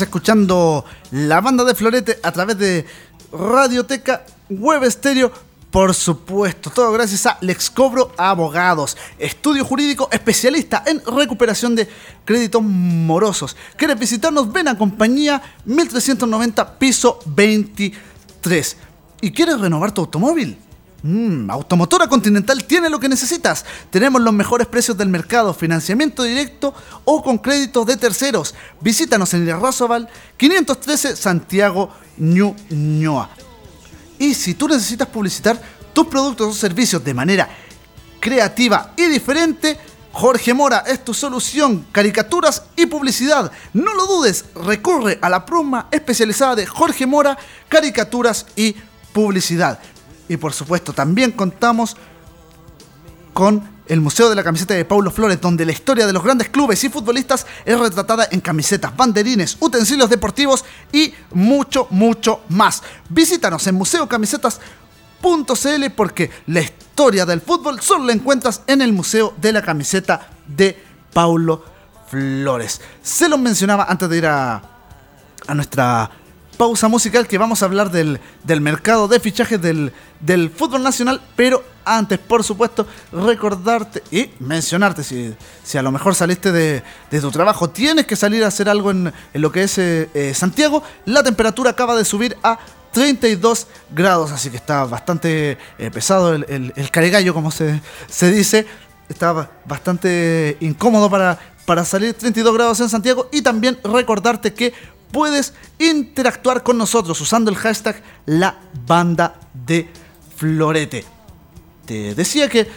Escuchando 0.00 0.84
la 1.10 1.40
banda 1.40 1.64
de 1.64 1.74
Florete 1.74 2.18
a 2.22 2.32
través 2.32 2.56
de 2.58 2.86
Radioteca 3.32 4.24
Web 4.48 4.84
Estéreo. 4.84 5.30
Por 5.70 5.94
supuesto, 5.94 6.70
todo 6.70 6.90
gracias 6.92 7.26
a 7.26 7.38
Lexcobro 7.42 8.12
Abogados, 8.16 8.96
estudio 9.18 9.64
jurídico 9.64 10.08
especialista 10.10 10.82
en 10.84 11.00
recuperación 11.04 11.76
de 11.76 11.88
créditos 12.24 12.62
morosos. 12.62 13.56
¿Quieres 13.76 13.98
visitarnos? 13.98 14.50
Ven 14.52 14.68
a 14.68 14.76
compañía 14.76 15.40
1390 15.64 16.78
piso 16.78 17.20
23. 17.26 18.76
¿Y 19.20 19.30
quieres 19.30 19.60
renovar 19.60 19.92
tu 19.92 20.00
automóvil? 20.00 20.58
Mm, 21.02 21.50
Automotora 21.50 22.06
Continental 22.08 22.64
tiene 22.64 22.90
lo 22.90 23.00
que 23.00 23.08
necesitas. 23.08 23.64
Tenemos 23.90 24.20
los 24.20 24.34
mejores 24.34 24.66
precios 24.66 24.96
del 24.96 25.08
mercado, 25.08 25.54
financiamiento 25.54 26.22
directo 26.22 26.74
o 27.04 27.22
con 27.22 27.38
créditos 27.38 27.86
de 27.86 27.96
terceros. 27.96 28.54
Visítanos 28.80 29.32
en 29.34 29.44
Irarrázaval 29.44 30.08
513 30.36 31.16
Santiago 31.16 31.90
Ñuñoa. 32.18 33.30
Y 34.18 34.34
si 34.34 34.54
tú 34.54 34.68
necesitas 34.68 35.08
publicitar 35.08 35.60
tus 35.94 36.06
productos 36.06 36.48
o 36.48 36.52
servicios 36.52 37.02
de 37.02 37.14
manera 37.14 37.48
creativa 38.20 38.92
y 38.96 39.06
diferente, 39.06 39.78
Jorge 40.12 40.52
Mora 40.52 40.84
es 40.86 41.04
tu 41.04 41.14
solución, 41.14 41.86
caricaturas 41.92 42.64
y 42.76 42.86
publicidad. 42.86 43.50
No 43.72 43.94
lo 43.94 44.06
dudes, 44.06 44.44
recurre 44.54 45.18
a 45.22 45.30
la 45.30 45.46
pluma 45.46 45.88
especializada 45.90 46.56
de 46.56 46.66
Jorge 46.66 47.06
Mora, 47.06 47.38
caricaturas 47.68 48.46
y 48.56 48.74
publicidad. 49.12 49.78
Y 50.30 50.36
por 50.36 50.52
supuesto, 50.52 50.92
también 50.92 51.32
contamos 51.32 51.96
con 53.34 53.68
el 53.88 54.00
Museo 54.00 54.30
de 54.30 54.36
la 54.36 54.44
Camiseta 54.44 54.74
de 54.74 54.84
Paulo 54.84 55.10
Flores, 55.10 55.40
donde 55.40 55.66
la 55.66 55.72
historia 55.72 56.06
de 56.06 56.12
los 56.12 56.22
grandes 56.22 56.50
clubes 56.50 56.84
y 56.84 56.88
futbolistas 56.88 57.44
es 57.64 57.76
retratada 57.76 58.28
en 58.30 58.40
camisetas, 58.40 58.96
banderines, 58.96 59.56
utensilios 59.58 60.08
deportivos 60.08 60.64
y 60.92 61.12
mucho, 61.32 61.88
mucho 61.90 62.42
más. 62.48 62.80
Visítanos 63.08 63.66
en 63.66 63.74
museocamisetas.cl 63.74 65.90
porque 65.96 66.30
la 66.46 66.60
historia 66.60 67.26
del 67.26 67.40
fútbol 67.40 67.80
solo 67.80 68.04
la 68.04 68.12
encuentras 68.12 68.62
en 68.68 68.82
el 68.82 68.92
Museo 68.92 69.34
de 69.40 69.52
la 69.52 69.62
Camiseta 69.62 70.30
de 70.46 70.80
Paulo 71.12 71.64
Flores. 72.06 72.80
Se 73.02 73.28
los 73.28 73.40
mencionaba 73.40 73.86
antes 73.88 74.08
de 74.08 74.16
ir 74.16 74.26
a, 74.26 74.62
a 75.48 75.54
nuestra 75.56 76.08
pausa 76.60 76.88
musical 76.88 77.26
que 77.26 77.38
vamos 77.38 77.62
a 77.62 77.64
hablar 77.64 77.90
del, 77.90 78.20
del 78.44 78.60
mercado 78.60 79.08
de 79.08 79.18
fichajes 79.18 79.58
del, 79.62 79.94
del, 80.20 80.50
fútbol 80.50 80.82
nacional, 80.82 81.18
pero 81.34 81.64
antes, 81.86 82.18
por 82.18 82.44
supuesto, 82.44 82.86
recordarte 83.10 84.02
y 84.10 84.28
mencionarte, 84.40 85.02
si, 85.02 85.34
si 85.64 85.78
a 85.78 85.82
lo 85.82 85.90
mejor 85.90 86.14
saliste 86.14 86.52
de, 86.52 86.82
de, 87.10 87.20
tu 87.22 87.30
trabajo, 87.30 87.70
tienes 87.70 88.04
que 88.04 88.14
salir 88.14 88.44
a 88.44 88.48
hacer 88.48 88.68
algo 88.68 88.90
en, 88.90 89.10
en 89.32 89.40
lo 89.40 89.50
que 89.50 89.62
es 89.62 89.78
eh, 89.78 90.10
eh, 90.12 90.34
Santiago, 90.34 90.82
la 91.06 91.22
temperatura 91.22 91.70
acaba 91.70 91.96
de 91.96 92.04
subir 92.04 92.36
a 92.42 92.58
32 92.92 93.66
grados, 93.90 94.30
así 94.30 94.50
que 94.50 94.58
está 94.58 94.84
bastante 94.84 95.56
eh, 95.78 95.90
pesado 95.90 96.34
el, 96.34 96.44
el, 96.46 96.74
el, 96.76 96.90
caregallo, 96.90 97.32
como 97.32 97.50
se, 97.50 97.80
se 98.06 98.30
dice, 98.30 98.66
está 99.08 99.48
bastante 99.64 100.58
incómodo 100.60 101.08
para, 101.08 101.38
para 101.64 101.86
salir 101.86 102.12
32 102.12 102.52
grados 102.52 102.80
en 102.80 102.90
Santiago 102.90 103.30
y 103.32 103.40
también 103.40 103.78
recordarte 103.82 104.52
que 104.52 104.74
puedes 105.10 105.54
interactuar 105.78 106.62
con 106.62 106.78
nosotros 106.78 107.20
usando 107.20 107.50
el 107.50 107.56
hashtag 107.56 108.02
La 108.26 108.58
Banda 108.86 109.34
de 109.52 109.88
Florete. 110.36 111.04
Te 111.86 112.14
decía 112.14 112.48
que 112.48 112.68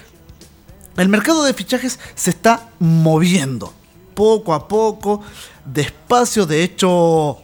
el 0.98 1.10
mercado 1.10 1.44
de 1.44 1.54
fichajes 1.54 2.00
se 2.16 2.30
está 2.30 2.70
moviendo 2.80 3.74
poco 4.14 4.54
a 4.54 4.68
poco, 4.68 5.22
despacio. 5.66 6.46
De 6.46 6.64
hecho, 6.64 7.40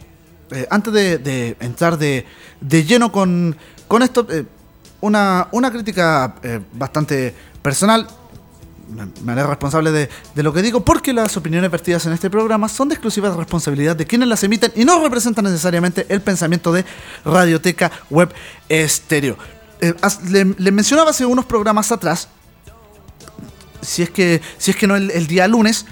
eh, 0.50 0.66
antes 0.70 0.92
de, 0.92 1.56
entrar 1.60 1.98
de, 1.98 2.26
de 2.60 2.84
lleno 2.84 3.10
con, 3.10 3.56
con 3.88 4.02
esto, 4.02 4.26
eh, 4.30 4.44
una, 5.00 5.48
una, 5.52 5.70
crítica 5.70 6.36
eh, 6.42 6.60
bastante 6.72 7.34
personal 7.62 8.06
me 9.22 9.32
haré 9.32 9.46
responsable 9.46 9.90
de, 9.90 10.08
de, 10.34 10.42
lo 10.42 10.52
que 10.52 10.62
digo, 10.62 10.84
porque 10.84 11.12
las 11.12 11.36
opiniones 11.36 11.70
vertidas 11.70 12.06
en 12.06 12.12
este 12.12 12.30
programa 12.30 12.68
son 12.68 12.88
de 12.88 12.94
exclusiva 12.94 13.34
responsabilidad 13.34 13.96
de 13.96 14.06
quienes 14.06 14.28
las 14.28 14.42
emiten 14.42 14.72
y 14.74 14.84
no 14.84 15.02
representan 15.02 15.44
necesariamente 15.44 16.06
el 16.08 16.20
pensamiento 16.20 16.72
de 16.72 16.84
Radioteca 17.24 17.90
Web 18.10 18.32
Estéreo. 18.68 19.36
Eh, 19.80 19.94
le, 20.28 20.72
mencionaba 20.72 21.10
hace 21.10 21.24
unos 21.24 21.46
programas 21.46 21.90
atrás, 21.92 22.28
si 23.80 24.02
es 24.02 24.10
que, 24.10 24.42
si 24.58 24.72
es 24.72 24.76
que 24.76 24.86
no 24.86 24.96
el, 24.96 25.10
el 25.10 25.26
día 25.26 25.48
lunes, 25.48 25.86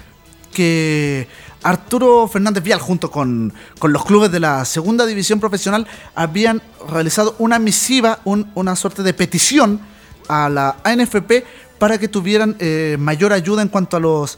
que 0.53 1.27
Arturo 1.63 2.27
Fernández 2.27 2.63
Vial, 2.63 2.79
junto 2.79 3.11
con, 3.11 3.53
con, 3.79 3.91
los 3.91 4.05
clubes 4.05 4.31
de 4.31 4.39
la 4.39 4.63
segunda 4.65 5.05
división 5.05 5.39
profesional, 5.39 5.87
habían 6.15 6.61
realizado 6.89 7.35
una 7.39 7.59
misiva, 7.59 8.19
un, 8.23 8.51
una 8.55 8.75
suerte 8.75 9.03
de 9.03 9.13
petición 9.13 9.81
a 10.27 10.49
la 10.49 10.77
ANFP 10.83 11.43
para 11.79 11.97
que 11.97 12.07
tuvieran 12.07 12.55
eh, 12.59 12.97
mayor 12.99 13.33
ayuda 13.33 13.61
en 13.61 13.69
cuanto 13.69 13.97
a 13.97 13.99
los, 13.99 14.37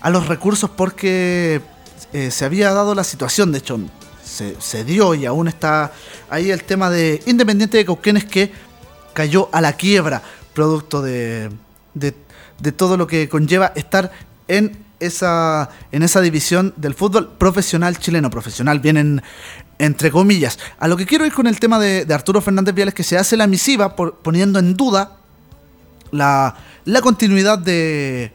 a 0.00 0.10
los 0.10 0.28
recursos 0.28 0.70
porque 0.70 1.60
eh, 2.12 2.30
se 2.30 2.44
había 2.44 2.72
dado 2.72 2.94
la 2.94 3.04
situación, 3.04 3.50
de 3.50 3.58
hecho 3.58 3.80
se, 4.22 4.60
se, 4.60 4.84
dio 4.84 5.14
y 5.14 5.26
aún 5.26 5.48
está 5.48 5.92
ahí 6.30 6.50
el 6.50 6.64
tema 6.64 6.90
de 6.90 7.22
Independiente 7.26 7.78
de 7.78 7.84
Cauquenes 7.84 8.24
que 8.24 8.52
cayó 9.12 9.48
a 9.52 9.60
la 9.60 9.72
quiebra 9.72 10.22
producto 10.54 11.02
de, 11.02 11.50
de, 11.94 12.14
de 12.60 12.72
todo 12.72 12.96
lo 12.96 13.06
que 13.06 13.28
conlleva 13.28 13.72
estar 13.74 14.12
en 14.48 14.82
esa, 15.00 15.70
en 15.90 16.02
esa 16.02 16.20
división 16.20 16.72
del 16.76 16.94
fútbol 16.94 17.32
profesional 17.36 17.98
chileno, 17.98 18.30
profesional 18.30 18.80
vienen 18.80 19.22
entre 19.78 20.12
comillas. 20.12 20.58
A 20.78 20.86
lo 20.86 20.96
que 20.96 21.06
quiero 21.06 21.26
ir 21.26 21.32
con 21.32 21.46
el 21.48 21.58
tema 21.58 21.78
de, 21.78 22.06
Arturo 22.14 22.40
Fernández 22.40 22.74
Viales 22.74 22.94
que 22.94 23.02
se 23.02 23.18
hace 23.18 23.36
la 23.36 23.48
misiva 23.48 23.96
por, 23.96 24.14
poniendo 24.18 24.60
en 24.60 24.76
duda 24.76 25.16
la, 26.12 26.54
la 26.84 27.00
continuidad 27.00 27.58
de, 27.58 28.32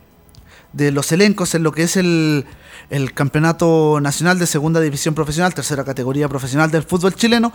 de, 0.74 0.92
los 0.92 1.12
elencos 1.12 1.54
en 1.56 1.64
lo 1.64 1.72
que 1.72 1.84
es 1.84 1.98
el, 1.98 2.46
el, 2.90 3.14
campeonato 3.14 4.00
nacional 4.02 4.40
de 4.40 4.48
segunda 4.48 4.80
división 4.80 5.14
profesional, 5.16 5.54
tercera 5.54 5.84
categoría 5.84 6.30
profesional 6.30 6.72
del 6.72 6.84
fútbol 6.84 7.14
chileno, 7.16 7.52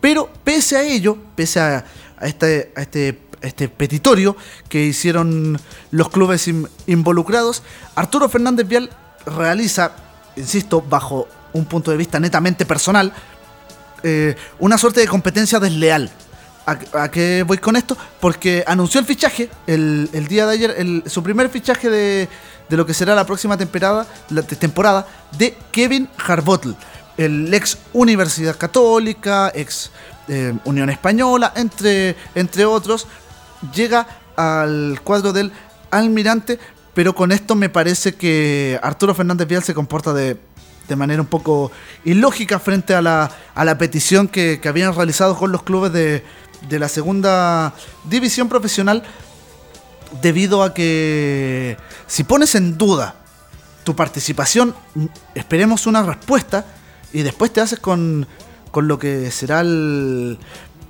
pero 0.00 0.30
pese 0.44 0.76
a 0.76 0.82
ello, 0.82 1.16
pese 1.36 1.60
a, 1.60 1.84
a 2.18 2.26
este, 2.26 2.72
a 2.76 2.82
este, 2.82 3.20
este 3.40 3.68
petitorio 3.68 4.36
que 4.68 4.84
hicieron 4.84 5.60
los 5.90 6.08
clubes 6.10 6.48
in, 6.48 6.68
involucrados, 6.86 7.62
Arturo 7.94 8.28
Fernández 8.28 8.66
Vial 8.66 8.90
realiza, 9.26 9.92
insisto, 10.36 10.82
bajo 10.82 11.28
un 11.52 11.66
punto 11.66 11.90
de 11.90 11.96
vista 11.96 12.18
netamente 12.18 12.66
personal, 12.66 13.12
eh, 14.02 14.34
una 14.58 14.78
suerte 14.78 15.00
de 15.00 15.06
competencia 15.06 15.60
desleal 15.60 16.10
¿A, 16.66 16.78
¿A, 17.02 17.10
qué 17.10 17.44
voy 17.46 17.58
con 17.58 17.74
esto? 17.76 17.96
Porque 18.20 18.62
anunció 18.66 19.00
el 19.00 19.06
fichaje 19.06 19.50
el, 19.66 20.08
el 20.12 20.28
día 20.28 20.46
de 20.46 20.52
ayer, 20.52 20.74
el, 20.78 21.02
su 21.06 21.22
primer 21.22 21.48
fichaje 21.48 21.90
de, 21.90 22.28
de, 22.68 22.76
lo 22.76 22.86
que 22.86 22.94
será 22.94 23.14
la 23.14 23.26
próxima 23.26 23.56
temporada, 23.56 24.06
la 24.30 24.42
temporada 24.42 25.06
de 25.36 25.56
Kevin 25.72 26.08
Harbottle, 26.24 26.74
el 27.16 27.52
ex 27.52 27.78
Universidad 27.92 28.56
Católica, 28.56 29.50
ex 29.54 29.90
eh, 30.28 30.54
Unión 30.64 30.88
Española, 30.88 31.52
entre, 31.56 32.16
entre 32.34 32.64
otros. 32.64 33.08
Llega 33.74 34.06
al 34.36 35.00
cuadro 35.02 35.32
del 35.32 35.52
Almirante, 35.90 36.60
pero 36.94 37.14
con 37.14 37.32
esto 37.32 37.54
me 37.56 37.68
parece 37.70 38.14
que 38.14 38.78
Arturo 38.82 39.14
Fernández 39.14 39.48
Vial 39.48 39.64
se 39.64 39.74
comporta 39.74 40.12
de, 40.12 40.38
de 40.88 40.96
manera 40.96 41.20
un 41.20 41.28
poco 41.28 41.72
ilógica 42.04 42.58
frente 42.58 42.94
a 42.94 43.02
la, 43.02 43.30
a 43.54 43.64
la 43.64 43.78
petición 43.78 44.28
que, 44.28 44.60
que 44.60 44.68
habían 44.68 44.94
realizado 44.94 45.36
con 45.36 45.50
los 45.50 45.62
clubes 45.62 45.92
de, 45.92 46.24
de 46.68 46.78
la 46.78 46.88
segunda 46.88 47.74
división 48.04 48.48
profesional 48.48 49.02
debido 50.20 50.62
a 50.62 50.74
que 50.74 51.76
si 52.06 52.24
pones 52.24 52.54
en 52.54 52.76
duda 52.76 53.14
tu 53.84 53.96
participación, 53.96 54.74
esperemos 55.34 55.86
una 55.86 56.02
respuesta 56.02 56.66
y 57.12 57.22
después 57.22 57.52
te 57.52 57.60
haces 57.60 57.78
con, 57.78 58.26
con 58.70 58.88
lo 58.88 58.98
que 58.98 59.30
será 59.30 59.60
el, 59.60 60.38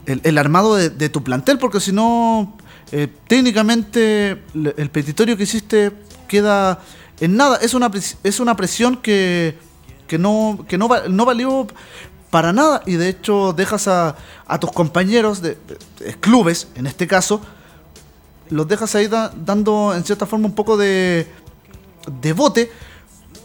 el, 0.07 0.39
armado 0.39 0.75
de, 0.77 0.91
de, 0.91 1.09
tu 1.09 1.23
plantel, 1.23 1.59
porque 1.59 1.81
si 1.81 1.93
no, 1.93 2.57
eh, 2.91 3.09
técnicamente 3.27 4.43
el 4.55 4.91
petitorio 4.91 5.37
que 5.37 5.45
hiciste 5.45 5.93
queda 6.29 6.81
en 7.21 7.37
nada. 7.37 7.59
Es 7.63 7.75
una, 7.75 7.91
es 8.23 8.41
una 8.41 8.57
presión 8.57 8.97
que, 8.97 9.57
que, 10.07 10.19
no, 10.19 10.65
que 10.69 10.77
no, 10.77 10.89
no 11.09 11.25
valió 11.25 11.67
para 12.33 12.55
nada. 12.55 12.83
Y 12.87 12.95
de 12.95 13.11
hecho 13.11 13.53
dejas 13.53 13.87
a, 13.87 14.17
a 14.47 14.59
tus 14.59 14.73
compañeros 14.73 15.43
de, 15.43 15.51
de, 15.51 16.07
de, 16.07 16.15
clubes, 16.15 16.67
en 16.75 16.87
este 16.87 17.07
caso, 17.07 17.43
los 18.49 18.67
dejas 18.67 18.95
ahí 18.95 19.07
da, 19.07 19.31
dando 19.37 19.95
en 19.95 20.03
cierta 20.03 20.25
forma 20.25 20.47
un 20.47 20.55
poco 20.55 20.79
de, 20.79 21.27
de 22.23 22.33
bote, 22.33 22.73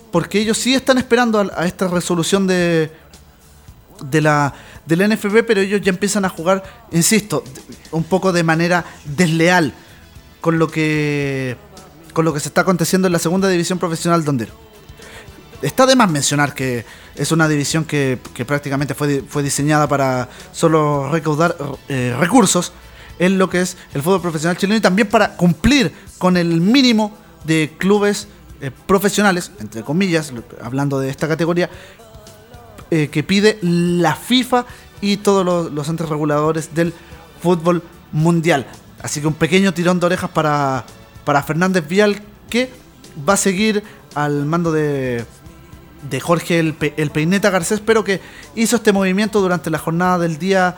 porque 0.10 0.40
ellos 0.40 0.58
sí 0.58 0.74
están 0.74 0.98
esperando 0.98 1.52
a, 1.54 1.66
esta 1.66 1.90
resolución 1.90 2.48
de, 2.48 2.90
de 4.10 4.22
la 4.22 4.54
del 4.86 5.10
NFB, 5.10 5.46
pero 5.46 5.60
ellos 5.60 5.82
ya 5.82 5.90
empiezan 5.90 6.24
a 6.24 6.30
jugar, 6.30 6.64
insisto, 6.94 7.44
un 7.92 8.06
poco 8.06 8.32
de 8.32 8.44
manera 8.44 8.86
desleal 9.04 9.74
con 10.40 10.60
lo 10.60 10.70
que 10.70 11.58
con 12.14 12.24
lo 12.24 12.34
que 12.34 12.40
se 12.40 12.48
está 12.48 12.62
aconteciendo 12.62 13.08
en 13.08 13.12
la 13.12 13.20
segunda 13.20 13.50
división 13.50 13.80
profesional 13.80 14.24
donde 14.24 14.48
está 15.62 15.86
de 15.86 15.96
más 15.96 16.10
mencionar 16.10 16.54
que 16.54 16.86
es 17.16 17.32
una 17.32 17.48
división 17.48 17.86
que, 17.86 18.20
prácticamente 18.46 18.94
fue, 18.94 19.24
fue 19.28 19.44
diseñada 19.44 19.88
para 19.88 20.30
solo 20.52 21.10
recaudar 21.12 21.56
eh, 21.90 22.16
recursos 22.20 22.74
en 23.20 23.38
lo 23.38 23.50
que 23.50 23.62
es 23.62 23.78
el 23.94 24.02
fútbol 24.02 24.22
profesional 24.22 24.58
chileno 24.58 24.78
y 24.78 24.82
también 24.82 25.08
para 25.08 25.36
cumplir 25.36 25.92
con 26.18 26.38
el 26.38 26.62
mínimo 26.62 27.16
de 27.44 27.74
clubes 27.78 28.28
eh, 28.62 28.72
profesionales, 28.86 29.52
entre 29.60 29.84
comillas, 29.84 30.34
hablando 30.62 31.00
de 31.00 31.10
esta 31.10 31.28
categoría, 31.28 31.70
eh, 32.92 33.10
que 33.10 33.24
pide 33.24 33.58
la 33.62 34.16
FIFA 34.16 34.66
y 35.02 35.18
todos 35.18 35.46
los, 35.46 35.72
los 35.72 35.90
entes 35.90 36.08
reguladores 36.10 36.74
del 36.74 36.94
fútbol 37.42 37.84
mundial. 38.12 38.68
Así 39.02 39.22
que 39.22 39.28
un 39.28 39.34
pequeño 39.34 39.74
tirón 39.74 40.00
de 40.00 40.08
orejas 40.08 40.30
para, 40.30 40.86
para 41.26 41.44
Fernández 41.44 41.88
Vial 41.88 42.22
que 42.50 42.72
va 43.28 43.34
a 43.34 43.38
seguir 43.38 43.84
al 44.16 44.46
mando 44.46 44.72
de, 44.72 45.26
de 46.10 46.20
Jorge 46.20 46.60
el, 46.60 46.74
Peineta 46.74 47.50
Garcés, 47.50 47.80
pero 47.80 48.04
que 48.04 48.22
hizo 48.56 48.76
este 48.76 48.92
movimiento 48.92 49.42
durante 49.42 49.70
la 49.70 49.80
jornada 49.80 50.20
del 50.20 50.38
día 50.38 50.76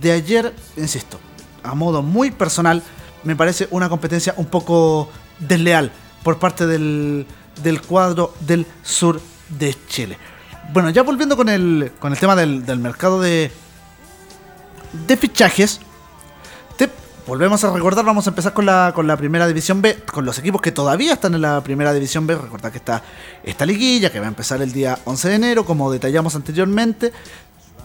de 0.00 0.12
ayer, 0.12 0.54
insisto, 0.76 1.18
a 1.62 1.74
modo 1.74 2.02
muy 2.02 2.30
personal, 2.30 2.82
me 3.24 3.36
parece 3.36 3.68
una 3.70 3.88
competencia 3.88 4.34
un 4.36 4.46
poco 4.46 5.10
desleal 5.38 5.90
por 6.22 6.38
parte 6.38 6.66
del, 6.66 7.26
del 7.62 7.82
cuadro 7.82 8.34
del 8.40 8.66
sur 8.82 9.20
de 9.48 9.76
Chile. 9.88 10.18
Bueno, 10.72 10.90
ya 10.90 11.02
volviendo 11.02 11.36
con 11.36 11.48
el, 11.48 11.92
con 11.98 12.12
el 12.12 12.18
tema 12.18 12.36
del, 12.36 12.64
del 12.64 12.78
mercado 12.78 13.20
de, 13.20 13.50
de 15.06 15.16
fichajes, 15.16 15.80
volvemos 17.30 17.62
a 17.62 17.70
recordar, 17.70 18.04
vamos 18.04 18.26
a 18.26 18.30
empezar 18.30 18.52
con 18.52 18.66
la, 18.66 18.90
con 18.92 19.06
la 19.06 19.16
primera 19.16 19.46
división 19.46 19.80
B, 19.80 20.00
con 20.12 20.24
los 20.24 20.36
equipos 20.40 20.60
que 20.60 20.72
todavía 20.72 21.12
están 21.12 21.32
en 21.36 21.42
la 21.42 21.60
primera 21.62 21.92
división 21.92 22.26
B. 22.26 22.34
Recordad 22.34 22.72
que 22.72 22.78
está 22.78 23.04
esta 23.44 23.64
liguilla 23.64 24.10
que 24.10 24.18
va 24.18 24.26
a 24.26 24.30
empezar 24.30 24.60
el 24.60 24.72
día 24.72 24.98
11 25.04 25.28
de 25.28 25.34
enero, 25.36 25.64
como 25.64 25.92
detallamos 25.92 26.34
anteriormente. 26.34 27.12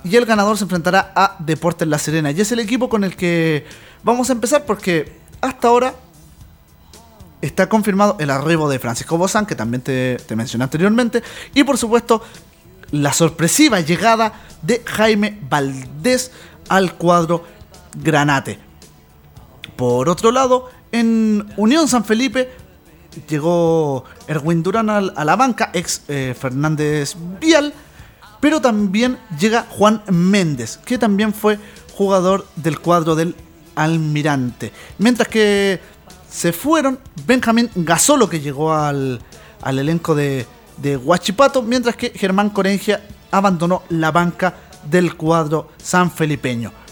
Y 0.04 0.16
el 0.16 0.26
ganador 0.26 0.58
se 0.58 0.64
enfrentará 0.64 1.12
a 1.16 1.36
Deportes 1.38 1.88
La 1.88 2.00
Serena. 2.00 2.32
Y 2.32 2.42
es 2.42 2.52
el 2.54 2.60
equipo 2.60 2.90
con 2.90 3.04
el 3.04 3.16
que 3.16 3.68
vamos 4.02 4.32
a 4.32 4.34
empezar 4.34 4.66
porque 4.66 5.16
hasta 5.42 5.68
ahora 5.68 5.94
está 7.44 7.70
confirmado 7.70 8.16
el 8.20 8.32
arribo 8.32 8.68
de 8.68 8.80
Francisco 8.80 9.16
Bozán, 9.16 9.46
que 9.46 9.54
también 9.54 9.84
te, 9.84 10.18
te 10.26 10.36
mencioné 10.36 10.64
anteriormente. 10.64 11.22
Y 11.54 11.64
por 11.64 11.78
supuesto, 11.78 12.24
la 12.90 13.14
sorpresiva 13.14 13.80
llegada 13.80 14.42
de 14.64 14.82
Jaime 14.84 15.38
Valdés 15.48 16.32
al 16.68 16.96
cuadro 16.96 17.44
Granate. 17.96 18.65
Por 19.76 20.08
otro 20.10 20.32
lado, 20.32 20.70
en 20.92 21.46
Unión 21.58 21.88
San 21.88 22.06
Felipe 22.06 22.50
llegó 23.28 24.06
Erwin 24.28 24.64
Durán 24.64 24.90
a 24.90 25.02
la 25.02 25.36
banca, 25.36 25.72
ex 25.74 26.02
eh, 26.08 26.36
Fernández 26.38 27.16
Vial, 27.40 27.74
pero 28.40 28.62
también 28.62 29.18
llega 29.40 29.66
Juan 29.70 30.02
Méndez, 30.10 30.78
que 30.86 30.98
también 30.98 31.34
fue 31.34 31.60
jugador 31.94 32.46
del 32.56 32.80
cuadro 32.80 33.16
del 33.16 33.36
Almirante. 33.76 34.72
Mientras 34.98 35.28
que 35.28 35.80
se 36.30 36.54
fueron 36.54 37.00
Benjamín 37.26 37.70
Gasolo, 37.76 38.30
que 38.30 38.40
llegó 38.40 38.74
al, 38.74 39.20
elenco 39.66 40.16
de, 40.16 40.46
de 40.78 40.96
Huachipato, 40.98 41.62
mientras 41.62 41.96
que 41.96 42.12
Germán 42.12 42.50
Corengia 42.50 43.02
abandonó 43.32 43.84
la 43.90 44.12
banca 44.12 44.56
del 44.90 45.16
cuadro 45.16 45.70
sanfelipeño 45.78 46.85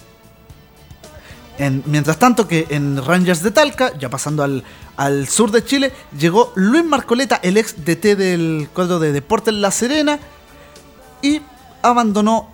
mientras 1.86 2.18
tanto 2.18 2.48
que 2.48 2.68
en 2.70 3.04
Rangers 3.04 3.44
de 3.44 3.52
Talca, 3.52 3.98
ya 3.98 4.10
pasando 4.10 4.44
al, 4.44 5.28
sur 5.28 5.52
de 5.52 5.64
Chile, 5.64 5.92
llegó 6.18 6.52
Luis 6.56 6.84
Marcoleta, 6.84 7.40
el 7.44 7.58
ex 7.58 7.86
DT 7.86 8.16
del 8.16 8.70
cuadro 8.74 9.00
de 9.00 9.12
Deportes 9.12 9.54
La 9.54 9.72
Serena, 9.72 10.20
y 11.22 11.42
abandonó 11.82 12.50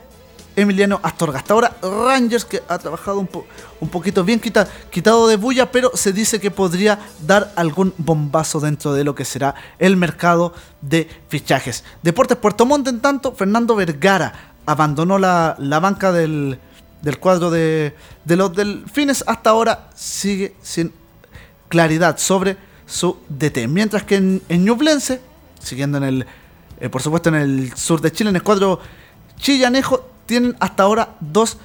Emiliano 0.55 0.99
Astorga. 1.01 1.39
Hasta 1.39 1.53
ahora 1.53 1.77
Rangers, 1.81 2.43
que 2.43 2.61
ha 2.67 2.77
trabajado 2.77 3.19
un, 3.19 3.29
un 3.79 3.89
poquito 3.89 4.23
bien 4.23 4.39
quitado 4.39 5.27
de 5.27 5.37
bulla, 5.37 5.71
pero 5.71 5.91
se 5.93 6.11
dice 6.11 6.39
que 6.39 6.51
podría 6.51 6.99
dar 7.25 7.53
algún 7.55 7.93
bombazo 7.97 8.59
dentro 8.59 8.93
de 8.93 9.03
lo 9.03 9.15
que 9.15 9.25
será 9.25 9.55
el 9.79 9.95
mercado 9.95 10.53
de 10.81 11.07
fichajes. 11.29 11.83
Deportes 12.03 12.37
Puerto 12.37 12.65
Montt, 12.65 12.87
en 12.87 12.99
tanto, 12.99 13.31
Fernando 13.33 13.75
Vergara 13.75 14.53
abandonó 14.65 15.17
la 15.17 15.79
banca 15.81 16.11
del, 16.11 16.59
del 17.01 17.19
cuadro 17.19 17.49
de, 17.49 17.95
de 18.25 18.35
los 18.35 18.55
delfines 18.55 19.23
hasta 19.27 19.51
ahora 19.51 19.89
sigue 19.95 20.55
sin 20.61 20.91
claridad 21.69 22.17
sobre 22.17 22.57
su 22.85 23.17
DT. 23.29 23.67
Mientras 23.67 24.03
que 24.03 24.15
en, 24.15 24.41
en 24.49 24.65
Ñublense, 24.65 25.21
siguiendo 25.59 25.97
en 25.99 26.03
el, 26.03 26.25
eh, 26.79 26.89
por 26.89 27.01
supuesto 27.01 27.29
en 27.29 27.35
el 27.35 27.73
sur 27.75 28.01
de 28.01 28.11
Chile, 28.11 28.31
en 28.31 28.35
el 28.35 28.43
cuadro 28.43 28.79
chillanejo, 29.37 30.09
tienen 30.25 30.55
hasta 30.59 30.83
ahora 30.83 31.15
dos 31.19 31.57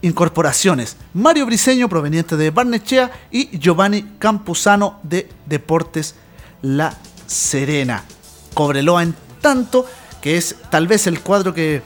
incorporaciones. 0.00 0.96
Mario 1.12 1.46
Briseño, 1.46 1.88
proveniente 1.88 2.36
de 2.36 2.50
Barnechea, 2.50 3.10
y 3.30 3.58
Giovanni 3.58 4.02
Campuzano 4.18 5.00
de 5.02 5.28
Deportes 5.46 6.14
La 6.62 6.96
Serena. 7.26 8.04
Cobreloa 8.54 9.02
en 9.02 9.14
tanto, 9.40 9.86
que 10.22 10.36
es 10.36 10.56
tal 10.70 10.86
vez 10.86 11.06
el 11.06 11.20
cuadro 11.20 11.52
que, 11.52 11.82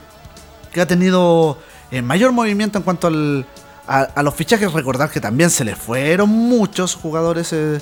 que 0.72 0.80
ha 0.80 0.86
tenido 0.86 1.58
mayor 2.00 2.32
movimiento 2.32 2.78
en 2.78 2.84
cuanto 2.84 3.08
al, 3.08 3.44
a, 3.86 4.22
los 4.22 4.34
fichajes. 4.34 4.72
Recordar 4.72 5.10
que 5.10 5.20
también 5.20 5.50
se 5.50 5.64
le 5.64 5.76
fueron 5.76 6.30
muchos 6.30 6.94
jugadores 6.94 7.52
eh, 7.52 7.80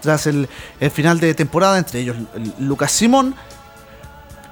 tras 0.00 0.26
el, 0.26 0.48
final 0.92 1.20
de 1.20 1.34
temporada, 1.34 1.78
entre 1.78 2.00
ellos 2.00 2.16
Lucas 2.58 2.90
Simón. 2.90 3.34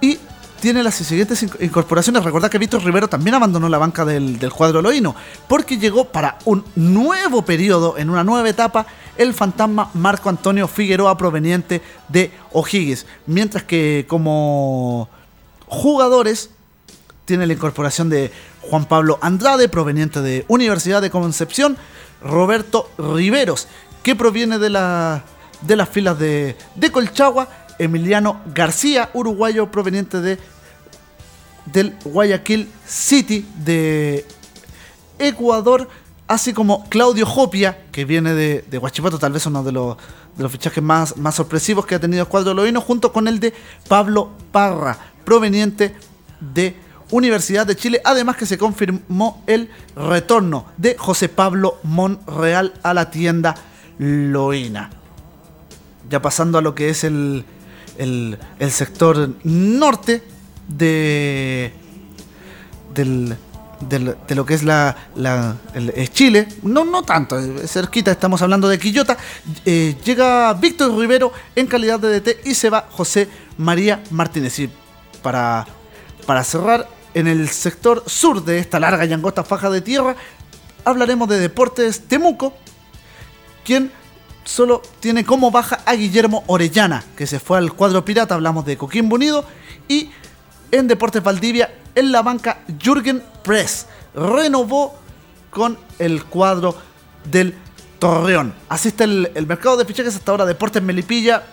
Y 0.00 0.18
tiene 0.60 0.82
las 0.82 0.94
siguientes 0.94 1.42
incorporaciones. 1.60 2.22
Recordad 2.24 2.50
que 2.50 2.58
Víctor 2.58 2.84
Rivero 2.84 3.08
también 3.08 3.34
abandonó 3.34 3.68
la 3.68 3.78
banca 3.78 4.04
del, 4.04 4.38
del 4.38 4.52
cuadro 4.52 4.82
loíno, 4.82 5.14
porque 5.48 5.78
llegó 5.78 6.06
para 6.06 6.38
un 6.44 6.64
nuevo 6.76 7.42
periodo, 7.42 7.98
en 7.98 8.10
una 8.10 8.24
nueva 8.24 8.48
etapa, 8.48 8.86
el 9.16 9.34
fantasma 9.34 9.90
Marco 9.94 10.28
Antonio 10.28 10.68
Figueroa 10.68 11.16
proveniente 11.16 11.82
de 12.08 12.30
O'Higgins. 12.52 13.06
Mientras 13.26 13.64
que 13.64 14.04
como 14.08 15.08
jugadores 15.66 16.50
tiene 17.26 17.46
la 17.46 17.52
incorporación 17.52 18.08
de 18.08 18.32
Juan 18.62 18.86
Pablo 18.86 19.18
Andrade, 19.20 19.68
proveniente 19.68 20.22
de 20.22 20.46
Universidad 20.48 21.02
de 21.02 21.10
Concepción, 21.10 21.76
Roberto 22.22 22.88
Riveros, 22.96 23.68
que 24.02 24.16
proviene 24.16 24.58
de, 24.58 24.70
la, 24.70 25.24
de 25.60 25.76
las 25.76 25.88
filas 25.88 26.18
de, 26.18 26.56
de 26.76 26.90
Colchagua, 26.90 27.48
Emiliano 27.78 28.40
García, 28.54 29.10
uruguayo 29.12 29.70
proveniente 29.70 30.20
de 30.20 30.38
del 31.66 31.96
Guayaquil 32.04 32.70
City 32.86 33.44
de 33.56 34.24
Ecuador, 35.18 35.88
así 36.28 36.52
como 36.52 36.88
Claudio 36.88 37.26
Jopia, 37.26 37.86
que 37.90 38.04
viene 38.04 38.34
de, 38.34 38.64
de 38.70 38.78
Huachipato, 38.78 39.18
tal 39.18 39.32
vez 39.32 39.46
uno 39.46 39.64
de 39.64 39.72
los, 39.72 39.96
de 40.36 40.44
los 40.44 40.52
fichajes 40.52 40.82
más, 40.82 41.16
más 41.16 41.34
sorpresivos 41.34 41.84
que 41.84 41.96
ha 41.96 42.00
tenido 42.00 42.22
el 42.22 42.28
cuadro 42.28 42.54
loino, 42.54 42.80
junto 42.80 43.12
con 43.12 43.26
el 43.26 43.40
de 43.40 43.52
Pablo 43.88 44.30
Parra, 44.52 44.96
proveniente 45.24 45.96
de 46.40 46.85
Universidad 47.10 47.66
de 47.66 47.76
Chile, 47.76 48.00
además 48.04 48.36
que 48.36 48.46
se 48.46 48.58
confirmó 48.58 49.42
el 49.46 49.70
retorno 49.94 50.66
de 50.76 50.96
José 50.98 51.28
Pablo 51.28 51.78
Monreal 51.84 52.74
a 52.82 52.94
la 52.94 53.10
tienda 53.10 53.54
Loina. 53.98 54.90
Ya 56.10 56.20
pasando 56.20 56.58
a 56.58 56.62
lo 56.62 56.74
que 56.74 56.88
es 56.88 57.04
el, 57.04 57.44
el, 57.98 58.38
sector 58.70 59.30
norte 59.44 60.22
de, 60.68 61.72
del, 62.94 63.36
de 63.80 64.34
lo 64.34 64.46
que 64.46 64.54
es 64.54 64.64
la, 64.64 64.96
Chile, 66.12 66.48
no, 66.62 66.84
no 66.84 67.02
tanto, 67.02 67.36
cerquita, 67.66 68.10
estamos 68.10 68.42
hablando 68.42 68.68
de 68.68 68.78
Quillota, 68.78 69.16
eh, 69.64 69.96
llega 70.04 70.52
Víctor 70.54 70.96
Rivero 70.96 71.32
en 71.54 71.66
calidad 71.66 72.00
de 72.00 72.20
DT 72.20 72.46
y 72.46 72.54
se 72.54 72.70
va 72.70 72.88
José 72.90 73.28
María 73.58 74.02
Martínez. 74.10 74.58
Y 74.58 74.70
para, 75.22 75.66
para 76.26 76.42
cerrar 76.44 76.95
en 77.16 77.26
el 77.26 77.48
sector 77.48 78.02
sur 78.06 78.44
de 78.44 78.58
esta 78.58 78.78
larga 78.78 79.06
y 79.06 79.12
angosta 79.14 79.42
faja 79.42 79.70
de 79.70 79.80
tierra, 79.80 80.16
hablaremos 80.84 81.26
de 81.30 81.38
Deportes 81.38 82.02
Temuco, 82.08 82.52
quien 83.64 83.90
solo 84.44 84.82
tiene 85.00 85.24
como 85.24 85.50
baja 85.50 85.80
a 85.86 85.94
Guillermo 85.94 86.44
Orellana, 86.46 87.02
que 87.16 87.26
se 87.26 87.40
fue 87.40 87.56
al 87.56 87.72
cuadro 87.72 88.04
pirata, 88.04 88.34
hablamos 88.34 88.66
de 88.66 88.76
Coquimbo 88.76 89.14
Unido, 89.14 89.46
y 89.88 90.10
en 90.70 90.88
Deportes 90.88 91.22
Valdivia, 91.22 91.74
en 91.94 92.12
la 92.12 92.20
banca, 92.20 92.58
Jürgen 92.78 93.22
Press 93.42 93.86
renovó 94.14 94.94
con 95.48 95.78
el 95.98 96.22
cuadro 96.22 96.76
del 97.32 97.54
Torreón. 97.98 98.52
Así 98.68 98.88
está 98.88 99.04
el, 99.04 99.32
el 99.34 99.46
mercado 99.46 99.78
de 99.78 99.86
fichajes 99.86 100.14
hasta 100.14 100.32
ahora, 100.32 100.44
Deportes 100.44 100.82
Melipilla, 100.82 101.44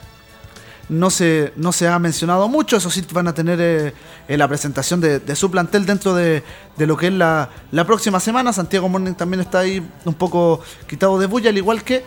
no 0.90 1.10
se, 1.10 1.54
no 1.56 1.72
se 1.72 1.88
ha 1.88 1.98
mencionado 2.00 2.48
mucho. 2.48 2.78
Eso 2.78 2.90
sí, 2.90 3.06
van 3.12 3.28
a 3.28 3.34
tener 3.34 3.60
eh, 3.62 3.94
eh, 4.28 4.38
la 4.38 4.48
presentación 4.48 5.02
de, 5.02 5.36
su 5.36 5.50
plantel 5.50 5.86
dentro 5.86 6.14
de, 6.14 6.44
lo 6.78 6.98
que 6.98 7.08
es 7.08 7.14
la, 7.14 7.50
próxima 7.86 8.20
semana. 8.20 8.54
Santiago 8.54 8.90
Morning 8.90 9.14
también 9.14 9.42
está 9.42 9.60
ahí 9.60 9.86
un 10.06 10.14
poco 10.14 10.62
quitado 10.88 11.18
de 11.20 11.28
bulla, 11.28 11.50
al 11.50 11.58
igual 11.58 11.84
que 11.84 12.04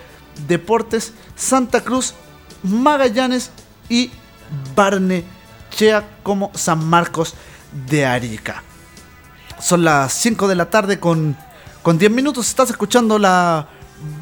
Deportes 0.47 1.13
Santa 1.35 1.83
Cruz, 1.83 2.15
Magallanes 2.63 3.51
y 3.89 4.11
Chea 5.71 6.09
como 6.23 6.51
San 6.55 6.85
Marcos 6.85 7.35
de 7.89 8.07
Arica. 8.07 8.63
Son 9.61 9.85
las 9.85 10.13
5 10.13 10.49
de 10.49 10.55
la 10.55 10.69
tarde 10.69 11.01
con, 11.01 11.37
con 11.83 11.99
10 11.99 12.13
minutos. 12.13 12.49
Estás 12.49 12.71
escuchando 12.71 13.19
la 13.19 13.69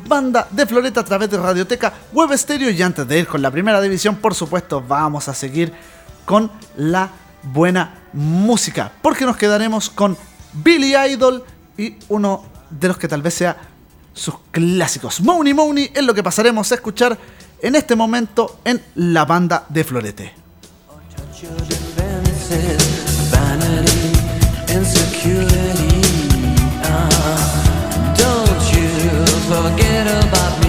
banda 0.06 0.46
de 0.50 0.66
Floreta 0.66 1.00
a 1.00 1.04
través 1.04 1.30
de 1.30 1.38
Radioteca 1.38 1.92
Web 2.12 2.32
Estéreo. 2.32 2.70
Y 2.70 2.80
antes 2.82 3.06
de 3.06 3.18
ir 3.18 3.26
con 3.26 3.42
la 3.42 3.50
primera 3.50 3.80
división, 3.80 4.16
por 4.16 4.34
supuesto, 4.34 4.82
vamos 4.86 5.28
a 5.28 5.34
seguir 5.34 5.72
con 6.24 6.50
la 6.76 7.10
buena 7.42 8.02
música. 8.12 8.92
Porque 9.02 9.24
nos 9.24 9.36
quedaremos 9.36 9.90
con 9.90 10.16
Billy 10.52 10.94
Idol 10.96 11.44
y 11.76 11.96
uno 12.08 12.44
de 12.70 12.88
los 12.88 12.98
que 12.98 13.08
tal 13.08 13.22
vez 13.22 13.34
sea 13.34 13.56
sus 14.12 14.34
clásicos. 14.50 15.20
Money 15.20 15.54
Money 15.54 15.90
es 15.94 16.04
lo 16.04 16.14
que 16.14 16.22
pasaremos 16.22 16.70
a 16.70 16.76
escuchar 16.76 17.18
en 17.60 17.74
este 17.74 17.96
momento 17.96 18.60
en 18.64 18.82
la 18.94 19.24
banda 19.24 19.66
de 19.68 19.84
Florete. 19.84 20.34
forget 29.46 30.06
about 30.06 30.58
me. 30.58 30.63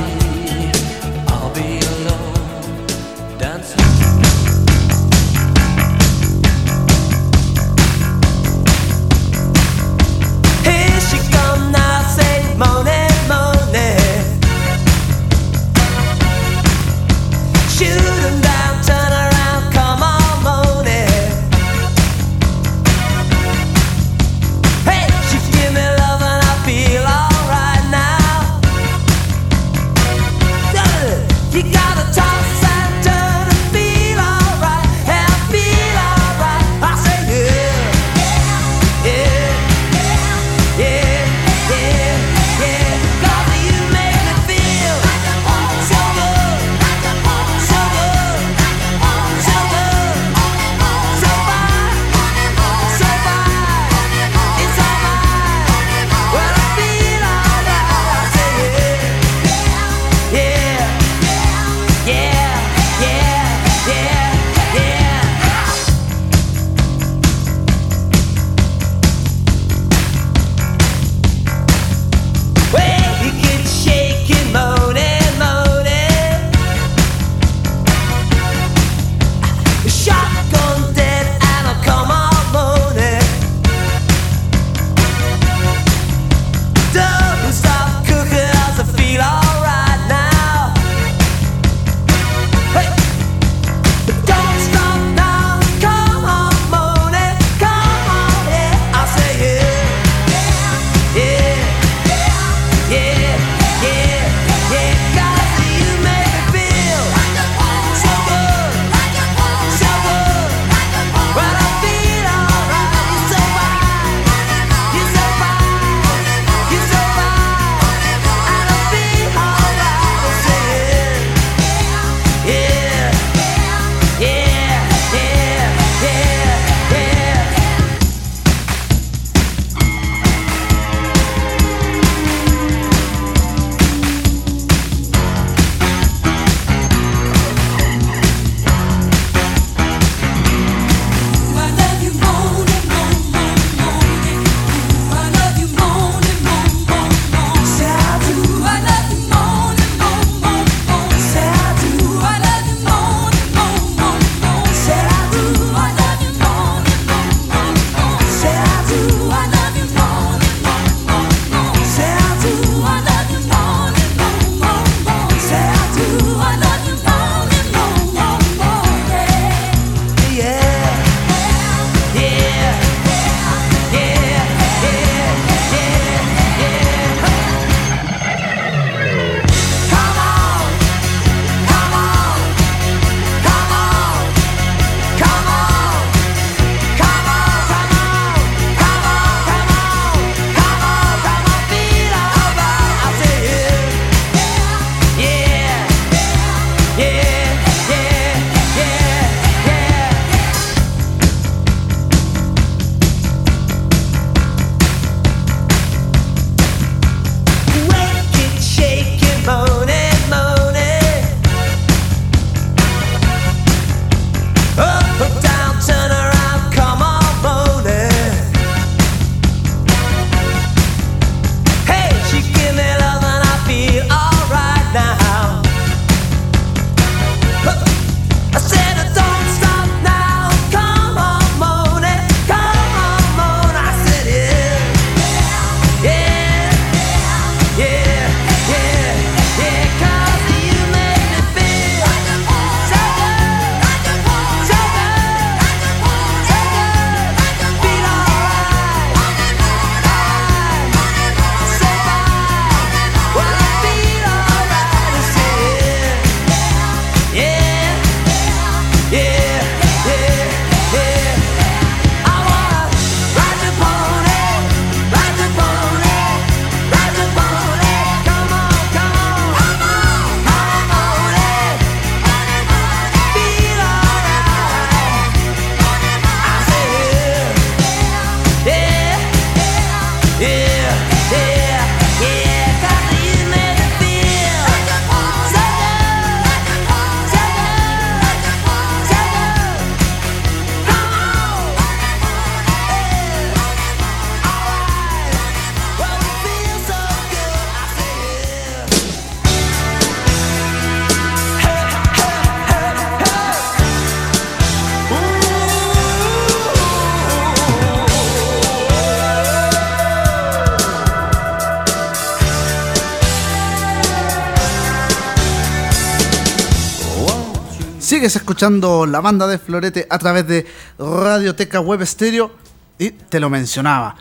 Sigues 318.25 318.37
escuchando 318.37 319.05
la 319.05 319.21
banda 319.21 319.45
de 319.45 319.59
Florete 319.59 320.07
a 320.09 320.17
través 320.17 320.47
de 320.47 320.65
Radioteca 320.97 321.79
Web 321.79 322.03
Stereo 322.07 322.51
y 322.97 323.11
te 323.11 323.39
lo 323.39 323.51
mencionaba. 323.51 324.15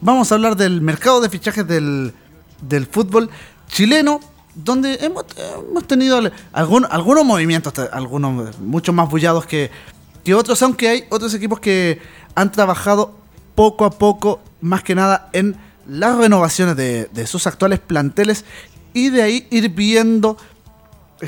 Vamos 0.00 0.30
a 0.30 0.36
hablar 0.36 0.56
del 0.56 0.80
mercado 0.80 1.20
de 1.20 1.28
fichajes 1.28 1.66
del, 1.66 2.14
del 2.60 2.86
fútbol 2.86 3.28
chileno, 3.66 4.20
donde 4.54 4.98
hemos, 5.00 5.24
hemos 5.68 5.84
tenido 5.84 6.20
algún, 6.52 6.86
algunos 6.88 7.24
movimientos, 7.24 7.72
algunos 7.90 8.56
mucho 8.60 8.92
más 8.92 9.10
bullados 9.10 9.46
que, 9.46 9.68
que 10.22 10.32
otros, 10.32 10.62
aunque 10.62 10.88
hay 10.88 11.04
otros 11.10 11.34
equipos 11.34 11.58
que 11.58 12.00
han 12.36 12.52
trabajado 12.52 13.16
poco 13.56 13.84
a 13.84 13.90
poco, 13.90 14.42
más 14.60 14.84
que 14.84 14.94
nada 14.94 15.28
en 15.32 15.56
las 15.88 16.16
renovaciones 16.16 16.76
de, 16.76 17.10
de 17.12 17.26
sus 17.26 17.48
actuales 17.48 17.80
planteles 17.80 18.44
y 18.92 19.10
de 19.10 19.22
ahí 19.24 19.48
ir 19.50 19.70
viendo 19.70 20.36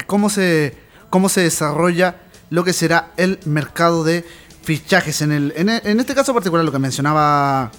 cómo 0.07 0.31
se, 0.31 0.86
cómo 1.17 1.31
se 1.31 1.41
desarrolla 1.41 2.17
lo 2.51 2.63
que 2.63 2.75
será 2.75 3.13
el 3.17 3.41
mercado 3.47 4.05
de 4.05 4.23
fichajes. 4.65 5.23
En, 5.23 5.33
el, 5.33 5.55
en, 5.57 5.99
este 5.99 6.15
caso 6.15 6.35
particular, 6.35 6.63
lo 6.63 6.71
que 6.71 6.79
mencionaba 6.79 7.73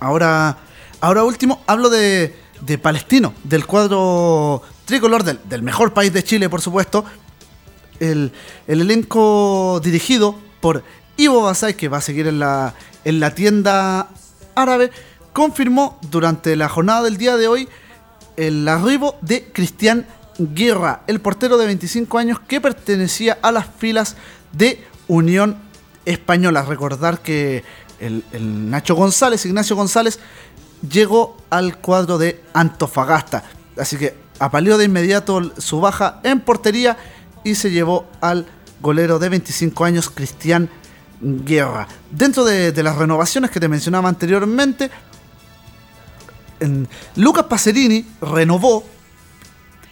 ahora, 0.00 0.58
ahora 1.00 1.24
último, 1.24 1.62
hablo 1.66 1.88
de, 1.88 2.36
de 2.60 2.76
Palestino, 2.76 3.32
del 3.42 3.64
cuadro 3.64 4.60
tricolor 4.84 5.24
del, 5.24 5.40
del, 5.48 5.62
mejor 5.62 5.94
país 5.94 6.12
de 6.12 6.22
Chile, 6.22 6.50
por 6.50 6.60
supuesto. 6.60 7.06
El, 8.00 8.32
el 8.66 8.82
elenco 8.82 9.80
dirigido 9.82 10.38
por 10.60 10.84
Ivo 11.16 11.40
Basay, 11.40 11.72
que 11.72 11.88
va 11.88 11.96
a 11.96 12.02
seguir 12.02 12.26
en 12.26 12.38
la, 12.38 12.74
en 13.06 13.18
la 13.18 13.34
tienda 13.34 14.10
árabe, 14.54 14.90
confirmó 15.32 15.98
durante 16.10 16.54
la 16.54 16.68
jornada 16.68 17.04
del 17.04 17.16
día 17.16 17.38
de 17.38 17.48
hoy 17.48 17.66
el 18.36 18.68
arribo 18.68 19.16
de 19.22 19.50
Cristian 19.54 20.06
Guerra, 20.40 21.02
el 21.06 21.20
portero 21.20 21.58
de 21.58 21.66
25 21.66 22.18
años 22.18 22.40
que 22.40 22.60
pertenecía 22.60 23.38
a 23.42 23.52
las 23.52 23.66
filas 23.78 24.16
de 24.52 24.84
Unión 25.08 25.56
Española. 26.04 26.62
Recordar 26.62 27.20
que 27.20 27.62
el, 27.98 28.24
Nacho 28.70 28.94
González, 28.94 29.44
Ignacio 29.44 29.76
González, 29.76 30.18
llegó 30.88 31.36
al 31.50 31.78
cuadro 31.78 32.18
de 32.18 32.42
Antofagasta. 32.54 33.44
Así 33.76 33.96
que 33.96 34.14
apaleó 34.38 34.78
de 34.78 34.86
inmediato 34.86 35.52
su 35.58 35.80
baja 35.80 36.20
en 36.22 36.40
portería 36.40 36.96
y 37.44 37.54
se 37.54 37.70
llevó 37.70 38.06
al 38.20 38.46
golero 38.80 39.18
de 39.18 39.28
25 39.28 39.84
años, 39.84 40.10
Cristian 40.10 40.70
Guerra. 41.20 41.86
Dentro 42.10 42.44
de, 42.44 42.82
las 42.82 42.96
renovaciones 42.96 43.50
que 43.50 43.60
te 43.60 43.68
mencionaba 43.68 44.08
anteriormente, 44.08 44.90
Lucas 47.16 47.44
Pacerini 47.44 48.06
renovó 48.20 48.84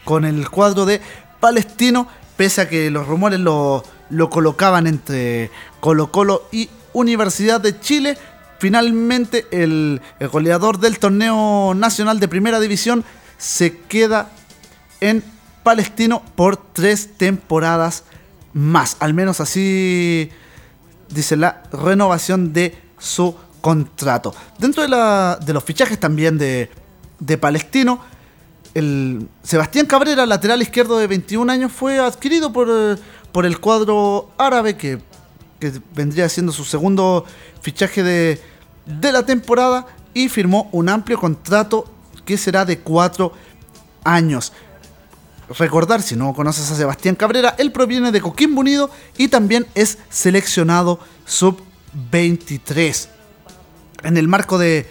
con 0.09 0.25
el 0.25 0.49
cuadro 0.49 0.87
de 0.87 1.03
Palestino, 1.39 2.09
pese 2.39 2.63
a 2.63 2.69
que 2.71 2.91
los 2.91 3.07
rumores 3.07 3.41
lo, 3.41 3.85
colocaban 4.31 4.87
entre 4.87 5.51
Colo 5.81 6.11
Colo 6.11 6.49
y 6.51 6.71
Universidad 6.95 7.61
de 7.61 7.79
Chile. 7.79 8.17
Finalmente 8.59 9.45
el, 9.51 10.01
goleador 10.33 10.79
del 10.79 10.99
torneo 10.99 11.75
nacional 11.75 12.21
de 12.21 12.27
primera 12.27 12.59
división 12.59 13.05
se 13.37 13.81
queda 13.81 14.31
en 15.03 15.23
Palestino 15.63 16.23
por 16.37 16.57
tres 16.57 17.19
temporadas 17.19 18.05
más. 18.55 18.97
Al 19.01 19.13
menos 19.13 19.43
así 19.43 20.31
dice 21.11 21.37
la 21.37 21.65
renovación 21.71 22.55
de 22.55 22.79
su 22.99 23.37
contrato. 23.61 24.35
Dentro 24.57 24.85
de, 24.85 25.53
los 25.53 25.65
fichajes 25.65 26.01
también 26.01 26.39
de, 26.39 26.71
Palestino, 27.39 28.01
Sebastián 29.43 29.87
Cabrera, 29.87 30.27
lateral 30.27 30.63
izquierdo 30.63 30.99
de 30.99 31.07
21 31.07 31.51
años, 31.51 31.73
fue 31.73 31.99
adquirido 31.99 32.53
por, 32.53 32.99
por 33.33 33.47
el 33.47 33.59
cuadro 33.61 34.31
árabe 34.39 34.77
que, 34.77 35.01
vendría 35.95 36.29
siendo 36.29 36.53
su 36.53 36.65
segundo 36.65 37.25
fichaje 37.61 38.05
de, 38.05 38.41
de 38.87 39.13
la 39.13 39.27
temporada 39.27 39.87
y 40.15 40.29
firmó 40.29 40.69
un 40.71 40.89
amplio 40.89 41.19
contrato 41.19 41.85
que 42.25 42.37
será 42.37 42.65
de 42.65 42.79
cuatro 42.79 43.33
años. 44.05 44.53
Recordar, 45.59 46.03
si 46.03 46.15
no 46.15 46.33
conoces 46.35 46.71
a 46.71 46.77
Sebastián 46.77 47.17
Cabrera, 47.17 47.57
él 47.59 47.73
proviene 47.73 48.13
de 48.13 48.21
Coquimbo 48.21 48.61
Unido 48.61 48.91
y 49.17 49.29
también 49.29 49.67
es 49.75 49.99
seleccionado 50.11 51.01
sub-23 51.27 53.09
en 54.03 54.17
el 54.17 54.29
marco 54.29 54.59
de, 54.59 54.87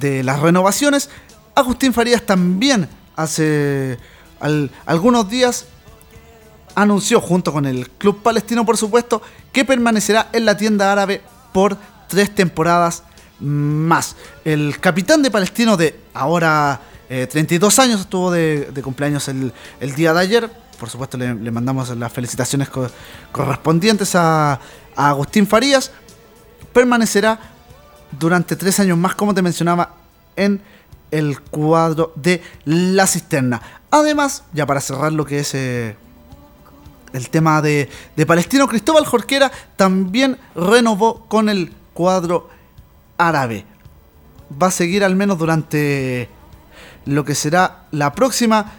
las 0.00 0.40
renovaciones, 0.40 1.10
Agustín 1.54 1.92
Farías 1.92 2.22
también 2.22 2.88
hace 3.16 3.98
algunos 4.84 5.28
días 5.28 5.66
anunció 6.74 7.20
junto 7.20 7.52
con 7.52 7.64
el 7.64 7.88
club 7.90 8.22
palestino 8.22 8.66
por 8.66 8.76
supuesto 8.76 9.22
que 9.52 9.64
permanecerá 9.64 10.28
en 10.32 10.44
la 10.44 10.56
tienda 10.56 10.92
árabe 10.92 11.22
por 11.52 11.76
tres 12.08 12.34
temporadas 12.34 13.02
más. 13.40 14.16
El 14.44 14.78
capitán 14.80 15.22
de 15.22 15.30
Palestino 15.30 15.76
de 15.76 15.98
ahora 16.14 16.80
32 17.08 17.78
eh, 17.78 17.82
años 17.82 18.00
estuvo 18.00 18.30
de, 18.30 18.70
cumpleaños 18.82 19.28
el, 19.28 19.52
día 19.94 20.12
de 20.12 20.20
ayer. 20.20 20.50
Por 20.78 20.90
supuesto 20.90 21.16
le, 21.16 21.34
mandamos 21.50 21.96
las 21.96 22.12
felicitaciones 22.12 22.68
correspondientes 23.32 24.14
a, 24.14 24.60
a 24.94 25.08
Agustín 25.08 25.46
Farías. 25.46 25.90
Permanecerá 26.72 27.38
durante 28.18 28.56
tres 28.56 28.78
años 28.80 28.98
más, 28.98 29.14
como 29.14 29.32
te 29.32 29.42
mencionaba, 29.42 29.94
en 30.36 30.60
el 31.10 31.40
cuadro 31.40 32.12
de 32.16 32.42
la 32.64 33.06
cisterna. 33.06 33.60
Además, 33.90 34.44
ya 34.52 34.66
para 34.66 34.80
cerrar 34.80 35.12
lo 35.12 35.24
que 35.24 35.40
es 35.40 35.54
eh, 35.54 35.96
el 37.12 37.30
tema 37.30 37.62
de, 37.62 37.88
de, 38.16 38.26
Palestino, 38.26 38.68
Cristóbal 38.68 39.06
Jorquera 39.06 39.50
también 39.76 40.38
renovó 40.54 41.26
con 41.28 41.48
el 41.48 41.72
cuadro 41.94 42.50
árabe. 43.16 43.64
Va 44.62 44.68
a 44.68 44.72
seguir 44.72 45.04
al 45.04 45.16
menos 45.16 45.38
durante 45.38 46.28
lo 47.04 47.24
que 47.24 47.34
será 47.34 47.84
la 47.92 48.12
próxima 48.12 48.72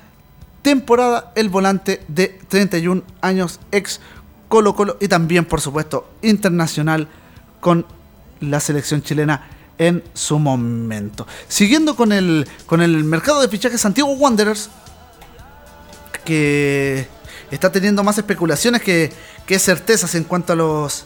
temporada 0.61 1.31
el 1.35 1.49
volante 1.49 2.03
de 2.07 2.39
31 2.49 3.03
años 3.21 3.59
ex 3.71 4.01
Colo 4.49 4.75
Colo 4.75 4.97
y 4.99 5.07
también 5.07 5.45
por 5.45 5.61
supuesto 5.61 6.09
internacional 6.21 7.07
con 7.59 7.85
la 8.41 8.59
selección 8.59 9.01
chilena 9.01 9.47
en 9.77 10.03
su 10.13 10.39
momento. 10.39 11.27
Siguiendo 11.47 11.95
con 11.95 12.11
el, 12.11 12.47
con 12.65 12.81
el 12.81 13.03
mercado 13.03 13.41
de 13.41 13.47
fichajes 13.47 13.81
Santiago 13.81 14.11
Wanderers, 14.13 14.69
que 16.25 17.07
está 17.51 17.71
teniendo 17.71 18.03
más 18.03 18.17
especulaciones 18.17 18.81
que, 18.81 19.11
certezas 19.59 20.13
en 20.15 20.25
cuanto 20.25 20.53
a 20.53 20.55
los, 20.55 21.05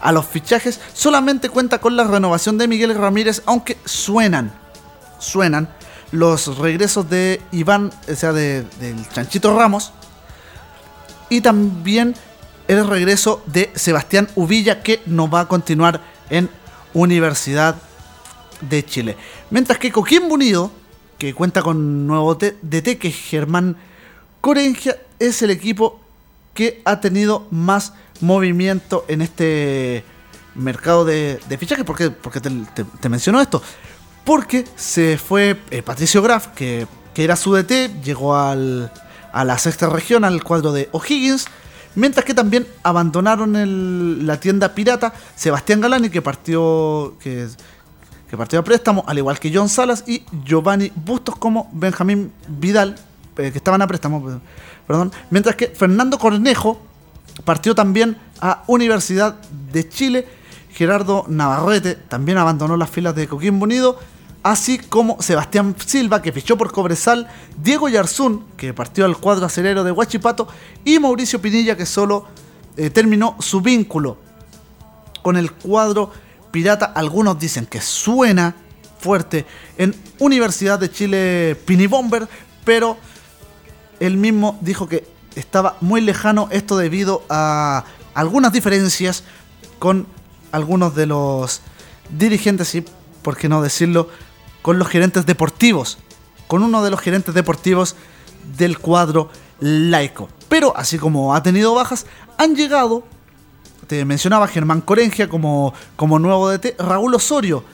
a 0.00 0.12
los 0.12 0.26
fichajes, 0.26 0.80
solamente 0.94 1.50
cuenta 1.50 1.80
con 1.80 1.96
la 1.96 2.04
renovación 2.04 2.56
de 2.56 2.68
Miguel 2.68 2.94
Ramírez, 2.94 3.42
aunque 3.46 3.76
suenan, 3.84 4.52
suenan 5.18 5.68
los 6.10 6.56
regresos 6.56 7.10
de 7.10 7.42
Iván, 7.52 7.92
o 8.10 8.14
sea, 8.14 8.32
de, 8.32 8.62
del 8.80 9.06
Chanchito 9.10 9.54
Ramos, 9.54 9.92
y 11.28 11.42
también 11.42 12.14
el 12.68 12.86
regreso 12.86 13.42
de 13.46 13.70
Sebastián 13.74 14.28
Uvilla, 14.34 14.82
que 14.82 15.02
no 15.04 15.28
va 15.28 15.40
a 15.40 15.48
continuar 15.48 16.00
en 16.30 16.48
Universidad 16.94 17.76
de 18.60 18.84
Chile. 18.84 19.16
Mientras 19.50 19.78
que 19.78 19.92
Coquimbo 19.92 20.34
Unido, 20.34 20.70
que 21.18 21.34
cuenta 21.34 21.62
con 21.62 22.06
nuevo 22.06 22.34
DT, 22.34 22.98
que 22.98 23.08
es 23.08 23.16
Germán 23.16 23.76
Corengia, 24.40 24.96
es 25.18 25.42
el 25.42 25.50
equipo 25.50 26.00
que 26.54 26.80
ha 26.84 27.00
tenido 27.00 27.46
más 27.50 27.92
movimiento 28.20 29.04
en 29.08 29.22
este 29.22 30.04
mercado 30.54 31.04
de, 31.04 31.40
de 31.48 31.58
fichajes. 31.58 31.84
¿Por 31.84 31.96
qué, 31.96 32.10
Porque 32.10 32.40
te, 32.40 33.08
menciono 33.08 33.40
esto? 33.40 33.62
Porque 34.24 34.64
se 34.76 35.18
fue 35.18 35.56
eh, 35.70 35.82
Patricio 35.82 36.22
Graf, 36.22 36.48
que, 36.48 36.86
que, 37.14 37.24
era 37.24 37.36
su 37.36 37.54
DT, 37.54 38.02
llegó 38.02 38.36
al, 38.36 38.92
a 39.32 39.44
la 39.44 39.58
sexta 39.58 39.88
región, 39.88 40.24
al 40.24 40.42
cuadro 40.42 40.72
de 40.72 40.88
O'Higgins 40.92 41.46
Mientras 41.98 42.24
que 42.24 42.32
también 42.32 42.64
abandonaron 42.84 44.24
la 44.24 44.38
tienda 44.38 44.72
pirata 44.72 45.12
Sebastián 45.34 45.80
Galani, 45.80 46.10
que 46.10 46.22
partió, 46.22 47.16
que, 47.20 47.48
partió 48.36 48.58
a 48.58 48.62
préstamo, 48.62 49.04
al 49.06 49.18
igual 49.18 49.38
que 49.38 49.50
John 49.54 49.68
Salas 49.68 50.04
y 50.06 50.24
Giovanni 50.44 50.92
Bustos 50.94 51.36
como 51.36 51.68
Benjamín 51.72 52.32
Vidal, 52.46 52.96
eh, 53.36 53.50
que 53.50 53.58
estaban 53.58 53.80
a 53.82 53.86
préstamo, 53.86 54.40
perdón. 54.86 55.12
Mientras 55.30 55.56
que 55.56 55.68
Fernando 55.68 56.18
Cornejo 56.18 56.80
partió 57.44 57.74
también 57.74 58.16
a 58.40 58.62
Universidad 58.66 59.36
de 59.72 59.88
Chile. 59.88 60.26
Gerardo 60.72 61.24
Navarrete 61.28 61.94
también 61.94 62.38
abandonó 62.38 62.76
las 62.76 62.90
filas 62.90 63.14
de 63.14 63.26
Coquimbo 63.26 63.64
Unido 63.64 63.98
así 64.42 64.78
como 64.78 65.20
Sebastián 65.20 65.74
Silva, 65.84 66.22
que 66.22 66.32
fichó 66.32 66.56
por 66.56 66.72
Cobresal, 66.72 67.28
Diego 67.60 67.88
Yarzún, 67.88 68.44
que 68.56 68.72
partió 68.72 69.04
al 69.04 69.18
cuadro 69.18 69.46
acerero 69.46 69.84
de 69.84 69.92
Huachipato, 69.92 70.48
y 70.84 70.98
Mauricio 70.98 71.40
Pinilla, 71.40 71.76
que 71.76 71.84
solo 71.84 72.26
eh, 72.76 72.88
terminó 72.90 73.36
su 73.40 73.60
vínculo 73.60 74.16
con 75.22 75.36
el 75.36 75.52
cuadro 75.52 76.12
pirata. 76.50 76.86
Algunos 76.86 77.38
dicen 77.38 77.66
que 77.66 77.80
suena 77.80 78.54
fuerte 79.00 79.46
en 79.76 79.94
Universidad 80.18 80.78
de 80.78 80.90
Chile 80.90 81.56
Pinibomber, 81.64 82.28
pero 82.64 82.96
él 84.00 84.16
mismo 84.16 84.58
dijo 84.60 84.88
que 84.88 85.06
estaba 85.34 85.76
muy 85.80 86.00
lejano 86.00 86.48
esto 86.50 86.76
debido 86.76 87.22
a 87.28 87.84
algunas 88.14 88.52
diferencias 88.52 89.22
con 89.78 90.06
algunos 90.50 90.94
de 90.94 91.06
los 91.06 91.60
dirigentes 92.10 92.74
y, 92.74 92.84
por 93.22 93.36
qué 93.36 93.48
no 93.48 93.62
decirlo, 93.62 94.08
con 94.62 94.78
los 94.78 94.88
gerentes 94.88 95.26
deportivos, 95.26 95.98
con 96.46 96.62
uno 96.62 96.82
de 96.82 96.90
los 96.90 97.00
gerentes 97.00 97.34
deportivos 97.34 97.94
del 98.56 98.78
cuadro 98.78 99.30
laico. 99.60 100.28
Pero 100.48 100.76
así 100.76 100.98
como 100.98 101.34
ha 101.34 101.42
tenido 101.42 101.74
bajas, 101.74 102.06
han 102.38 102.56
llegado, 102.56 103.04
te 103.88 104.04
mencionaba 104.04 104.46
Germán 104.46 104.82
Corengia 104.82 105.28
como, 105.28 105.74
como 105.96 106.18
nuevo 106.18 106.48
DT, 106.50 106.76
Raúl 106.78 107.14
Osorio 107.14 107.64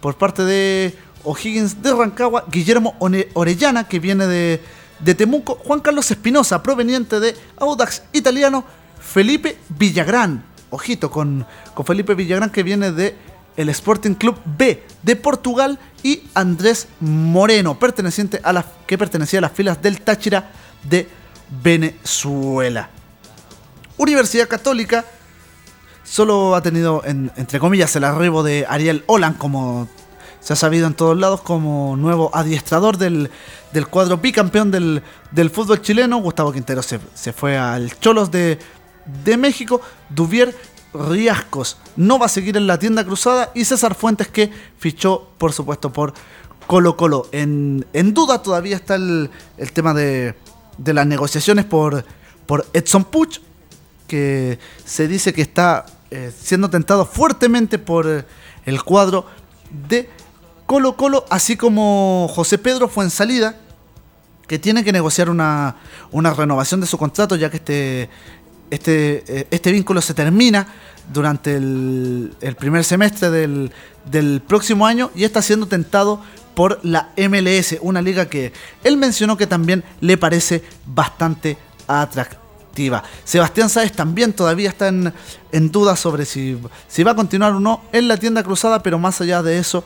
por 0.00 0.16
parte 0.16 0.44
de 0.44 0.96
O'Higgins 1.24 1.82
de 1.82 1.94
Rancagua, 1.94 2.44
Guillermo 2.50 2.94
Orellana 3.32 3.88
que 3.88 3.98
viene 3.98 4.26
de, 4.26 4.60
de 5.00 5.14
Temuco, 5.14 5.58
Juan 5.64 5.80
Carlos 5.80 6.10
Espinosa 6.10 6.62
proveniente 6.62 7.20
de 7.20 7.34
Audax 7.56 8.02
Italiano, 8.12 8.64
Felipe 9.00 9.56
Villagrán, 9.70 10.44
ojito 10.70 11.10
con, 11.10 11.46
con 11.74 11.86
Felipe 11.86 12.14
Villagrán 12.14 12.50
que 12.50 12.62
viene 12.62 12.92
de 12.92 13.16
el 13.56 13.68
Sporting 13.70 14.14
Club 14.14 14.38
B 14.44 14.82
de 15.02 15.16
Portugal 15.16 15.78
y 16.02 16.22
Andrés 16.34 16.88
Moreno, 17.00 17.78
perteneciente 17.78 18.40
a 18.42 18.52
la, 18.52 18.64
que 18.86 18.98
pertenecía 18.98 19.38
a 19.38 19.42
las 19.42 19.52
filas 19.52 19.80
del 19.80 20.00
Táchira 20.02 20.50
de 20.82 21.08
Venezuela. 21.62 22.90
Universidad 23.98 24.48
Católica 24.48 25.04
solo 26.12 26.54
ha 26.54 26.60
tenido, 26.60 27.02
entre 27.06 27.58
comillas, 27.58 27.96
el 27.96 28.04
arribo 28.04 28.42
de 28.42 28.66
Ariel 28.68 29.02
Olan, 29.06 29.32
como 29.32 29.88
se 30.40 30.52
ha 30.52 30.56
sabido 30.56 30.86
en 30.86 30.92
todos 30.92 31.16
lados, 31.16 31.40
como 31.40 31.96
nuevo 31.96 32.30
adiestrador 32.34 32.98
del, 32.98 33.30
cuadro 33.88 34.18
bicampeón 34.18 34.70
del, 34.70 35.02
del 35.30 35.48
fútbol 35.48 35.80
chileno. 35.80 36.18
Gustavo 36.18 36.52
Quintero 36.52 36.82
se, 36.82 36.98
fue 37.32 37.56
al 37.56 37.98
Cholos 37.98 38.30
de, 38.30 38.58
de 39.24 39.36
México. 39.38 39.80
Duvier 40.10 40.54
Riascos 40.92 41.78
no 41.96 42.18
va 42.18 42.26
a 42.26 42.28
seguir 42.28 42.58
en 42.58 42.66
la 42.66 42.78
tienda 42.78 43.04
cruzada 43.04 43.50
y 43.54 43.64
César 43.64 43.94
Fuentes 43.94 44.28
que 44.28 44.52
fichó 44.76 45.30
por 45.38 45.54
supuesto 45.54 45.94
por 45.94 46.12
Colo 46.66 46.94
Colo. 46.94 47.26
En, 47.32 47.86
duda 48.12 48.42
todavía 48.42 48.76
está 48.76 48.96
el, 48.96 49.30
tema 49.72 49.94
de, 49.94 50.34
las 50.84 51.06
negociaciones 51.06 51.64
por, 51.64 52.04
por 52.44 52.66
Edson 52.74 53.04
Puch 53.04 53.40
que 54.06 54.58
se 54.84 55.08
dice 55.08 55.32
que 55.32 55.40
está 55.40 55.86
eh, 56.12 56.32
siendo 56.38 56.70
tentado 56.70 57.06
fuertemente 57.06 57.78
por 57.78 58.24
el 58.64 58.82
cuadro 58.84 59.26
de 59.88 60.08
Colo 60.66 60.96
Colo, 60.96 61.24
así 61.30 61.56
como 61.56 62.28
José 62.32 62.58
Pedro 62.58 62.88
fue 62.88 63.04
en 63.04 63.10
salida 63.10 63.56
que 64.46 64.58
tiene 64.58 64.84
que 64.84 64.92
negociar 64.92 65.30
una, 65.30 65.76
una 66.10 66.34
renovación 66.34 66.80
de 66.80 66.86
su 66.86 66.98
contrato 66.98 67.36
ya 67.36 67.50
que 67.50 67.56
este 67.56 68.10
este, 68.72 69.22
eh, 69.28 69.46
este 69.50 69.70
vínculo 69.70 70.00
se 70.00 70.14
termina 70.14 70.66
durante 71.12 71.56
el, 71.56 72.34
primer 72.58 72.84
semestre 72.84 73.30
del, 73.30 74.42
próximo 74.46 74.86
año 74.86 75.10
y 75.14 75.24
está 75.24 75.42
siendo 75.42 75.66
tentado 75.66 76.22
por 76.54 76.80
la 76.82 77.10
MLS, 77.18 77.76
una 77.82 78.00
liga 78.00 78.30
que 78.30 78.54
él 78.82 78.96
mencionó 78.96 79.36
que 79.36 79.46
también 79.46 79.84
le 80.00 80.16
parece 80.16 80.64
bastante 80.86 81.58
atractiva. 81.86 82.41
Sebastián 83.24 83.68
Sáez 83.68 83.92
también 83.92 84.32
todavía 84.32 84.68
está 84.68 84.88
en, 84.88 85.12
duda 85.70 85.96
sobre 85.96 86.24
si, 86.24 86.54
va 87.04 87.10
a 87.10 87.16
continuar 87.16 87.52
o 87.52 87.60
no 87.60 87.82
en 87.92 88.08
la 88.08 88.16
tienda 88.16 88.42
cruzada, 88.42 88.82
pero 88.82 88.98
más 88.98 89.20
allá 89.20 89.42
de 89.42 89.58
eso 89.58 89.84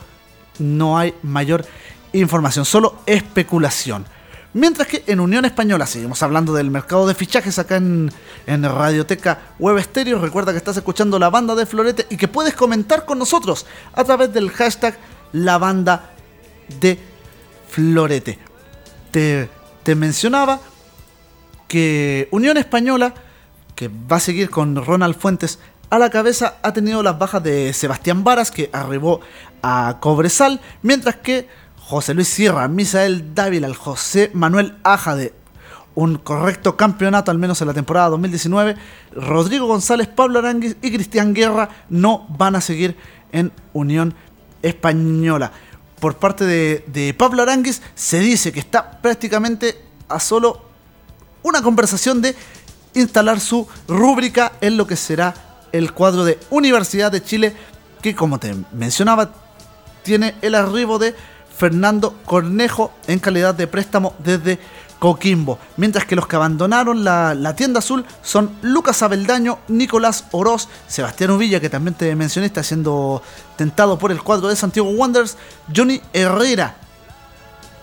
no 0.58 0.96
hay 0.96 1.14
mayor 1.22 1.64
información, 2.12 2.64
solo 2.64 2.96
especulación. 3.06 4.06
Mientras 4.54 4.88
que 4.88 5.04
en 5.06 5.20
Unión 5.20 5.44
Española 5.44 5.86
seguimos 5.86 6.22
hablando 6.22 6.54
del 6.54 6.70
mercado 6.70 7.06
de 7.06 7.14
fichajes 7.14 7.58
acá 7.58 7.76
en, 7.76 8.10
Radioteca 8.46 9.38
Web 9.58 9.82
Stereo. 9.82 10.18
Recuerda 10.18 10.52
que 10.52 10.58
estás 10.58 10.78
escuchando 10.78 11.18
la 11.18 11.28
banda 11.28 11.54
de 11.54 11.66
Florete 11.66 12.06
y 12.08 12.16
que 12.16 12.26
puedes 12.26 12.54
comentar 12.54 13.04
con 13.04 13.18
nosotros 13.18 13.66
a 13.92 14.02
través 14.02 14.32
del 14.32 14.50
hashtag 14.50 14.96
la 15.32 15.58
banda 15.58 16.12
de 16.80 16.98
Florete. 17.68 18.38
Te, 19.10 19.50
te 19.82 19.94
mencionaba 19.94 20.58
que 21.68 22.28
Unión 22.30 22.56
Española, 22.56 23.14
que 23.74 23.88
va 23.88 24.16
a 24.16 24.20
seguir 24.20 24.51
con 24.51 24.76
Ronald 24.76 25.16
Fuentes 25.16 25.59
a 25.90 25.98
la 25.98 26.10
cabeza, 26.10 26.56
ha 26.62 26.72
tenido 26.72 27.02
las 27.02 27.18
bajas 27.18 27.43
de 27.43 27.72
Sebastián 27.72 28.24
Varas, 28.24 28.51
que 28.51 28.70
arribó 28.72 29.20
a 29.62 29.98
Cobresal, 30.01 30.60
mientras 30.82 31.16
que 31.16 31.48
José 31.78 32.14
Luis 32.14 32.28
Sierra, 32.28 32.66
Misael 32.68 33.34
Dávila, 33.34 33.72
José 33.74 34.30
Manuel 34.34 34.74
Aja 34.82 35.14
de 35.14 35.32
un 35.97 36.18
correcto 36.18 36.76
campeonato, 36.76 37.30
al 37.30 37.38
menos 37.38 37.60
en 37.62 37.68
la 37.68 37.74
temporada 37.74 38.10
2019. 38.10 38.76
Rodrigo 39.12 39.66
González, 39.66 40.06
Pablo 40.06 40.38
Aranguis 40.38 40.76
y 40.82 40.93
Cristian 40.93 41.32
Guerra 41.32 41.70
no 41.88 42.26
van 42.28 42.55
a 42.55 42.60
seguir 42.60 42.97
en 43.32 43.51
Unión 43.72 44.14
Española. 44.62 45.51
Por 45.98 46.16
parte 46.16 46.44
de, 46.44 47.14
Pablo 47.16 47.43
Aranguis 47.43 47.82
se 47.94 48.20
dice 48.20 48.52
que 48.52 48.60
está 48.60 49.01
prácticamente 49.01 49.80
a 50.09 50.20
solo 50.20 50.65
una 51.47 51.62
conversación 51.62 52.20
de 52.20 52.35
instalar 52.94 53.39
su 53.39 53.68
rúbrica 53.86 54.52
en 54.60 54.77
lo 54.77 54.89
que 54.89 54.97
será 54.97 55.32
el 55.70 55.93
cuadro 55.93 56.24
de 56.24 56.40
Universidad 56.51 57.12
de 57.12 57.23
Chile, 57.23 57.55
que 58.02 58.16
como 58.16 58.40
te 58.40 58.52
mencionaba, 58.73 59.31
tiene 60.02 60.35
el 60.43 60.56
arribo 60.56 60.98
de 60.98 61.14
Fernando 61.56 62.16
Cornejo 62.24 62.93
en 63.06 63.20
calidad 63.20 63.55
de 63.55 63.68
préstamo 63.68 64.16
desde 64.18 64.59
Coquimbo. 64.98 65.60
Mientras 65.77 66.05
que 66.05 66.16
los 66.16 66.27
que 66.27 66.35
abandonaron 66.35 67.05
la, 67.05 67.55
tienda 67.55 67.78
azul 67.78 68.05
son 68.23 68.51
Lucas 68.62 69.02
Abeldaño, 69.05 69.60
Nicolás 69.68 70.24
Oroz, 70.32 70.68
Sebastián 70.89 71.31
Uvilla, 71.31 71.60
que 71.60 71.70
también 71.70 71.94
te 71.94 72.16
mencioné, 72.16 72.48
está 72.48 72.64
siendo 72.64 73.23
tentado 73.56 74.01
por 74.01 74.10
el 74.10 74.20
cuadro 74.20 74.48
de 74.48 74.56
Santiago 74.56 74.90
Wanderers, 74.90 75.36
Johnny 75.74 76.01
Herrera, 76.12 76.74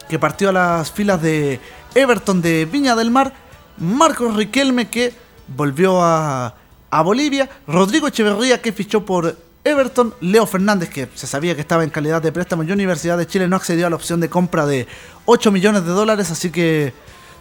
que 0.10 0.20
partió 0.20 0.50
a 0.50 0.52
las 0.52 0.92
filas 0.92 1.22
de 1.22 1.62
Everton 1.96 2.42
de 2.42 2.66
Viña 2.66 2.96
del 2.96 3.10
Mar, 3.10 3.34
Marcos 3.78 4.36
Riquelme, 4.36 4.90
que 4.90 5.14
volvió 5.48 6.02
a, 6.02 6.56
Bolivia, 7.04 7.50
Rodrigo 7.68 8.08
Echeverría, 8.08 8.62
que 8.62 8.72
fichó 8.72 9.04
por 9.04 9.36
Everton, 9.64 10.14
Leo 10.22 10.46
Fernández, 10.46 10.90
que 10.90 11.10
se 11.16 11.26
sabía 11.26 11.56
que 11.56 11.62
estaba 11.62 11.84
en 11.84 11.90
calidad 11.90 12.22
de 12.22 12.32
préstamo 12.32 12.64
y 12.64 12.72
Universidad 12.72 13.18
de 13.18 13.26
Chile 13.26 13.48
no 13.48 13.56
accedió 13.56 13.88
a 13.88 13.90
la 13.90 13.96
opción 13.96 14.20
de 14.20 14.30
compra 14.30 14.68
de 14.68 14.88
8 15.26 15.52
millones 15.52 15.86
de 15.86 15.92
dólares, 15.92 16.30
así 16.30 16.52
que 16.52 16.94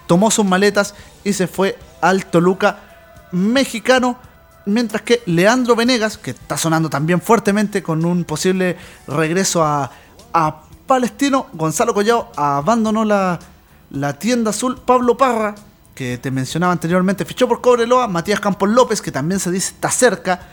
tomó 0.06 0.30
sus 0.30 0.46
maletas 0.46 0.94
y 1.22 1.34
se 1.34 1.48
fue 1.48 1.78
al 2.00 2.26
Toluca 2.26 2.78
mexicano. 3.32 4.18
Mientras 4.64 5.02
que 5.02 5.22
Leandro 5.26 5.74
Venegas, 5.74 6.16
que 6.16 6.30
está 6.30 6.56
sonando 6.56 6.88
también 6.88 7.20
fuertemente 7.20 7.82
con 7.82 8.04
un 8.04 8.24
posible 8.24 8.76
regreso 9.06 9.62
a, 9.64 9.90
Palestino, 10.86 11.46
Gonzalo 11.52 11.94
Collao 11.94 12.32
abandonó 12.36 13.04
la, 13.04 13.38
la 13.90 14.18
tienda 14.18 14.50
azul. 14.50 14.80
Pablo 14.84 15.16
Parra, 15.16 15.54
que 15.94 16.18
te 16.18 16.30
mencionaba 16.30 16.72
anteriormente, 16.72 17.24
fichó 17.24 17.48
por 17.48 17.60
Cobreloa. 17.60 18.08
Matías 18.08 18.40
Campos 18.40 18.68
López, 18.68 19.02
que 19.02 19.12
también 19.12 19.40
se 19.40 19.50
dice 19.50 19.72
está 19.74 19.90
cerca 19.90 20.48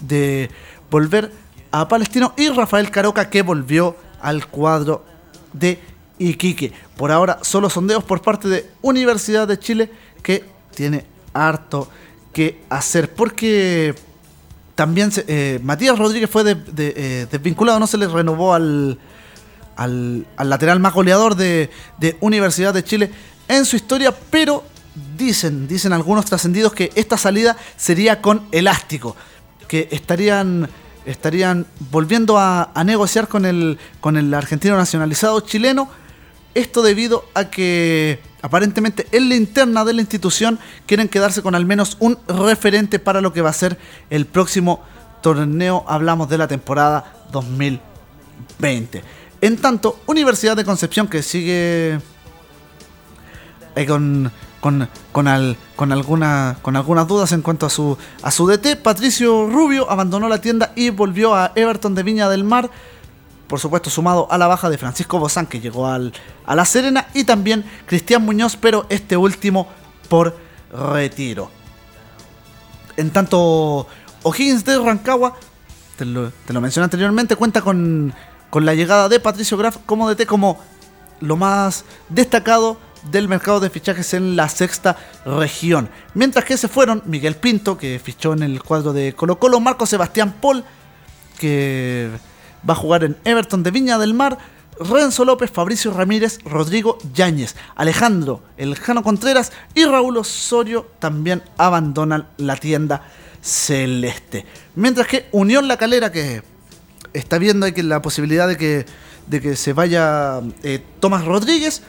de 0.00 0.50
volver 0.90 1.32
a 1.70 1.88
Palestino 1.88 2.34
y 2.36 2.48
Rafael 2.48 2.90
Caroca 2.90 3.30
que 3.30 3.42
volvió 3.42 3.96
al 4.20 4.46
cuadro 4.46 5.04
de 5.52 5.80
Iquique. 6.18 6.72
Por 6.96 7.10
ahora 7.10 7.38
solo 7.42 7.70
sondeos 7.70 8.04
por 8.04 8.20
parte 8.20 8.48
de 8.48 8.70
Universidad 8.82 9.48
de 9.48 9.58
Chile 9.58 9.90
que 10.22 10.44
tiene 10.74 11.06
harto 11.32 11.88
que 12.32 12.62
hacer 12.68 13.12
porque 13.14 13.94
también 14.74 15.10
eh, 15.26 15.60
Matías 15.62 15.98
Rodríguez 15.98 16.30
fue 16.30 16.44
eh, 16.76 17.26
desvinculado, 17.30 17.78
no 17.78 17.86
se 17.86 17.98
le 17.98 18.06
renovó 18.08 18.54
al, 18.54 18.98
al, 19.76 20.26
lateral 20.38 20.80
más 20.80 20.94
goleador 20.94 21.36
de, 21.36 21.70
Universidad 22.20 22.74
de 22.74 22.84
Chile 22.84 23.10
en 23.48 23.64
su 23.64 23.76
historia, 23.76 24.14
pero 24.30 24.64
dicen, 25.16 25.68
dicen 25.68 25.92
algunos 25.92 26.24
trascendidos 26.24 26.72
que 26.72 26.90
esta 26.94 27.16
salida 27.16 27.56
sería 27.76 28.20
con 28.20 28.46
elástico, 28.52 29.16
que 29.68 29.88
estarían 29.90 30.68
estarían 31.06 31.66
volviendo 31.90 32.38
a, 32.38 32.70
negociar 32.84 33.28
con 33.28 33.44
el, 33.44 33.78
con 34.00 34.16
el 34.16 34.32
argentino 34.34 34.76
nacionalizado 34.76 35.40
chileno. 35.40 35.88
Esto 36.54 36.82
debido 36.82 37.24
a 37.34 37.46
que 37.46 38.20
aparentemente 38.42 39.06
en 39.12 39.28
la 39.28 39.36
interna 39.36 39.84
de 39.84 39.94
la 39.94 40.02
institución 40.02 40.58
quieren 40.86 41.08
quedarse 41.08 41.42
con 41.42 41.54
al 41.54 41.64
menos 41.64 41.96
un 41.98 42.18
referente 42.28 42.98
para 42.98 43.20
lo 43.20 43.32
que 43.32 43.40
va 43.40 43.50
a 43.50 43.54
ser 43.54 43.78
el 44.10 44.26
próximo 44.26 44.82
torneo. 45.22 45.84
Hablamos 45.88 46.28
de 46.28 46.38
la 46.38 46.46
temporada 46.46 47.26
2020. 47.32 49.02
En 49.40 49.56
tanto, 49.56 49.98
Universidad 50.06 50.56
de 50.56 50.64
Concepción 50.64 51.08
que 51.08 51.22
sigue 51.22 51.98
eh, 53.74 53.86
con 54.62 54.88
con, 55.10 55.26
con, 55.26 55.56
con, 55.74 55.90
alguna, 55.90 56.56
con 56.62 56.76
algunas 56.76 57.08
dudas 57.08 57.32
en 57.32 57.42
cuanto 57.42 57.66
a 57.66 57.70
su, 57.70 57.98
a 58.22 58.30
su 58.30 58.46
DT. 58.46 58.76
Patricio 58.80 59.48
Rubio 59.48 59.90
abandonó 59.90 60.28
la 60.28 60.40
tienda 60.40 60.72
y 60.76 60.90
volvió 60.90 61.34
a 61.34 61.50
Everton 61.56 61.96
de 61.96 62.04
Viña 62.04 62.28
del 62.28 62.44
Mar. 62.44 62.70
Por 63.48 63.58
supuesto, 63.58 63.90
sumado 63.90 64.28
a 64.30 64.38
la 64.38 64.46
baja 64.46 64.70
de 64.70 64.78
Francisco 64.78 65.18
Bozán, 65.18 65.46
que 65.46 65.58
llegó 65.58 65.88
al, 65.88 66.12
a 66.46 66.54
La 66.54 66.64
Serena. 66.64 67.08
Y 67.12 67.24
también 67.24 67.64
Cristian 67.86 68.24
Muñoz, 68.24 68.56
pero 68.56 68.86
este 68.88 69.16
último 69.16 69.66
por 70.08 70.38
retiro. 70.72 71.50
En 72.96 73.10
tanto, 73.10 73.88
O'Higgins 74.22 74.64
de 74.64 74.78
Rancagua, 74.78 75.34
te 75.96 76.04
lo, 76.04 76.30
te 76.30 76.52
lo 76.52 76.60
mencioné 76.60 76.84
anteriormente, 76.84 77.34
cuenta 77.34 77.62
con, 77.62 78.14
con 78.48 78.64
la 78.64 78.74
llegada 78.74 79.08
de 79.08 79.18
Patricio 79.18 79.56
Graf 79.56 79.78
como 79.86 80.08
DT 80.08 80.24
como 80.24 80.60
lo 81.20 81.36
más 81.36 81.84
destacado 82.08 82.78
del 83.10 83.28
mercado 83.28 83.60
de 83.60 83.70
fichajes 83.70 84.14
en 84.14 84.36
la 84.36 84.48
sexta 84.48 84.96
región. 85.24 85.88
Mientras 86.14 86.44
que 86.44 86.56
se 86.56 86.68
fueron 86.68 87.02
Miguel 87.06 87.36
Pinto, 87.36 87.76
que 87.76 88.00
fichó 88.02 88.32
en 88.32 88.42
el 88.42 88.62
cuadro 88.62 88.92
de 88.92 89.12
Colo 89.14 89.38
Colo, 89.38 89.60
Marco 89.60 89.86
Sebastián 89.86 90.34
Paul, 90.40 90.64
que 91.38 92.10
va 92.68 92.74
a 92.74 92.76
jugar 92.76 93.04
en 93.04 93.16
Everton 93.24 93.62
de 93.62 93.70
Viña 93.70 93.98
del 93.98 94.14
Mar, 94.14 94.38
Renzo 94.78 95.24
López, 95.24 95.50
Fabricio 95.50 95.92
Ramírez, 95.92 96.38
Rodrigo 96.44 96.98
Yáñez, 97.12 97.56
Alejandro 97.74 98.42
El 98.56 98.74
Jano 98.76 99.02
Contreras 99.02 99.52
y 99.74 99.84
Raúl 99.84 100.16
Osorio 100.16 100.86
también 100.98 101.42
abandonan 101.58 102.28
la 102.36 102.56
tienda 102.56 103.02
celeste. 103.40 104.46
Mientras 104.74 105.06
que 105.06 105.26
Unión 105.32 105.68
La 105.68 105.76
Calera, 105.76 106.12
que 106.12 106.42
está 107.12 107.38
viendo 107.38 107.72
que 107.74 107.82
la 107.82 108.00
posibilidad 108.02 108.48
de 108.48 108.56
que, 108.56 108.86
de 109.26 109.40
que 109.40 109.56
se 109.56 109.72
vaya 109.72 110.40
eh, 110.62 110.82
Tomás 111.00 111.24
Rodríguez, 111.24 111.82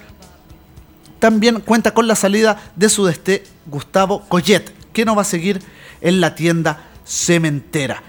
también 1.24 1.62
cuenta 1.62 1.94
con 1.94 2.06
la 2.06 2.18
salida 2.18 2.62
de 2.76 2.90
su 2.90 3.06
desté 3.06 3.46
Gustavo 3.66 4.26
Collet, 4.28 4.74
que 4.92 5.06
no 5.06 5.16
va 5.16 5.22
a 5.22 5.24
seguir 5.24 5.62
en 6.02 6.20
la 6.20 6.36
tienda 6.36 6.90
cementera. 7.06 8.04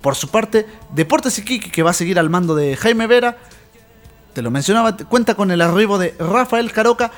Por 0.00 0.16
su 0.16 0.30
parte, 0.30 0.66
Deportes 0.92 1.38
Iquique, 1.38 1.70
que 1.70 1.84
va 1.84 1.90
a 1.90 1.94
seguir 1.94 2.18
al 2.18 2.28
mando 2.28 2.56
de 2.56 2.76
Jaime 2.76 3.06
Vera, 3.06 3.38
te 4.34 4.42
lo 4.42 4.50
mencionaba, 4.50 4.96
cuenta 4.96 5.36
con 5.36 5.52
el 5.52 5.60
arribo 5.60 5.96
de 5.96 6.16
Rafael 6.18 6.72
Caroca, 6.72 7.12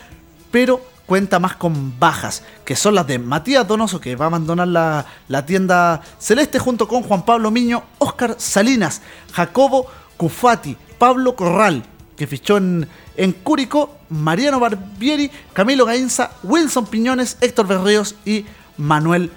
pero 0.51 0.83
cuenta 1.07 1.39
más 1.39 1.57
con 1.57 1.99
bajas, 1.99 2.43
que 2.67 2.77
son 2.77 2.95
las 2.95 3.07
de 3.07 3.19
Matías 3.19 3.67
Donoso, 3.67 4.03
que 4.03 4.17
va 4.17 4.27
a 4.27 4.29
abandonar 4.29 4.69
la, 4.69 5.07
la 5.29 5.47
tienda 5.47 6.03
celeste 6.19 6.59
junto 6.59 6.87
con 6.87 7.03
Juan 7.03 7.25
Pablo 7.25 7.51
Miño, 7.51 7.85
Oscar 7.97 8.35
Salinas, 8.37 9.01
Jacobo 9.33 9.87
Cufati, 10.19 10.77
Pablo 10.99 11.35
Corral, 11.35 11.85
que 12.19 12.27
fichó 12.27 12.57
en, 12.57 12.87
en 13.17 13.33
Curicó, 13.33 13.97
Mariano 14.11 14.59
Barbieri, 14.59 15.31
Camilo 15.53 15.87
Gainza, 15.87 16.33
Wilson 16.43 16.87
Piñones, 16.87 17.39
Héctor 17.41 17.69
Berríos 17.69 18.17
y 18.25 18.45
Manuel 18.77 19.31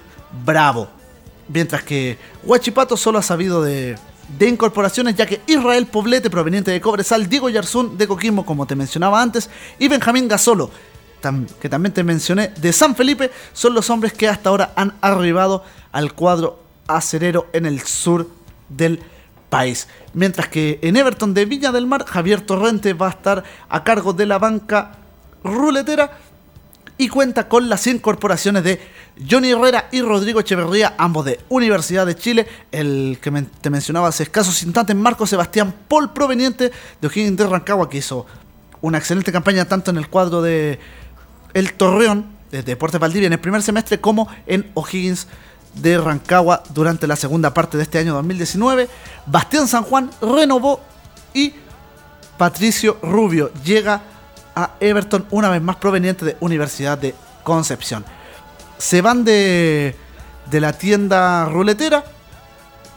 Bravo. 0.44 0.88
Mientras 1.48 1.82
que 1.84 2.18
Huachipato 2.42 2.96
solo 2.96 3.18
ha 3.18 3.22
sabido 3.22 3.62
de, 3.62 3.96
de 4.38 4.48
incorporaciones, 4.48 5.14
ya 5.14 5.26
que 5.26 5.40
Israel 5.46 5.86
Poblete, 5.86 6.28
proveniente 6.28 6.70
de 6.70 6.80
Cobresal, 6.80 7.28
Diego 7.28 7.48
Yarzún 7.48 7.96
de 7.96 8.08
Coquimbo, 8.08 8.44
como 8.44 8.66
te 8.66 8.74
mencionaba 8.74 9.22
antes, 9.22 9.48
y 9.78 9.88
Benjamín 9.88 10.26
Gasolo, 10.26 10.70
que 11.60 11.68
también 11.68 11.92
te 11.92 12.02
mencioné, 12.02 12.48
de 12.48 12.72
San 12.72 12.96
Felipe, 12.96 13.30
son 13.52 13.74
los 13.74 13.90
hombres 13.90 14.12
que 14.12 14.28
hasta 14.28 14.50
ahora 14.50 14.72
han 14.74 14.94
arribado 15.00 15.64
al 15.92 16.14
cuadro 16.14 16.58
acerero 16.88 17.46
en 17.52 17.66
el 17.66 17.80
sur 17.82 18.28
del 18.68 19.00
país. 19.52 19.86
Mientras 20.14 20.48
que 20.48 20.78
en 20.80 20.96
Everton 20.96 21.34
de 21.34 21.44
Viña 21.44 21.72
del 21.72 21.86
Mar, 21.86 22.06
Javier 22.06 22.40
Torrente 22.40 22.94
va 22.94 23.08
a 23.08 23.10
estar 23.10 23.44
a 23.68 23.84
cargo 23.84 24.14
de 24.14 24.24
la 24.24 24.38
banca 24.38 24.92
ruletera 25.44 26.10
y 26.96 27.08
cuenta 27.08 27.50
con 27.50 27.68
las 27.68 27.86
incorporaciones 27.86 28.64
de 28.64 28.80
Johnny 29.30 29.50
Herrera 29.50 29.90
y 29.92 30.00
Rodrigo 30.00 30.40
Echeverría, 30.40 30.94
ambos 30.96 31.26
de 31.26 31.38
Universidad 31.50 32.06
de 32.06 32.16
Chile. 32.16 32.46
El 32.70 33.18
que 33.20 33.30
te 33.60 33.68
mencionaba 33.68 34.08
hace 34.08 34.22
escasos 34.22 34.62
instantes, 34.62 34.96
Marco 34.96 35.26
Sebastián 35.26 35.74
Paul, 35.86 36.14
proveniente 36.14 36.72
de 37.02 37.06
O'Higgins 37.06 37.36
de 37.36 37.46
Rancagua, 37.46 37.90
que 37.90 37.98
hizo 37.98 38.24
una 38.80 38.96
excelente 38.96 39.32
campaña 39.32 39.66
tanto 39.66 39.90
en 39.90 39.98
el 39.98 40.08
cuadro 40.08 40.40
de 40.40 40.78
El 41.52 41.74
Torreón, 41.74 42.24
de 42.50 42.62
Deportes 42.62 42.98
Valdivia, 42.98 43.26
en 43.26 43.34
el 43.34 43.40
primer 43.40 43.60
semestre, 43.60 44.00
como 44.00 44.28
en 44.46 44.70
O'Higgins 44.72 45.26
de 45.74 45.98
Rancagua 45.98 46.62
durante 46.70 47.06
la 47.06 47.16
segunda 47.16 47.54
parte 47.54 47.76
de 47.76 47.84
este 47.84 47.98
año 47.98 48.14
2019. 48.14 48.88
Bastián 49.26 49.68
San 49.68 49.84
Juan 49.84 50.10
renovó 50.20 50.80
y 51.34 51.54
Patricio 52.36 52.98
Rubio 53.02 53.52
llega 53.64 54.02
a 54.54 54.72
Everton 54.80 55.26
una 55.30 55.48
vez 55.48 55.62
más 55.62 55.76
proveniente 55.76 56.24
de 56.24 56.36
Universidad 56.40 56.98
de 56.98 57.14
Concepción. 57.42 58.04
Se 58.78 59.00
van 59.00 59.24
de, 59.24 59.96
de 60.50 60.60
la 60.60 60.72
tienda 60.72 61.46
ruletera. 61.46 62.04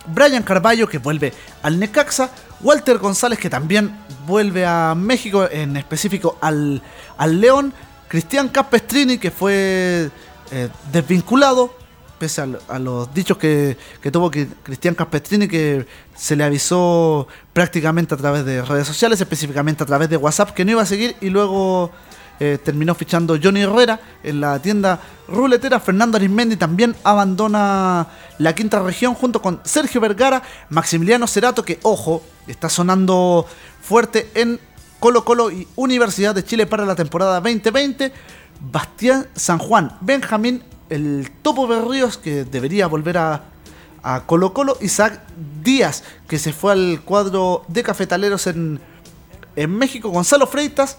Brian 0.08 0.44
Carballo 0.44 0.88
que 0.88 0.98
vuelve 0.98 1.34
al 1.64 1.80
Necaxa. 1.80 2.30
Walter 2.62 2.98
González 2.98 3.40
que 3.40 3.50
también 3.50 3.96
vuelve 4.26 4.66
a 4.66 4.96
México, 4.96 5.48
en 5.50 5.78
específico 5.78 6.38
al, 6.42 6.82
al 7.18 7.40
León. 7.40 7.74
Cristian 8.08 8.50
Capestrini 8.50 9.18
que 9.18 9.32
fue 9.32 10.10
eh, 10.52 10.70
desvinculado 10.92 11.85
pese 12.18 12.42
a, 12.42 12.80
los 12.80 13.14
dichos 13.14 13.38
que, 13.38 13.78
tuvo 14.12 14.32
Cristian 14.32 14.96
Caspestrini, 14.96 15.48
que 15.48 15.86
se 16.16 16.36
le 16.36 16.44
avisó 16.44 17.28
prácticamente 17.54 18.14
a 18.14 18.18
través 18.18 18.46
de 18.46 18.62
redes 18.62 18.88
sociales, 18.88 19.20
específicamente 19.20 19.84
a 19.84 19.86
través 19.86 20.10
de 20.10 20.18
WhatsApp, 20.18 20.52
que 20.52 20.66
no 20.66 20.72
iba 20.72 20.82
a 20.82 20.86
seguir 20.86 21.16
y 21.22 21.30
luego 21.30 21.92
eh, 22.40 22.58
terminó 22.64 22.94
fichando 22.96 23.38
Johnny 23.42 23.62
Herrera 23.62 24.00
en 24.24 24.42
la 24.42 24.60
tienda 24.60 25.00
ruletera. 25.28 25.80
Fernando 25.80 26.18
Arismendi 26.18 26.58
también 26.58 26.96
abandona 27.04 28.08
la 28.40 28.54
quinta 28.54 28.82
región 28.82 29.14
junto 29.14 29.42
con 29.42 29.62
Sergio 29.64 30.02
Vergara, 30.02 30.42
Maximiliano 30.70 31.28
Cerato, 31.28 31.64
que 31.64 31.80
ojo, 31.84 32.24
está 32.48 32.70
sonando 32.70 33.46
fuerte 33.82 34.30
en 34.36 34.60
Colo 35.00 35.24
Colo 35.24 35.52
y 35.52 35.68
Universidad 35.76 36.36
de 36.36 36.44
Chile 36.44 36.66
para 36.66 36.86
la 36.86 36.96
temporada 36.96 37.40
2020. 37.40 38.12
Bastián 38.60 39.28
San 39.36 39.60
Juan, 39.60 39.98
Benjamín 40.02 40.64
el 40.90 41.32
Topo 41.42 41.68
Berríos, 41.68 42.18
que 42.18 42.44
debería 42.44 42.88
volver 42.88 43.18
a, 43.18 43.44
a 44.04 44.22
Colo 44.26 44.54
Colo, 44.54 44.78
Isaac 44.82 45.22
Díaz, 45.64 46.04
que 46.28 46.38
se 46.40 46.54
fue 46.54 46.72
al 46.74 47.02
cuadro 47.04 47.64
de 47.68 47.84
cafetaleros 47.84 48.48
en, 48.48 48.80
en 49.56 49.72
México, 49.78 50.10
Gonzalo 50.10 50.48
Freitas, 50.48 50.98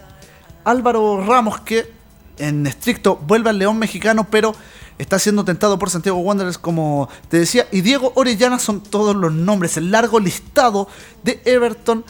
Álvaro 0.64 1.24
Ramos, 1.24 1.60
que 1.60 1.90
en 2.38 2.66
estricto 2.66 3.16
vuelve 3.16 3.50
al 3.50 3.58
León 3.58 3.78
mexicano, 3.78 4.26
pero 4.30 4.54
está 4.98 5.18
siendo 5.18 5.44
tentado 5.44 5.78
por 5.78 5.90
Santiago 5.90 6.18
Wanderers, 6.18 6.58
como 6.58 7.08
te 7.28 7.38
decía, 7.38 7.66
y 7.70 7.82
Diego 7.82 8.12
Orellana 8.14 8.58
son 8.58 8.80
todos 8.80 9.14
los 9.14 9.32
nombres, 9.32 9.76
el 9.76 9.90
largo 9.90 10.20
listado 10.20 10.88
de 11.22 11.40
Everton 11.44 12.04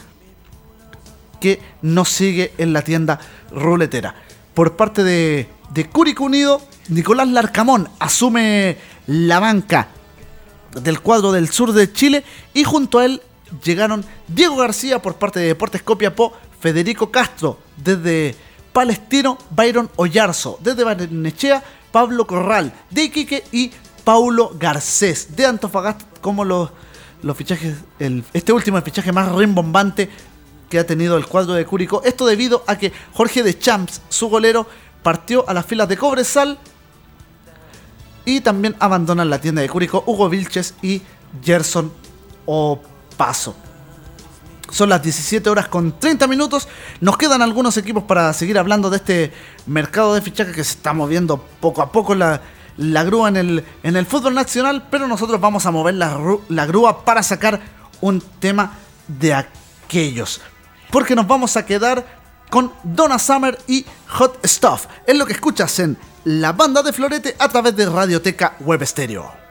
que 1.41 1.61
nos 1.83 2.09
sigue 2.09 2.53
en 2.59 2.73
la 2.73 2.83
tienda 2.83 3.21
ruletera. 3.51 4.15
Por 4.55 4.77
parte 4.77 5.05
de, 5.05 5.49
de 5.71 5.89
Curico 5.89 6.25
Unido, 6.25 6.63
Nicolás 6.89 7.29
Larcamón 7.29 7.89
asume 7.99 8.77
la 9.07 9.41
banca 9.41 9.89
del 10.81 11.01
cuadro 11.01 11.33
del 11.33 11.49
sur 11.49 11.73
de 11.73 11.93
Chile 11.93 12.25
y 12.55 12.65
junto 12.65 12.99
a 12.99 13.05
él 13.05 13.23
llegaron 13.65 14.05
Diego 14.29 14.57
García 14.57 15.01
por 15.01 15.17
parte 15.17 15.41
de 15.41 15.47
Deportes 15.47 15.83
Copiapó, 15.83 16.33
Federico 16.61 17.11
Castro 17.11 17.59
desde 17.77 18.35
Palestino, 18.73 19.39
Byron 19.51 19.91
Ollarzo 19.97 20.59
desde 20.63 20.85
Barnechea, 20.85 21.63
Pablo 21.91 22.27
Corral 22.27 22.73
de 22.91 23.05
Iquique 23.05 23.45
y 23.53 23.71
Paulo 24.05 24.53
Garcés 24.59 25.35
de 25.35 25.47
Antofagasta 25.47 26.05
como 26.21 26.45
los, 26.45 26.71
los 27.23 27.37
fichajes, 27.37 27.77
este 28.33 28.53
último 28.53 28.77
el 28.77 28.83
fichaje 28.85 29.13
más 29.13 29.33
rimbombante 29.33 30.09
que 30.69 30.79
ha 30.79 30.87
tenido 30.87 31.17
el 31.17 31.27
cuadro 31.27 31.55
de 31.55 31.65
Curicó. 31.65 32.03
Esto 32.05 32.27
debido 32.27 32.65
a 32.67 32.77
que 32.77 32.93
Jorge 33.13 33.43
de 33.43 33.59
Champs, 33.59 34.03
su 34.09 34.29
golero, 34.29 34.67
partió 35.03 35.49
a 35.49 35.55
las 35.55 35.65
filas 35.65 35.89
de 35.89 35.97
Cobresal 35.97 36.59
y 38.27 38.41
también 38.43 38.77
abandonan 38.81 39.31
la 39.31 39.41
tienda 39.41 39.63
de 39.63 39.69
Curicó 39.71 40.03
Hugo 40.05 40.29
Vilches 40.29 40.75
y 40.83 41.01
Gerson 41.43 41.91
Opaso. 42.45 43.57
Son 44.71 44.89
las 44.89 45.01
17 45.01 45.49
horas 45.49 45.69
con 45.69 45.99
30 45.99 46.27
minutos. 46.27 46.69
Nos 47.01 47.17
quedan 47.17 47.41
algunos 47.41 47.77
equipos 47.77 48.03
para 48.03 48.33
seguir 48.33 48.59
hablando 48.59 48.91
de 48.91 48.97
este 48.97 49.33
mercado 49.67 50.13
de 50.15 50.21
fichaje 50.21 50.51
que 50.51 50.65
se 50.65 50.73
está 50.73 50.93
moviendo 50.93 51.39
poco 51.61 51.83
a 51.83 51.93
poco 51.93 52.17
la, 52.17 52.43
la 52.77 53.05
grúa 53.05 53.29
en 53.29 53.37
el, 53.37 53.65
en 53.85 53.97
el 53.97 54.07
fútbol 54.07 54.35
nacional. 54.35 54.89
Pero 54.91 55.07
nosotros 55.07 55.41
vamos 55.41 55.65
a 55.67 55.71
mover 55.71 55.95
la, 55.95 56.19
la 56.49 56.67
grúa 56.67 57.05
para 57.05 57.23
sacar 57.23 57.61
un 58.01 58.21
tema 58.41 58.73
de 59.07 59.35
aquellos. 59.35 60.41
Porque 60.91 61.15
nos 61.15 61.29
vamos 61.29 61.57
a 61.57 61.65
quedar 61.65 62.05
con 62.51 62.73
Donna 62.83 63.19
Summer 63.19 63.59
y 63.67 63.85
Hot 64.09 64.45
Stuff. 64.47 64.87
Es 65.07 65.17
lo 65.17 65.27
que 65.27 65.33
escuchas 65.33 65.79
en 65.79 65.97
la 66.25 66.53
banda 66.53 66.83
de 66.83 66.93
Florete 66.93 67.37
a 67.39 67.49
través 67.49 67.77
de 67.77 67.87
Radioteca 67.87 68.57
Web 68.61 68.85
Stereo. 68.87 69.46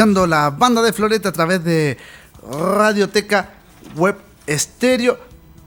La 0.00 0.48
banda 0.48 0.80
de 0.80 0.94
Floreta 0.94 1.28
a 1.28 1.32
través 1.32 1.62
de 1.62 1.98
Radioteca 2.50 3.50
Web 3.96 4.16
Estéreo. 4.46 5.18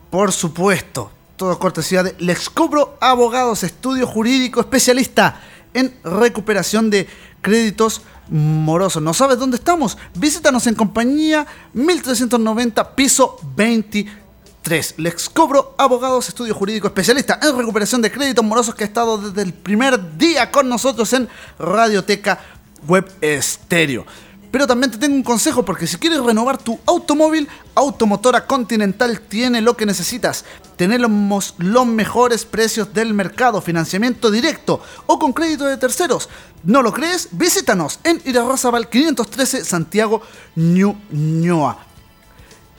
Por 0.10 0.32
supuesto, 0.32 1.12
todo 1.38 1.60
cortesía 1.60 2.02
de 2.02 2.16
Les 2.18 2.50
Cobro 2.50 2.98
Abogados, 3.00 3.62
estudio 3.62 4.08
jurídico 4.08 4.60
especialista 4.60 5.40
en 5.76 5.94
recuperación 6.04 6.90
de 6.90 7.08
créditos 7.42 8.02
morosos. 8.28 9.04
¿No 9.04 9.14
sabes 9.14 9.38
dónde 9.38 9.58
estamos? 9.58 10.00
Visítanos 10.16 10.66
en 10.66 10.74
compañía 10.74 11.46
1390, 11.74 12.96
piso 12.96 13.38
23. 13.56 14.96
Les 14.98 15.30
Cobro 15.30 15.76
Abogados, 15.78 16.30
estudio 16.30 16.56
jurídico 16.56 16.88
especialista 16.88 17.40
en 17.40 17.56
recuperación 17.56 18.02
de 18.02 18.12
créditos 18.12 18.44
morosos 18.44 18.74
que 18.74 18.84
ha 18.84 18.88
estado 18.88 19.20
desde 19.20 19.44
el 19.44 19.54
primer 19.54 20.18
día 20.18 20.50
con 20.50 20.68
nosotros 20.68 21.14
en 21.14 21.30
Radioteca 21.60 22.40
Web 22.88 23.12
Estéreo. 23.22 24.06
Pero 24.54 24.68
también 24.68 24.92
te 24.92 25.00
tengo 25.00 25.16
un 25.16 25.24
consejo 25.24 25.66
porque 25.66 25.88
si 25.88 25.98
quieres 25.98 26.20
renovar 26.20 26.60
tu 26.60 26.80
automóvil, 26.86 27.50
Automotora 27.74 28.46
Continental 28.46 29.20
tiene 29.20 29.62
lo 29.62 29.76
que 29.76 29.88
necesitas. 29.88 30.46
Tenemos 30.76 31.56
los 31.58 31.88
mejores 31.88 32.46
precios 32.46 32.94
del 32.94 33.16
mercado, 33.16 33.62
financiamiento 33.62 34.30
directo 34.30 34.80
o 35.08 35.18
con 35.18 35.34
crédito 35.34 35.66
de 35.66 35.78
terceros. 35.78 36.30
¿No 36.64 36.84
lo 36.84 36.94
crees? 36.94 37.30
Visítanos 37.32 38.00
en 38.04 38.22
Irarrázaval 38.26 38.90
513 38.90 39.66
Santiago 39.66 40.22
Ñuñoa. 40.56 41.80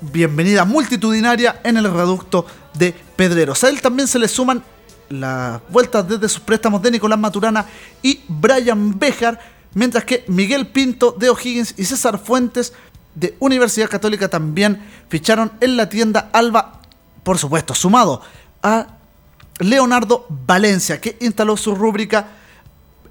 bienvenida 0.00 0.64
multitudinaria 0.64 1.60
en 1.64 1.76
el 1.76 1.92
reducto 1.92 2.46
de 2.74 2.92
Pedreros. 2.92 3.64
A 3.64 3.68
él 3.68 3.80
también 3.80 4.08
se 4.08 4.18
le 4.18 4.28
suman 4.28 4.62
las 5.08 5.60
vueltas 5.68 6.08
desde 6.08 6.28
sus 6.28 6.40
préstamos 6.40 6.80
de 6.80 6.90
Nicolás 6.90 7.18
Maturana 7.18 7.66
y 8.02 8.20
Brian 8.28 8.98
Bejar 8.98 9.38
mientras 9.74 10.04
que 10.04 10.24
Miguel 10.28 10.68
Pinto 10.68 11.12
de 11.12 11.30
O'Higgins 11.30 11.74
y 11.76 11.84
César 11.84 12.18
Fuentes 12.18 12.72
de 13.14 13.36
Universidad 13.40 13.90
Católica 13.90 14.28
también 14.28 14.82
ficharon 15.08 15.52
en 15.60 15.76
la 15.76 15.88
tienda 15.88 16.30
Alba, 16.32 16.80
por 17.22 17.38
supuesto, 17.38 17.74
sumado 17.74 18.22
a 18.62 18.86
Leonardo 19.58 20.26
Valencia, 20.28 21.00
que 21.00 21.16
instaló 21.20 21.56
su 21.56 21.74
rúbrica 21.74 22.28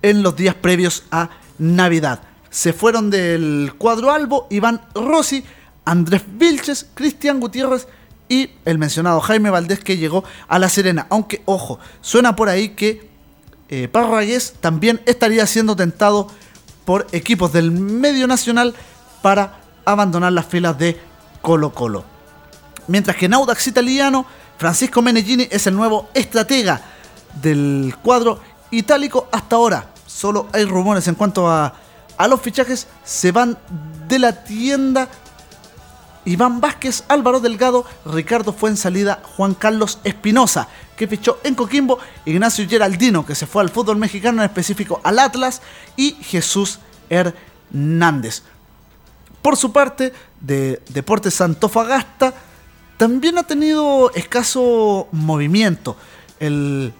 en 0.01 0.23
los 0.23 0.35
días 0.35 0.55
previos 0.55 1.03
a 1.11 1.29
Navidad. 1.59 2.21
Se 2.49 2.73
fueron 2.73 3.09
del 3.09 3.73
cuadro 3.77 4.11
Albo 4.11 4.47
Iván 4.49 4.81
Rossi, 4.93 5.43
Andrés 5.85 6.23
Vilches, 6.27 6.87
Cristian 6.93 7.39
Gutiérrez 7.39 7.87
y 8.27 8.49
el 8.65 8.77
mencionado 8.77 9.19
Jaime 9.21 9.49
Valdés 9.49 9.79
que 9.79 9.97
llegó 9.97 10.23
a 10.47 10.59
La 10.59 10.69
Serena. 10.69 11.07
Aunque, 11.09 11.41
ojo, 11.45 11.79
suena 12.01 12.35
por 12.35 12.49
ahí 12.49 12.69
que 12.69 13.09
eh, 13.69 13.89
también 14.59 15.01
estaría 15.05 15.45
siendo 15.45 15.75
tentado 15.75 16.27
por 16.85 17.07
equipos 17.11 17.51
del 17.53 17.71
medio 17.71 18.27
nacional 18.27 18.73
para 19.21 19.59
abandonar 19.85 20.33
las 20.33 20.45
filas 20.45 20.77
de 20.77 20.99
Colo 21.41 21.73
Colo. 21.73 22.03
Mientras 22.87 23.15
que 23.15 23.25
en 23.25 23.33
Audax 23.33 23.67
italiano, 23.67 24.25
Francisco 24.57 25.01
Menegini 25.01 25.47
es 25.49 25.67
el 25.67 25.75
nuevo 25.75 26.09
estratega 26.13 26.81
del 27.41 27.95
cuadro 28.03 28.39
itálico 28.71 29.27
hasta 29.31 29.55
ahora. 29.55 29.87
Solo 30.05 30.47
hay 30.53 30.65
rumores 30.65 31.07
en 31.07 31.15
cuanto 31.15 31.49
a, 31.49 31.73
a 32.17 32.27
los 32.27 32.41
fichajes. 32.41 32.87
Se 33.03 33.31
van 33.31 33.57
de 34.07 34.19
la 34.19 34.43
tienda 34.43 35.07
Iván 36.25 36.61
Vázquez, 36.61 37.03
Álvaro 37.07 37.39
Delgado, 37.39 37.85
Ricardo 38.05 38.53
Fuensalida, 38.53 39.21
Juan 39.35 39.53
Carlos 39.53 39.99
Espinosa, 40.03 40.67
que 41.01 41.07
fichó 41.07 41.39
en 41.43 41.55
Coquimbo, 41.55 41.97
Ignacio 42.25 42.69
Geraldino, 42.69 43.25
que 43.25 43.33
se 43.33 43.47
fue 43.47 43.63
al 43.63 43.71
fútbol 43.71 43.97
mexicano, 43.97 44.43
en 44.43 44.47
específico 44.47 45.01
al 45.03 45.17
Atlas, 45.17 45.63
y 45.97 46.11
Jesús 46.21 46.77
Hernández. 47.09 48.43
Por 49.41 49.57
su 49.57 49.71
parte, 49.71 50.13
de 50.39 50.79
Deportes 50.89 51.33
Santofagasta, 51.33 52.35
también 52.97 53.39
ha 53.39 53.43
tenido 53.43 54.13
escaso 54.13 55.07
movimiento. 55.11 55.97
El, 56.39 56.93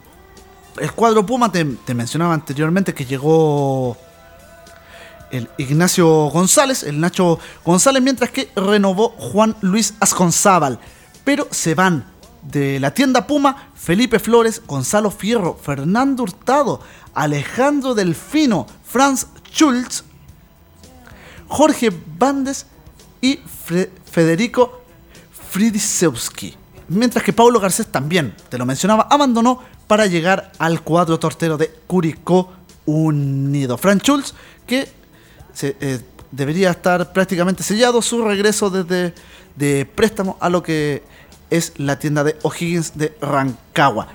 el 0.80 0.91
cuadro 0.94 1.23
Puma, 1.23 1.52
te, 1.52 1.64
te 1.64 1.94
mencionaba 1.94 2.34
anteriormente 2.34 2.95
que 2.95 3.06
llegó 3.06 3.95
el 5.30 5.48
Ignacio 5.60 6.07
González, 6.32 6.82
el 6.82 6.99
Nacho 6.99 7.38
González, 7.64 8.02
mientras 8.02 8.32
que 8.32 8.49
renovó 8.56 9.10
Juan 9.10 9.56
Luis 9.61 9.94
Asconzábal. 9.99 10.80
Pero 11.23 11.48
se 11.52 11.76
van 11.76 12.10
de 12.41 12.80
la 12.80 12.93
tienda 12.93 13.27
Puma 13.27 13.69
Felipe 13.76 14.19
Flores, 14.19 14.61
Gonzalo 14.65 15.11
Fierro, 15.11 15.57
Fernando 15.61 16.23
Hurtado, 16.23 16.81
Alejandro 17.13 17.93
Delfino, 17.93 18.68
Franz 18.84 19.27
Schultz, 19.51 20.03
Jorge 21.47 21.91
Bandes 22.18 22.65
y 23.22 23.39
Federico 24.05 24.81
Fridisewski. 25.49 26.55
Mientras 26.88 27.23
que 27.23 27.34
Paulo 27.34 27.59
Garcés 27.59 27.88
también, 27.88 28.35
te 28.49 28.57
lo 28.57 28.65
mencionaba, 28.65 29.07
abandonó 29.09 29.59
para 29.88 30.07
llegar 30.07 30.51
al 30.57 30.81
cuadro 30.81 31.19
tortero 31.19 31.57
de 31.57 31.69
Curicó 31.88 32.51
Unido. 32.85 33.77
Franz 33.77 34.03
Schultz, 34.03 34.34
que 34.65 34.88
eh, 35.61 36.01
debería 36.31 36.72
estar 36.72 37.13
prácticamente 37.13 37.63
sellado 37.63 38.01
su 38.01 38.23
regreso 38.23 38.69
desde 38.69 39.13
de 39.55 39.85
préstamo 39.85 40.38
a 40.39 40.49
lo 40.49 40.63
que 40.63 41.03
es 41.52 41.73
la 41.78 41.99
tienda 41.99 42.23
de 42.23 42.38
O'Higgins 42.41 42.98
de 42.98 43.15
Rancagua. 43.22 44.07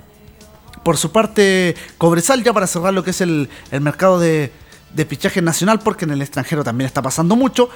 Por 0.83 0.97
su 0.97 1.13
parte, 1.13 1.77
Cobresal, 1.99 2.43
ya 2.43 2.53
para 2.53 2.67
cerrar 2.67 2.93
lo 2.93 3.05
que 3.05 3.11
es 3.11 3.21
el, 3.21 3.49
mercado 3.71 4.19
de, 4.19 4.53
de 4.95 5.43
nacional, 5.43 5.81
porque 5.81 6.05
en 6.05 6.13
el 6.13 6.23
extranjero 6.23 6.65
también 6.65 6.87
está 6.87 7.03
pasando 7.03 7.37
mucho, 7.37 7.69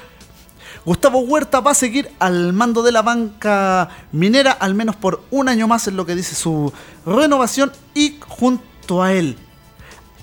Gustavo 0.85 1.21
Huerta 1.21 1.61
va 1.61 1.73
a 1.73 1.75
seguir 1.75 2.11
al 2.19 2.53
mando 2.53 2.83
de 2.83 2.93
la 2.93 3.03
banca 3.03 3.91
minera, 4.13 4.53
al 4.53 4.75
menos 4.75 4.97
por 4.97 5.23
un 5.31 5.49
año 5.49 5.69
más, 5.69 5.87
es 5.87 5.95
lo 5.95 6.07
que 6.07 6.15
dice 6.15 6.35
su 6.35 6.73
renovación. 7.05 7.71
Y 7.95 8.17
junto 8.27 9.03
a 9.03 9.13
él 9.13 9.37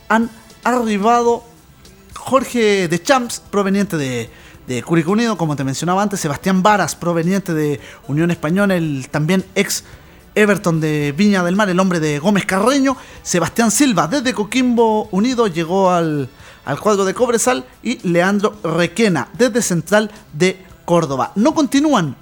han 0.09 0.29
arribado 0.63 1.43
Jorge 2.15 2.87
de 2.87 3.01
Champs, 3.01 3.39
proveniente 3.39 3.97
de, 3.97 4.29
de 4.67 4.83
Curicó 4.83 5.11
Unido, 5.11 5.37
como 5.37 5.55
te 5.55 5.63
mencionaba 5.63 6.03
antes, 6.03 6.19
Sebastián 6.19 6.61
Varas, 6.61 6.95
proveniente 6.95 7.53
de 7.53 7.79
Unión 8.07 8.31
Española, 8.31 8.75
el 8.75 9.07
también 9.09 9.45
ex 9.55 9.85
Everton 10.35 10.81
de 10.81 11.13
Viña 11.17 11.43
del 11.43 11.55
Mar, 11.55 11.69
el 11.69 11.79
hombre 11.79 11.99
de 11.99 12.19
Gómez 12.19 12.45
Carreño, 12.45 12.97
Sebastián 13.23 13.71
Silva 13.71 14.07
desde 14.07 14.33
Coquimbo 14.33 15.07
Unido 15.11 15.47
llegó 15.47 15.89
al, 15.89 16.29
al 16.65 16.79
cuadro 16.79 17.05
de 17.05 17.13
Cobresal 17.13 17.65
y 17.81 18.07
Leandro 18.07 18.57
Requena 18.61 19.29
desde 19.37 19.61
Central 19.61 20.11
de 20.33 20.63
Córdoba. 20.85 21.31
No 21.35 21.55
continúan 21.55 22.17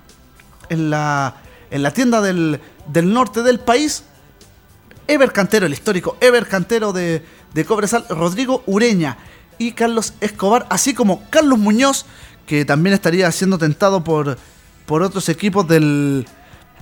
en 0.69 0.89
la, 0.89 1.37
en 1.71 1.83
la 1.83 1.91
tienda 1.91 2.21
del, 2.21 2.61
del 2.87 3.11
norte 3.11 3.41
del 3.41 3.59
país. 3.59 4.03
Ever 5.07 5.31
Cantero, 5.31 5.65
el 5.65 5.73
histórico 5.73 6.15
Ever 6.21 6.47
Cantero 6.47 6.93
de, 6.93 7.25
de 7.53 7.65
Cobresal, 7.65 8.05
Rodrigo 8.09 8.63
Ureña 8.65 9.17
y 9.57 9.71
Carlos 9.73 10.13
Escobar, 10.21 10.67
así 10.69 10.93
como 10.93 11.23
Carlos 11.29 11.59
Muñoz, 11.59 12.05
que 12.45 12.65
también 12.65 12.93
estaría 12.93 13.31
siendo 13.31 13.57
tentado 13.57 14.03
por, 14.03 14.37
por 14.85 15.01
otros 15.01 15.29
equipos 15.29 15.67
del, 15.67 16.27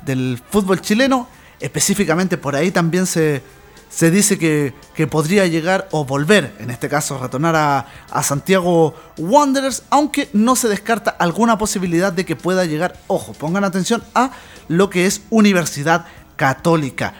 del 0.06 0.42
fútbol 0.50 0.82
chileno. 0.82 1.28
Específicamente 1.60 2.38
por 2.38 2.56
ahí 2.56 2.72
también 2.72 3.06
se, 3.06 3.42
se 3.90 4.12
dice 4.12 4.38
que, 4.38 4.74
que, 4.96 5.08
podría 5.08 5.46
llegar 5.48 5.88
o 5.92 6.04
volver, 6.04 6.54
en 6.60 6.72
este 6.72 6.90
caso, 6.90 7.20
retornar 7.20 7.56
a, 7.56 7.88
a, 8.10 8.24
Santiago 8.24 8.96
Wanderers, 9.18 9.84
aunque 9.90 10.30
no 10.34 10.56
se 10.56 10.68
descarta 10.68 11.12
alguna 11.12 11.58
posibilidad 11.58 12.12
de 12.12 12.26
que 12.26 12.36
pueda 12.36 12.66
llegar, 12.66 12.98
ojo, 13.08 13.34
pongan 13.34 13.64
atención 13.64 14.04
a 14.14 14.32
lo 14.68 14.90
que 14.90 15.06
es 15.06 15.22
Universidad 15.30 16.06
Católica. 16.36 17.14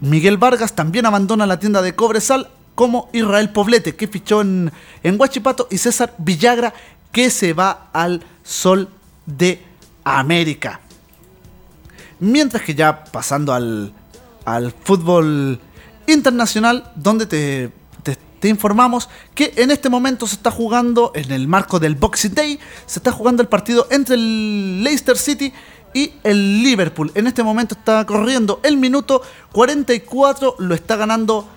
Miguel 0.00 0.36
Vargas 0.36 0.74
también 0.74 1.06
abandona 1.06 1.46
la 1.46 1.58
tienda 1.58 1.80
de 1.80 1.94
Cobresal, 1.94 2.50
como 2.74 3.08
Israel 3.12 3.50
Poblete, 3.50 3.96
que 3.96 4.06
fichó 4.08 4.42
en, 4.42 4.70
en 5.02 5.18
Huachipato, 5.18 5.68
y 5.70 5.78
César 5.78 6.14
Villagra, 6.18 6.74
que 7.16 7.30
se 7.30 7.54
va 7.54 7.88
al 7.94 8.22
Sol 8.42 8.90
de 9.24 9.62
América. 10.04 10.80
Mientras 12.20 12.62
que 12.62 12.74
ya 12.74 13.04
pasando 13.04 13.54
al, 13.54 13.94
al 14.44 14.70
fútbol 14.70 15.58
internacional, 16.06 16.92
donde 16.94 17.24
te, 17.24 17.72
te, 18.02 18.48
informamos 18.50 19.08
que 19.34 19.54
en 19.56 19.70
este 19.70 19.88
momento 19.88 20.26
se 20.26 20.34
está 20.34 20.50
jugando, 20.50 21.10
en 21.14 21.32
el 21.32 21.48
marco 21.48 21.80
del 21.80 21.94
Boxing 21.94 22.34
Day, 22.34 22.60
se 22.84 22.98
está 22.98 23.12
jugando 23.12 23.40
el 23.40 23.48
partido 23.48 23.86
entre 23.90 24.16
el 24.16 24.84
Leicester 24.84 25.16
City 25.16 25.54
y 25.94 26.12
el 26.22 26.62
Liverpool. 26.62 27.12
En 27.14 27.26
este 27.26 27.42
momento 27.42 27.74
está 27.76 28.04
corriendo 28.04 28.60
el 28.62 28.76
minuto 28.76 29.22
44, 29.52 30.56
lo 30.58 30.74
está 30.74 30.96
ganando 30.96 31.48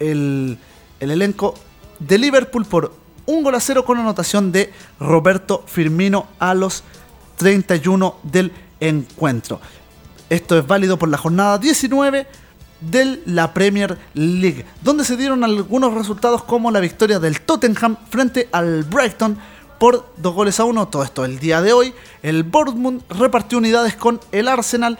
el, 0.00 0.58
el 0.98 1.10
elenco 1.12 1.54
de 2.00 2.18
Liverpool 2.18 2.64
por 2.66 3.03
un 3.26 3.42
gol 3.42 3.54
a 3.54 3.60
cero 3.60 3.84
con 3.84 3.98
anotación 3.98 4.52
de 4.52 4.72
Roberto 5.00 5.64
Firmino 5.66 6.26
a 6.38 6.54
los 6.54 6.82
31 7.36 8.16
del 8.22 8.52
encuentro. 8.80 9.60
Esto 10.30 10.58
es 10.58 10.66
válido 10.66 10.98
por 10.98 11.08
la 11.08 11.18
jornada 11.18 11.58
19 11.58 12.26
de 12.80 13.22
la 13.26 13.52
Premier 13.54 13.98
League, 14.14 14.64
donde 14.82 15.04
se 15.04 15.16
dieron 15.16 15.44
algunos 15.44 15.94
resultados 15.94 16.42
como 16.42 16.70
la 16.70 16.80
victoria 16.80 17.18
del 17.18 17.40
Tottenham 17.40 17.96
frente 18.10 18.48
al 18.52 18.84
Brighton 18.84 19.38
por 19.78 20.12
dos 20.16 20.34
goles 20.34 20.60
a 20.60 20.64
uno. 20.64 20.88
Todo 20.88 21.02
esto 21.02 21.24
el 21.24 21.38
día 21.38 21.62
de 21.62 21.72
hoy. 21.72 21.94
El 22.22 22.42
Bournemouth 22.42 23.02
repartió 23.10 23.58
unidades 23.58 23.96
con 23.96 24.20
el 24.32 24.48
Arsenal, 24.48 24.98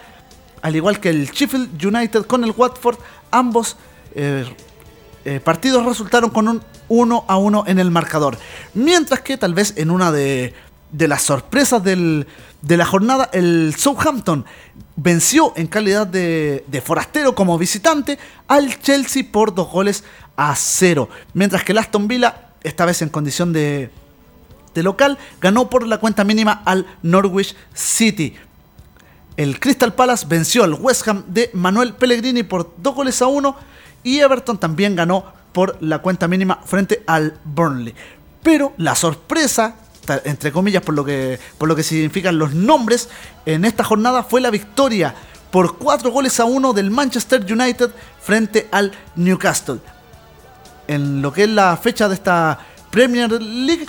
al 0.61 0.75
igual 0.75 0.99
que 0.99 1.09
el 1.09 1.29
Sheffield 1.29 1.83
United 1.83 2.25
con 2.25 2.43
el 2.43 2.53
Watford. 2.55 2.97
Ambos 3.31 3.77
eh, 4.15 4.45
eh, 5.25 5.39
partidos 5.39 5.85
resultaron 5.85 6.29
con 6.29 6.47
un 6.47 6.61
1 6.87 7.25
a 7.27 7.37
1 7.37 7.63
en 7.67 7.79
el 7.79 7.91
marcador. 7.91 8.37
Mientras 8.73 9.21
que 9.21 9.37
tal 9.37 9.53
vez 9.53 9.73
en 9.75 9.89
una 9.89 10.11
de, 10.11 10.53
de 10.91 11.07
las 11.07 11.23
sorpresas 11.23 11.83
del, 11.83 12.27
de 12.61 12.77
la 12.77 12.85
jornada, 12.85 13.29
el 13.33 13.73
Southampton 13.77 14.45
venció 14.95 15.53
en 15.55 15.67
calidad 15.67 16.07
de, 16.07 16.63
de, 16.67 16.81
forastero 16.81 17.35
como 17.35 17.57
visitante 17.57 18.17
al 18.47 18.79
Chelsea 18.79 19.23
por 19.29 19.53
dos 19.53 19.69
goles 19.69 20.03
a 20.37 20.55
cero. 20.55 21.09
Mientras 21.33 21.63
que 21.63 21.71
el 21.71 21.79
Aston 21.79 22.07
Villa, 22.07 22.49
esta 22.63 22.85
vez 22.85 23.01
en 23.01 23.09
condición 23.09 23.51
de, 23.51 23.89
de 24.75 24.83
local, 24.83 25.17
ganó 25.41 25.69
por 25.69 25.87
la 25.87 25.97
cuenta 25.99 26.23
mínima 26.23 26.61
al 26.65 26.85
Norwich 27.01 27.55
City. 27.73 28.35
El 29.37 29.59
Crystal 29.59 29.93
Palace 29.93 30.25
venció 30.29 30.63
al 30.63 30.73
West 30.73 31.07
Ham 31.07 31.23
de 31.27 31.49
Manuel 31.53 31.93
Pellegrini 31.93 32.43
por 32.43 32.73
dos 32.77 32.95
goles 32.95 33.21
a 33.21 33.27
uno. 33.27 33.55
Y 34.05 34.19
Everton 34.19 34.57
también 34.57 34.95
ganó 34.95 35.25
por 35.51 35.77
la 35.81 35.99
cuenta 35.99 36.29
mínima 36.29 36.61
frente 36.63 37.03
al 37.07 37.37
Burnley. 37.43 37.93
Pero 38.41 38.73
la 38.77 38.95
sorpresa 38.95 39.75
entre 40.23 40.51
comillas, 40.51 40.83
por 40.83 40.93
lo 40.93 41.03
que, 41.03 41.39
por 41.57 41.67
lo 41.67 41.75
que 41.75 41.83
significan 41.83 42.37
los 42.37 42.53
nombres, 42.53 43.09
en 43.45 43.65
esta 43.65 43.83
jornada 43.83 44.23
fue 44.23 44.41
la 44.41 44.51
victoria 44.51 45.15
por 45.51 45.77
4 45.77 46.11
goles 46.11 46.39
a 46.39 46.45
1 46.45 46.73
del 46.73 46.91
Manchester 46.91 47.45
United 47.51 47.89
frente 48.21 48.67
al 48.71 48.91
Newcastle. 49.15 49.79
En 50.87 51.21
lo 51.21 51.33
que 51.33 51.43
es 51.43 51.49
la 51.49 51.75
fecha 51.77 52.07
de 52.07 52.15
esta 52.15 52.59
Premier 52.91 53.31
League, 53.41 53.87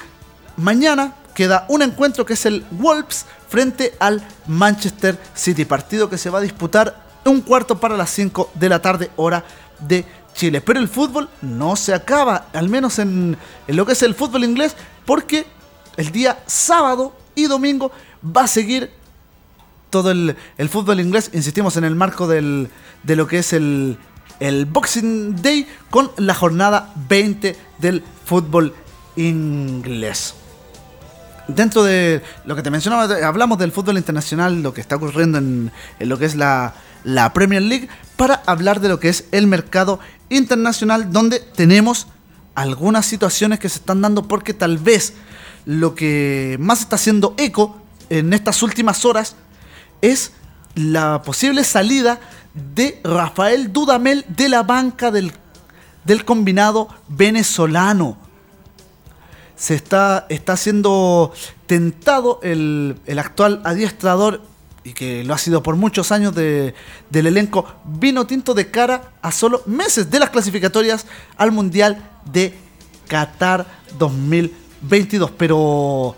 mañana 0.57 1.15
queda 1.35 1.67
un 1.69 1.83
encuentro 1.83 2.25
que 2.25 2.33
es 2.33 2.47
el 2.47 2.65
Wolves 2.71 3.27
frente 3.49 3.95
al 4.01 4.27
Manchester 4.47 5.19
City, 5.35 5.65
partido 5.65 6.09
que 6.09 6.19
se 6.19 6.31
va 6.31 6.39
a 6.39 6.43
disputar 6.43 7.06
un 7.29 7.41
cuarto 7.41 7.79
para 7.79 7.97
las 7.97 8.11
5 8.11 8.51
de 8.55 8.69
la 8.69 8.81
tarde 8.81 9.11
hora 9.17 9.45
de 9.81 10.05
Chile. 10.35 10.61
Pero 10.61 10.79
el 10.79 10.89
fútbol 10.89 11.29
no 11.43 11.77
se 11.77 11.95
acaba, 11.95 12.47
al 12.53 12.69
menos 12.69 12.99
en, 12.99 13.37
en 13.67 13.77
lo 13.77 13.87
que 13.87 13.93
es 13.93 14.03
el 14.03 14.15
fútbol 14.15 14.45
inglés, 14.45 14.77
porque 15.05 15.47
el 15.97 16.11
día 16.13 16.43
sábado 16.47 17.15
y 17.35 17.45
domingo 17.45 17.91
va 18.25 18.43
a 18.43 18.49
seguir 18.49 18.91
todo 19.91 20.11
el, 20.11 20.37
el 20.59 20.69
fútbol 20.69 21.01
inglés, 21.01 21.31
insistimos 21.33 21.77
en 21.77 21.85
el 21.85 21.95
marco 21.95 22.27
del, 22.27 22.71
de 23.03 23.17
lo 23.17 23.27
que 23.27 23.39
es 23.39 23.53
el, 23.53 23.99
el 24.41 24.67
Boxing 24.67 25.41
Day 25.41 25.67
con 25.91 26.11
la 26.17 26.35
jornada 26.35 26.93
20 27.09 27.57
del 27.79 28.03
fútbol 28.25 28.75
inglés. 29.17 30.35
Dentro 31.49 31.85
de 31.85 32.23
lo 32.45 32.57
que 32.57 32.63
te 32.63 32.71
mencionaba, 32.71 33.05
hablamos 33.27 33.59
del 33.59 33.71
fútbol 33.71 33.99
internacional, 33.99 34.63
lo 34.63 34.75
que 34.75 34.81
está 34.81 34.97
ocurriendo 34.97 35.39
en, 35.39 35.71
lo 36.01 36.19
que 36.19 36.25
es 36.25 36.35
la, 36.35 36.75
la 37.05 37.33
Premier 37.33 37.63
League, 37.63 37.89
para 38.17 38.43
hablar 38.47 38.81
de 38.81 38.89
lo 38.89 38.99
que 38.99 39.09
es 39.09 39.27
el 39.31 39.47
mercado 39.47 40.01
internacional, 40.29 41.13
donde 41.13 41.39
tenemos 41.39 42.09
algunas 42.57 43.07
situaciones 43.07 43.61
que 43.61 43.69
se 43.69 43.79
están 43.79 44.01
dando 44.01 44.27
porque 44.27 44.55
tal 44.55 44.79
vez 44.79 45.13
lo 45.67 45.95
que 45.95 46.57
más 46.59 46.81
está 46.81 46.97
haciendo 46.97 47.35
eco 47.37 47.77
en 48.09 48.33
estas 48.33 48.63
últimas 48.63 49.05
horas 49.05 49.37
es 50.01 50.33
la 50.75 51.23
posible 51.23 51.65
salida 51.65 52.19
de 52.55 53.01
Rafael 53.05 53.73
Dudamel 53.73 54.25
de 54.29 54.49
la 54.49 54.63
banca 54.63 55.11
del, 55.11 55.33
del 56.05 56.25
combinado 56.25 56.89
venezolano. 57.09 58.26
Se 59.57 59.75
está, 59.75 60.27
está 60.29 60.57
siendo 60.57 61.33
tentado 61.67 62.41
el, 62.43 62.97
el, 63.07 63.19
actual 63.19 63.63
adiestrador 63.65 64.43
y 64.85 64.93
que 64.93 65.25
lo 65.25 65.35
ha 65.35 65.39
sido 65.39 65.63
por 65.63 65.77
muchos 65.77 66.13
años 66.13 66.35
de, 66.35 66.75
del 67.11 67.27
elenco 67.27 67.67
vino 67.85 68.27
tinto 68.27 68.55
de 68.55 68.71
cara 68.71 69.13
a 69.23 69.33
solo 69.33 69.63
meses 69.67 70.11
de 70.11 70.21
las 70.21 70.31
clasificatorias 70.31 71.07
al 71.37 71.53
Mundial 71.53 72.11
de 72.31 72.55
Qatar 73.09 73.67
2020. 73.99 74.67
22, 74.83 75.31
pero 75.33 76.17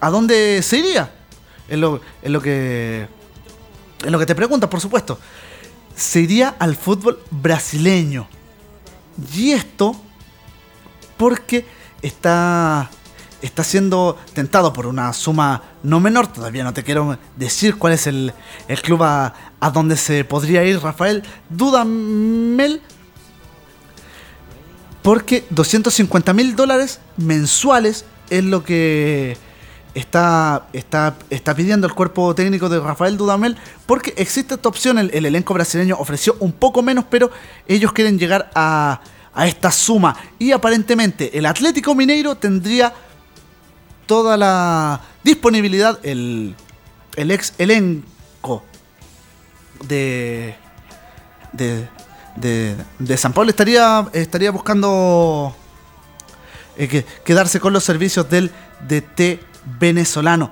¿a 0.00 0.10
dónde 0.10 0.62
se 0.62 0.78
iría? 0.78 1.12
Es 1.68 1.78
lo, 1.78 2.00
es 2.22 2.30
lo 2.30 2.40
que 2.40 3.08
es 4.04 4.10
lo 4.10 4.18
que 4.18 4.26
te 4.26 4.34
preguntas, 4.34 4.70
por 4.70 4.80
supuesto. 4.80 5.18
Se 5.94 6.20
iría 6.20 6.54
al 6.58 6.76
fútbol 6.76 7.20
brasileño. 7.30 8.28
Y 9.34 9.50
esto 9.50 9.96
porque 11.16 11.66
está 12.02 12.90
está 13.40 13.62
siendo 13.62 14.18
tentado 14.34 14.72
por 14.72 14.86
una 14.86 15.12
suma 15.12 15.62
no 15.82 16.00
menor. 16.00 16.26
Todavía 16.26 16.64
no 16.64 16.72
te 16.72 16.82
quiero 16.82 17.18
decir 17.36 17.76
cuál 17.76 17.92
es 17.92 18.06
el, 18.06 18.32
el 18.66 18.82
club 18.82 19.02
a, 19.04 19.34
a, 19.60 19.70
donde 19.70 19.96
se 19.96 20.24
podría 20.24 20.64
ir 20.64 20.80
Rafael 20.80 21.22
Dudamel 21.48 22.82
porque 25.02 25.46
250 25.50 26.32
mil 26.32 26.56
dólares 26.56 27.00
mensuales 27.16 28.04
es 28.30 28.44
lo 28.44 28.64
que 28.64 29.36
está, 29.94 30.66
está, 30.72 31.16
está 31.30 31.54
pidiendo 31.54 31.86
el 31.86 31.94
cuerpo 31.94 32.34
técnico 32.34 32.68
de 32.68 32.80
Rafael 32.80 33.16
Dudamel, 33.16 33.56
porque 33.86 34.12
existe 34.16 34.54
esta 34.54 34.68
opción, 34.68 34.98
el, 34.98 35.10
el 35.14 35.24
elenco 35.24 35.54
brasileño 35.54 35.96
ofreció 35.98 36.36
un 36.40 36.52
poco 36.52 36.82
menos, 36.82 37.04
pero 37.08 37.30
ellos 37.66 37.92
quieren 37.92 38.18
llegar 38.18 38.50
a, 38.54 39.00
a 39.38 39.46
esta 39.46 39.70
suma. 39.70 40.16
Y 40.36 40.50
aparentemente 40.50 41.38
el 41.38 41.46
Atlético 41.46 41.94
Mineiro 41.94 42.34
tendría 42.34 42.92
toda 44.04 44.36
la 44.36 45.00
disponibilidad, 45.22 46.00
el, 46.02 46.56
el 47.14 47.30
ex 47.30 47.54
elenco 47.56 48.64
de, 49.86 50.56
de, 51.52 51.86
de, 52.98 53.16
San 53.16 53.32
Pablo 53.32 53.50
estaría, 53.50 54.08
estaría 54.12 54.50
buscando 54.50 55.54
eh, 56.76 57.04
quedarse 57.24 57.60
con 57.60 57.72
los 57.72 57.84
servicios 57.84 58.28
del 58.28 58.50
DT 58.88 59.40
venezolano. 59.78 60.50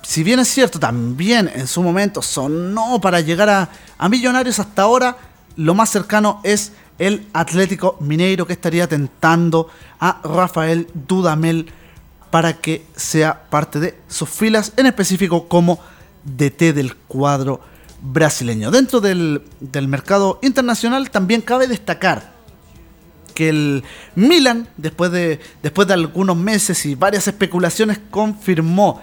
Si 0.00 0.22
bien 0.22 0.40
es 0.40 0.48
cierto, 0.48 0.80
también 0.80 1.50
en 1.54 1.66
su 1.66 1.82
momento 1.82 2.22
sonó 2.22 2.98
para 2.98 3.20
llegar 3.20 3.50
a, 3.50 3.68
a 3.98 4.08
Millonarios 4.08 4.58
hasta 4.58 4.82
ahora, 4.82 5.18
lo 5.56 5.74
más 5.74 5.90
cercano 5.90 6.40
es 6.44 6.72
el 7.02 7.26
Atlético 7.32 7.96
Mineiro 7.98 8.46
que 8.46 8.52
estaría 8.52 8.86
tentando 8.86 9.68
a 9.98 10.20
Rafael 10.22 10.86
Dudamel 10.94 11.66
para 12.30 12.60
que 12.60 12.86
sea 12.94 13.42
parte 13.50 13.80
de 13.80 13.98
sus 14.06 14.28
filas, 14.28 14.72
en 14.76 14.86
específico 14.86 15.48
como 15.48 15.80
DT 16.22 16.72
del 16.72 16.94
cuadro 16.94 17.60
brasileño. 18.00 18.70
Dentro 18.70 19.00
del, 19.00 19.42
mercado 19.88 20.38
internacional 20.42 21.10
también 21.10 21.40
cabe 21.40 21.66
destacar 21.66 22.32
que 23.34 23.48
el 23.48 23.82
Milan, 24.14 24.68
después 24.76 25.10
de, 25.10 25.40
después 25.60 25.88
de 25.88 25.94
algunos 25.94 26.36
meses 26.36 26.86
y 26.86 26.94
varias 26.94 27.26
especulaciones, 27.26 27.98
confirmó 28.10 29.02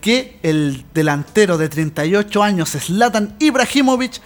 que 0.00 0.40
el 0.42 0.84
delantero 0.92 1.58
de 1.58 1.68
38 1.68 2.42
años, 2.42 2.70
Zlatan 2.70 3.36
Ibrahimovic, 3.38 4.20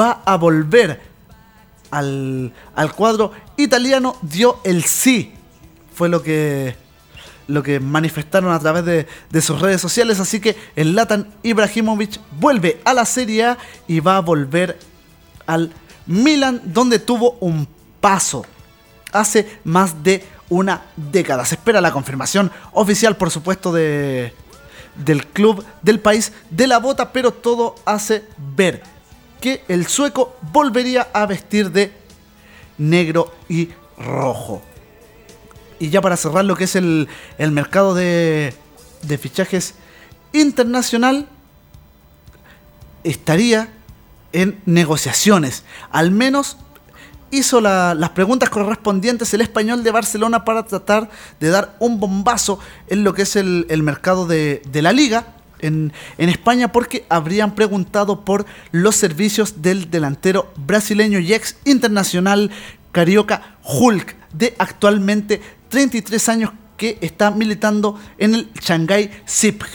va 0.00 0.22
a 0.24 0.36
volver 0.36 1.13
al, 1.94 2.52
al 2.74 2.92
cuadro 2.92 3.32
italiano, 3.56 4.16
dio 4.22 4.60
el 4.64 4.84
sí. 4.84 5.32
Fue 5.94 6.08
lo 6.08 6.22
que 6.22 6.76
lo 7.46 7.62
que 7.62 7.80
manifestaron 7.80 8.52
a 8.52 8.58
través 8.58 8.84
de, 8.84 9.42
sus 9.42 9.60
redes 9.60 9.80
sociales. 9.80 10.20
Así 10.20 10.40
que 10.40 10.56
el 10.76 10.94
Latan 10.94 11.28
Ibrahimovic 11.42 12.20
vuelve 12.38 12.80
a 12.84 12.94
la 12.94 13.04
Serie 13.04 13.44
A 13.44 13.58
y 13.86 14.00
va 14.00 14.16
a 14.16 14.20
volver 14.20 14.78
al 15.46 15.70
Milan, 16.06 16.62
donde 16.64 16.98
tuvo 16.98 17.36
un 17.40 17.68
paso 18.00 18.44
hace 19.12 19.58
más 19.64 20.02
de 20.02 20.24
una 20.48 20.82
década. 20.96 21.44
Se 21.44 21.56
espera 21.56 21.80
la 21.80 21.92
confirmación 21.92 22.50
oficial, 22.72 23.16
por 23.16 23.30
supuesto, 23.30 23.72
de, 23.72 24.32
del 25.04 25.26
club 25.26 25.64
del 25.82 26.00
país 26.00 26.32
de 26.50 26.66
la 26.66 26.78
bota, 26.78 27.12
pero 27.12 27.32
todo 27.32 27.74
hace 27.84 28.24
ver 28.56 28.82
que 29.44 29.62
el 29.68 29.86
sueco 29.86 30.38
volvería 30.52 31.08
a 31.12 31.26
vestir 31.26 31.70
de 31.70 31.92
negro 32.78 33.30
y 33.46 33.68
rojo. 33.98 34.62
Y 35.78 35.90
ya 35.90 36.00
para 36.00 36.16
cerrar 36.16 36.46
lo 36.46 36.56
que 36.56 36.64
es 36.64 36.76
el, 36.76 37.08
mercado 37.38 37.94
de, 37.94 38.54
fichajes 39.20 39.74
internacional, 40.32 41.28
estaría 43.02 43.68
en 44.32 44.62
negociaciones. 44.64 45.64
Al 45.90 46.10
menos 46.10 46.56
hizo 47.30 47.60
las 47.60 48.10
preguntas 48.14 48.48
correspondientes 48.48 49.34
el 49.34 49.42
español 49.42 49.84
de 49.84 49.90
Barcelona 49.90 50.46
para 50.46 50.64
tratar 50.64 51.10
de 51.38 51.50
dar 51.50 51.76
un 51.80 52.00
bombazo 52.00 52.60
en 52.86 53.04
lo 53.04 53.12
que 53.12 53.22
es 53.22 53.36
el, 53.36 53.66
mercado 53.82 54.26
de, 54.26 54.62
la 54.72 54.92
liga 54.92 55.34
en, 55.66 55.92
en, 56.18 56.28
España 56.28 56.72
porque 56.72 57.04
habrían 57.08 57.54
preguntado 57.54 58.24
por 58.24 58.46
los 58.72 58.96
servicios 58.96 59.62
del 59.62 59.90
delantero 59.90 60.52
brasileño 60.56 61.18
y 61.18 61.32
ex 61.34 61.56
internacional 61.64 62.50
carioca 62.92 63.56
Hulk 63.62 64.16
de 64.32 64.54
actualmente 64.58 65.40
33 65.68 66.28
años 66.28 66.52
que 66.76 66.98
está 67.00 67.30
militando 67.30 67.98
en 68.18 68.34
el 68.34 68.52
Shanghai 68.60 69.10
SIPG. 69.24 69.68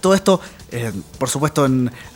Todo 0.00 0.14
esto, 0.14 0.40
eh, 0.70 0.92
por 1.18 1.28
supuesto, 1.28 1.66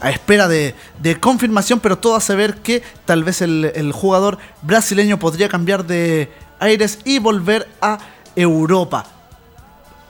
a 0.00 0.10
espera 0.10 0.48
de, 0.48 0.74
confirmación, 1.20 1.80
pero 1.80 1.98
todo 1.98 2.16
hace 2.16 2.34
ver 2.34 2.56
que 2.56 2.82
tal 3.06 3.24
vez 3.24 3.40
el, 3.42 3.92
jugador 3.92 4.38
brasileño 4.62 5.18
podría 5.18 5.48
cambiar 5.48 5.86
de 5.86 6.30
aires 6.58 6.98
y 7.04 7.18
volver 7.18 7.68
a 7.80 7.98
Europa, 8.36 9.06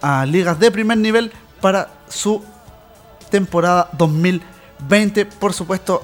a 0.03 0.27
ligas 0.27 0.59
de 0.59 0.71
primer 0.71 0.99
nivel 0.99 1.33
para 1.61 1.98
su 2.09 2.43
temporada 3.31 3.91
2020. 3.97 5.27
Por 5.27 5.53
supuesto, 5.53 6.03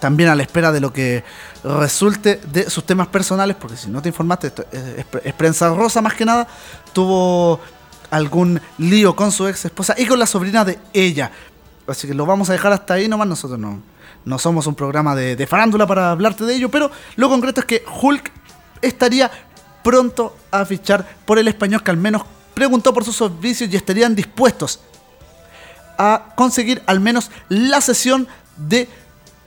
también 0.00 0.28
a 0.28 0.34
la 0.34 0.42
espera 0.42 0.70
de 0.70 0.80
lo 0.80 0.92
que 0.92 1.24
resulte 1.62 2.40
de 2.52 2.68
sus 2.68 2.84
temas 2.84 3.08
personales, 3.08 3.56
porque 3.58 3.76
si 3.76 3.88
no 3.88 4.02
te 4.02 4.10
informaste, 4.10 4.48
esto 4.48 4.64
es, 4.70 5.32
prensa 5.34 5.72
rosa 5.74 6.02
más 6.02 6.14
que 6.14 6.24
nada, 6.24 6.46
tuvo 6.92 7.60
algún 8.10 8.60
lío 8.78 9.16
con 9.16 9.32
su 9.32 9.48
ex 9.48 9.64
esposa 9.64 9.94
y 9.96 10.06
con 10.06 10.18
la 10.18 10.26
sobrina 10.26 10.64
de 10.64 10.78
ella. 10.92 11.30
Así 11.86 12.06
que 12.06 12.14
lo 12.14 12.26
vamos 12.26 12.50
a 12.50 12.52
dejar 12.52 12.72
hasta 12.72 12.94
ahí 12.94 13.08
nomás, 13.08 13.28
nosotros 13.28 13.58
no, 13.58 13.80
no 14.24 14.38
somos 14.38 14.66
un 14.66 14.74
programa 14.74 15.14
de, 15.14 15.46
farándula 15.46 15.86
para 15.86 16.10
hablarte 16.10 16.44
de 16.44 16.54
ello, 16.54 16.70
pero 16.70 16.90
lo 17.16 17.28
concreto 17.28 17.60
es 17.60 17.66
que 17.66 17.84
Hulk 18.02 18.30
estaría 18.82 19.30
pronto 19.82 20.36
a 20.50 20.64
fichar 20.64 21.06
por 21.24 21.38
el 21.38 21.48
español 21.48 21.82
que 21.82 21.90
al 21.90 21.96
menos 21.96 22.22
preguntó 22.54 22.92
por 22.94 23.04
sus 23.04 23.16
servicios 23.16 23.70
y 23.72 23.76
estarían 23.76 24.14
dispuestos 24.14 24.80
a 25.98 26.32
conseguir 26.36 26.82
al 26.86 27.00
menos 27.00 27.30
la 27.48 27.80
sesión 27.80 28.28
de 28.56 28.88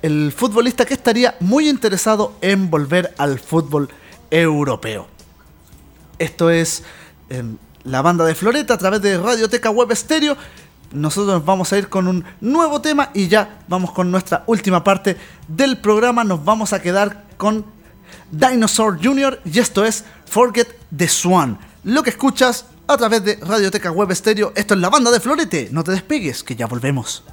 el 0.02 0.32
futbolista 0.32 0.86
que 0.86 0.94
estaría 0.94 1.36
muy 1.40 1.70
interesado 1.70 2.36
en 2.42 2.70
volver 2.70 3.14
al 3.18 3.40
fútbol 3.40 3.90
europeo. 4.30 5.08
Esto 6.20 6.50
es 6.50 6.84
em, 7.30 7.58
la 7.84 8.02
banda 8.02 8.26
de 8.26 8.36
Floreta 8.36 8.76
a 8.76 8.78
través 8.78 9.02
de 9.02 9.18
Radioteca 9.18 9.70
Web 9.70 9.96
Stereo. 9.96 10.38
Nosotros 10.92 11.44
vamos 11.44 11.74
a 11.74 11.78
ir 11.78 11.90
con 11.90 12.08
un 12.08 12.24
nuevo 12.42 12.82
tema 12.82 13.10
y 13.14 13.28
ya 13.28 13.60
vamos 13.68 13.92
con 13.92 14.10
nuestra 14.12 14.44
última 14.48 14.84
parte 14.84 15.18
del 15.48 15.78
programa. 15.78 16.24
Nos 16.24 16.44
vamos 16.44 16.74
a 16.74 16.82
quedar 16.82 17.26
con 17.38 17.66
Dinosaur 18.32 19.00
Jr. 19.04 19.42
y 19.46 19.60
esto 19.60 19.86
es 19.86 20.06
Forget 20.26 20.68
the 20.96 21.08
Swan. 21.08 21.58
Lo 21.84 22.04
que 22.04 22.10
escuchas 22.10 22.66
a 22.88 22.98
través 22.98 23.24
de 23.24 23.36
Radioteca 23.36 23.92
Web 23.92 24.14
Stereo. 24.16 24.54
Esto 24.56 24.74
es 24.74 24.80
la 24.80 24.90
banda 24.90 25.12
de 25.12 25.20
Florete. 25.20 25.70
No 25.72 25.84
te 25.84 25.92
despegues, 25.92 26.44
que 26.44 26.56
ya 26.56 26.68
volvemos. 26.68 27.24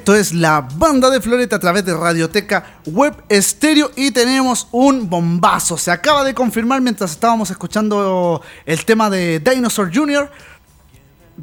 Esto 0.00 0.14
es 0.14 0.32
la 0.32 0.62
banda 0.62 1.10
de 1.10 1.20
Floreta 1.20 1.56
a 1.56 1.58
través 1.58 1.84
de 1.84 1.94
Radioteca 1.94 2.80
Web 2.86 3.22
Estéreo 3.28 3.90
y 3.96 4.10
tenemos 4.12 4.66
un 4.72 5.10
bombazo. 5.10 5.76
Se 5.76 5.90
acaba 5.90 6.24
de 6.24 6.32
confirmar 6.32 6.80
mientras 6.80 7.10
estábamos 7.10 7.50
escuchando 7.50 8.40
el 8.64 8.82
tema 8.86 9.10
de 9.10 9.40
Dinosaur 9.40 9.94
Jr. 9.94 10.30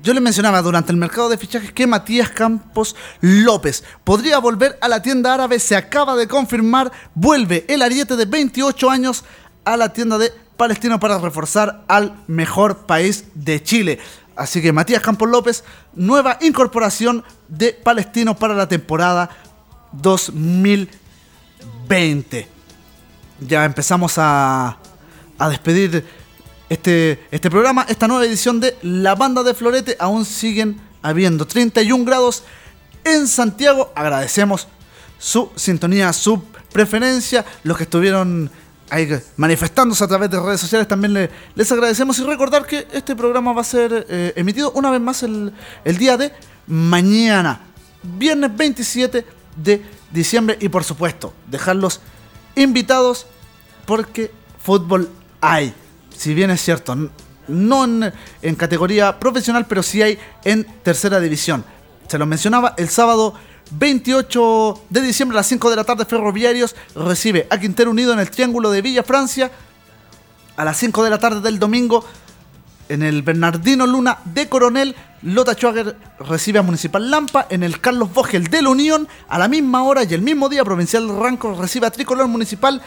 Yo 0.01 0.11
le 0.11 0.21
mencionaba 0.21 0.63
durante 0.63 0.91
el 0.91 0.97
mercado 0.97 1.29
de 1.29 1.37
fichajes 1.37 1.71
que 1.71 1.85
Matías 1.85 2.31
Campos 2.31 2.95
López 3.21 3.83
podría 4.03 4.39
volver 4.39 4.75
a 4.81 4.87
la 4.87 5.03
tienda 5.03 5.35
árabe. 5.35 5.59
Se 5.59 5.75
acaba 5.75 6.15
de 6.15 6.27
confirmar, 6.27 6.91
vuelve 7.13 7.63
el 7.67 7.83
ariete 7.83 8.15
de 8.15 8.25
28 8.25 8.89
años 8.89 9.23
a 9.65 9.77
la 9.77 9.93
tienda 9.93 10.17
de 10.17 10.33
Palestino 10.57 10.99
para 10.99 11.19
reforzar 11.19 11.83
al 11.87 12.23
mejor 12.25 12.87
país 12.87 13.25
de 13.35 13.61
Chile. 13.61 13.99
Así 14.37 14.61
que 14.61 14.71
Matías 14.71 15.01
Campos 15.01 15.27
López, 15.29 15.63
nueva 15.95 16.37
incorporación 16.41 17.23
de 17.47 17.73
Palestino 17.73 18.37
para 18.37 18.53
la 18.53 18.67
temporada 18.67 19.31
2020. 19.93 22.47
Ya 23.39 23.65
empezamos 23.65 24.17
a, 24.17 24.77
a 25.37 25.49
despedir 25.49 26.05
este, 26.69 27.25
este 27.31 27.49
programa, 27.49 27.85
esta 27.89 28.07
nueva 28.07 28.25
edición 28.25 28.59
de 28.59 28.75
La 28.83 29.15
Banda 29.15 29.41
de 29.43 29.53
Florete. 29.53 29.95
Aún 29.99 30.25
siguen 30.25 30.81
habiendo 31.01 31.47
31 31.47 32.05
grados 32.05 32.43
en 33.03 33.27
Santiago. 33.27 33.91
Agradecemos 33.95 34.67
su 35.17 35.49
sintonía, 35.55 36.13
su 36.13 36.43
preferencia, 36.71 37.43
los 37.63 37.77
que 37.77 37.83
estuvieron 37.83 38.51
manifestándose 39.35 40.03
a 40.03 40.07
través 40.07 40.29
de 40.29 40.39
redes 40.39 40.61
sociales, 40.61 40.87
también 40.87 41.29
les 41.55 41.71
agradecemos 41.71 42.17
y 42.19 42.23
recordar 42.23 42.65
que 42.65 42.87
este 42.91 43.15
programa 43.15 43.53
va 43.53 43.61
a 43.61 43.65
ser 43.65 44.05
eh, 44.09 44.33
emitido 44.35 44.71
una 44.71 44.91
vez 44.91 45.01
más 45.01 45.23
el, 45.23 45.53
el 45.83 45.97
día 45.97 46.17
de 46.17 46.31
mañana, 46.67 47.61
viernes 48.03 48.55
27 48.55 49.25
de 49.57 49.81
diciembre 50.11 50.57
y 50.59 50.69
por 50.69 50.83
supuesto 50.83 51.33
dejarlos 51.47 52.01
invitados 52.55 53.25
porque 53.85 54.31
fútbol 54.63 55.09
hay, 55.41 55.73
si 56.15 56.33
bien 56.33 56.49
es 56.51 56.61
cierto, 56.61 56.95
no 57.47 57.83
en, 57.85 58.13
en 58.41 58.55
categoría 58.55 59.19
profesional, 59.19 59.65
pero 59.67 59.83
sí 59.83 60.01
hay 60.01 60.19
en 60.43 60.65
tercera 60.83 61.19
división. 61.19 61.63
Se 62.07 62.17
lo 62.17 62.25
mencionaba 62.25 62.73
el 62.77 62.89
sábado 62.89 63.33
28 63.71 64.85
de 64.89 65.01
diciembre 65.01 65.37
a 65.37 65.39
las 65.39 65.47
5 65.47 65.69
de 65.69 65.75
la 65.75 65.83
tarde, 65.83 66.05
Ferroviarios 66.05 66.75
recibe 66.95 67.47
a 67.49 67.57
Quintero 67.59 67.91
Unido 67.91 68.13
en 68.13 68.19
el 68.19 68.29
Triángulo 68.29 68.71
de 68.71 68.81
Villa 68.81 69.03
Francia. 69.03 69.51
A 70.55 70.65
las 70.65 70.77
5 70.77 71.03
de 71.03 71.09
la 71.09 71.19
tarde 71.19 71.41
del 71.41 71.59
domingo, 71.59 72.03
en 72.89 73.03
el 73.03 73.21
Bernardino 73.21 73.85
Luna 73.85 74.19
de 74.25 74.49
Coronel, 74.49 74.95
Lota 75.21 75.53
Schwager 75.53 75.97
recibe 76.19 76.59
a 76.59 76.61
Municipal 76.61 77.09
Lampa. 77.09 77.47
En 77.49 77.63
el 77.63 77.79
Carlos 77.81 78.13
Vogel 78.13 78.47
de 78.47 78.61
la 78.61 78.69
Unión, 78.69 79.07
a 79.27 79.37
la 79.37 79.47
misma 79.47 79.83
hora 79.83 80.03
y 80.03 80.13
el 80.13 80.21
mismo 80.21 80.49
día, 80.49 80.63
Provincial 80.63 81.07
Ranco 81.19 81.53
recibe 81.53 81.87
a 81.87 81.91
Tricolor 81.91 82.27
Municipal. 82.27 82.81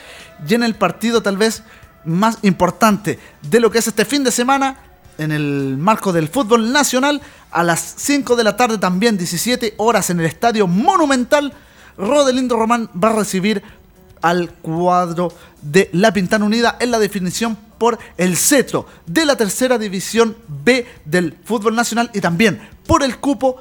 Y 0.49 0.55
en 0.55 0.63
el 0.63 0.75
partido, 0.75 1.23
tal 1.23 1.37
vez 1.37 1.63
más 2.05 2.39
importante 2.43 3.19
de 3.43 3.61
lo 3.61 3.71
que 3.71 3.79
es 3.79 3.87
este 3.87 4.05
fin 4.05 4.25
de 4.25 4.31
semana, 4.31 4.79
en 5.21 5.33
el 5.33 5.77
marco 5.77 6.15
del 6.15 6.29
fútbol 6.29 6.73
nacional, 6.73 7.21
a 7.51 7.63
las 7.63 7.95
5 7.99 8.37
de 8.37 8.45
la 8.45 8.57
tarde 8.57 8.79
también, 8.79 9.19
17 9.19 9.75
horas 9.77 10.09
en 10.09 10.19
el 10.19 10.27
Estadio 10.27 10.67
Monumental, 10.67 11.53
Rodelindo 11.99 12.57
Román 12.57 12.89
va 12.93 13.11
a 13.11 13.17
recibir 13.17 13.63
al 14.23 14.51
cuadro 14.51 15.31
de 15.61 15.91
La 15.93 16.13
Pintana 16.15 16.47
Unida 16.47 16.79
en 16.81 16.91
la 16.91 16.99
definición 16.99 17.59
por 17.77 17.99
el 18.17 18.37
cetro 18.37 18.87
de 19.05 19.27
la 19.27 19.37
tercera 19.37 19.77
división 19.77 20.37
B 20.49 20.87
del 21.05 21.37
fútbol 21.45 21.75
nacional 21.75 22.11
y 22.15 22.21
también 22.23 22.67
por 22.87 23.03
el 23.03 23.19
cupo 23.19 23.61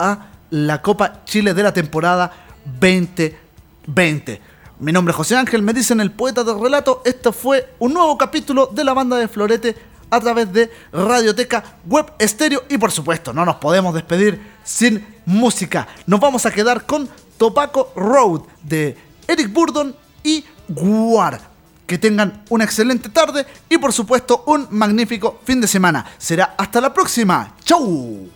a 0.00 0.26
la 0.50 0.82
Copa 0.82 1.24
Chile 1.24 1.54
de 1.54 1.62
la 1.62 1.72
temporada 1.72 2.32
2020. 2.80 4.40
Mi 4.80 4.90
nombre 4.90 5.12
es 5.12 5.16
José 5.16 5.36
Ángel, 5.36 5.62
me 5.62 5.72
dicen 5.72 6.00
el 6.00 6.10
poeta 6.10 6.42
del 6.42 6.60
relato. 6.60 7.02
Esto 7.04 7.32
fue 7.32 7.74
un 7.78 7.94
nuevo 7.94 8.18
capítulo 8.18 8.66
de 8.72 8.82
la 8.82 8.92
banda 8.92 9.16
de 9.16 9.28
Florete 9.28 9.76
a 10.10 10.20
través 10.20 10.52
de 10.52 10.70
Radioteca 10.92 11.62
Web 11.86 12.12
Estéreo. 12.18 12.64
Y 12.68 12.78
por 12.78 12.92
supuesto, 12.92 13.32
no 13.32 13.44
nos 13.44 13.56
podemos 13.56 13.94
despedir 13.94 14.40
sin 14.64 15.04
música. 15.24 15.86
Nos 16.06 16.20
vamos 16.20 16.46
a 16.46 16.50
quedar 16.50 16.86
con 16.86 17.08
Topaco 17.38 17.92
Road 17.96 18.42
de 18.62 18.96
Eric 19.26 19.52
Burdon 19.52 19.94
y 20.22 20.44
Guar. 20.68 21.40
Que 21.86 21.98
tengan 21.98 22.42
una 22.50 22.64
excelente 22.64 23.08
tarde 23.10 23.46
y 23.68 23.78
por 23.78 23.92
supuesto 23.92 24.42
un 24.46 24.66
magnífico 24.70 25.40
fin 25.44 25.60
de 25.60 25.68
semana. 25.68 26.04
Será 26.18 26.54
hasta 26.58 26.80
la 26.80 26.92
próxima. 26.92 27.54
¡Chau! 27.64 28.35